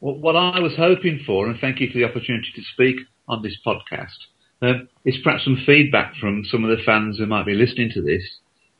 [0.00, 2.96] Well, what I was hoping for, and thank you for the opportunity to speak
[3.28, 4.16] on this podcast,
[4.62, 8.02] uh, is perhaps some feedback from some of the fans who might be listening to
[8.02, 8.22] this.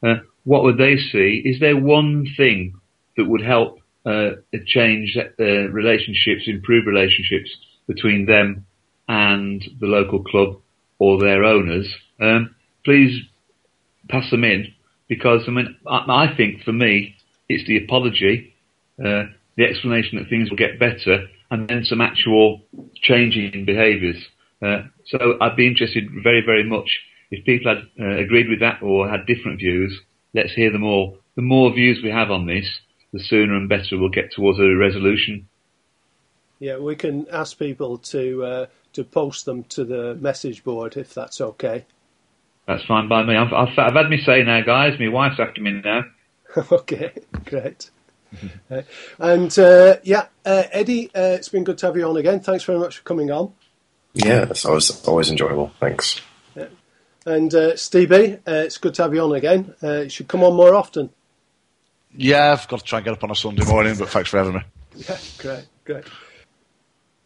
[0.02, 1.42] Uh, what would they see?
[1.44, 2.74] Is there one thing
[3.16, 4.32] that would help uh,
[4.66, 7.50] change uh, relationships, improve relationships
[7.86, 8.66] between them
[9.08, 10.60] and the local club
[10.98, 11.88] or their owners?
[12.20, 12.54] Um,
[12.84, 13.22] please
[14.08, 14.72] pass them in
[15.08, 17.16] because I mean I, I think for me
[17.48, 18.54] it's the apology,
[18.98, 19.24] uh,
[19.56, 22.62] the explanation that things will get better, and then some actual
[23.02, 24.16] changing in behaviours.
[24.62, 26.88] Uh, so I'd be interested very very much
[27.30, 30.00] if people had uh, agreed with that or had different views.
[30.34, 31.18] Let's hear them all.
[31.34, 32.66] The more views we have on this,
[33.12, 35.48] the sooner and better we'll get towards a resolution.
[36.58, 38.66] Yeah, we can ask people to uh,
[38.96, 41.84] to post them to the message board if that's okay.
[42.66, 43.36] That's fine by me.
[43.36, 44.98] I've, I've, I've had me say now, guys.
[44.98, 46.04] My wife's after me now.
[46.72, 47.12] okay,
[47.44, 47.90] great.
[48.70, 48.82] uh,
[49.18, 52.40] and uh, yeah, uh, Eddie, uh, it's been good to have you on again.
[52.40, 53.52] Thanks very much for coming on.
[54.14, 55.72] Yeah, it's always always enjoyable.
[55.78, 56.22] Thanks.
[56.56, 56.68] Yeah.
[57.26, 59.74] And uh, Stevie, uh, it's good to have you on again.
[59.82, 61.10] you should come on more often.
[62.16, 64.38] Yeah, I've got to try and get up on a Sunday morning, but thanks for
[64.38, 64.60] having me.
[64.96, 66.04] Yeah, great, great.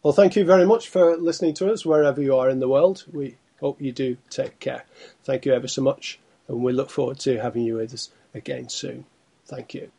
[0.02, 3.05] Well, thank you very much for listening to us wherever you are in the world.
[3.12, 4.85] We hope you do take care.
[5.24, 6.18] Thank you ever so much,
[6.48, 9.05] and we look forward to having you with us again soon.
[9.44, 9.90] Thank you.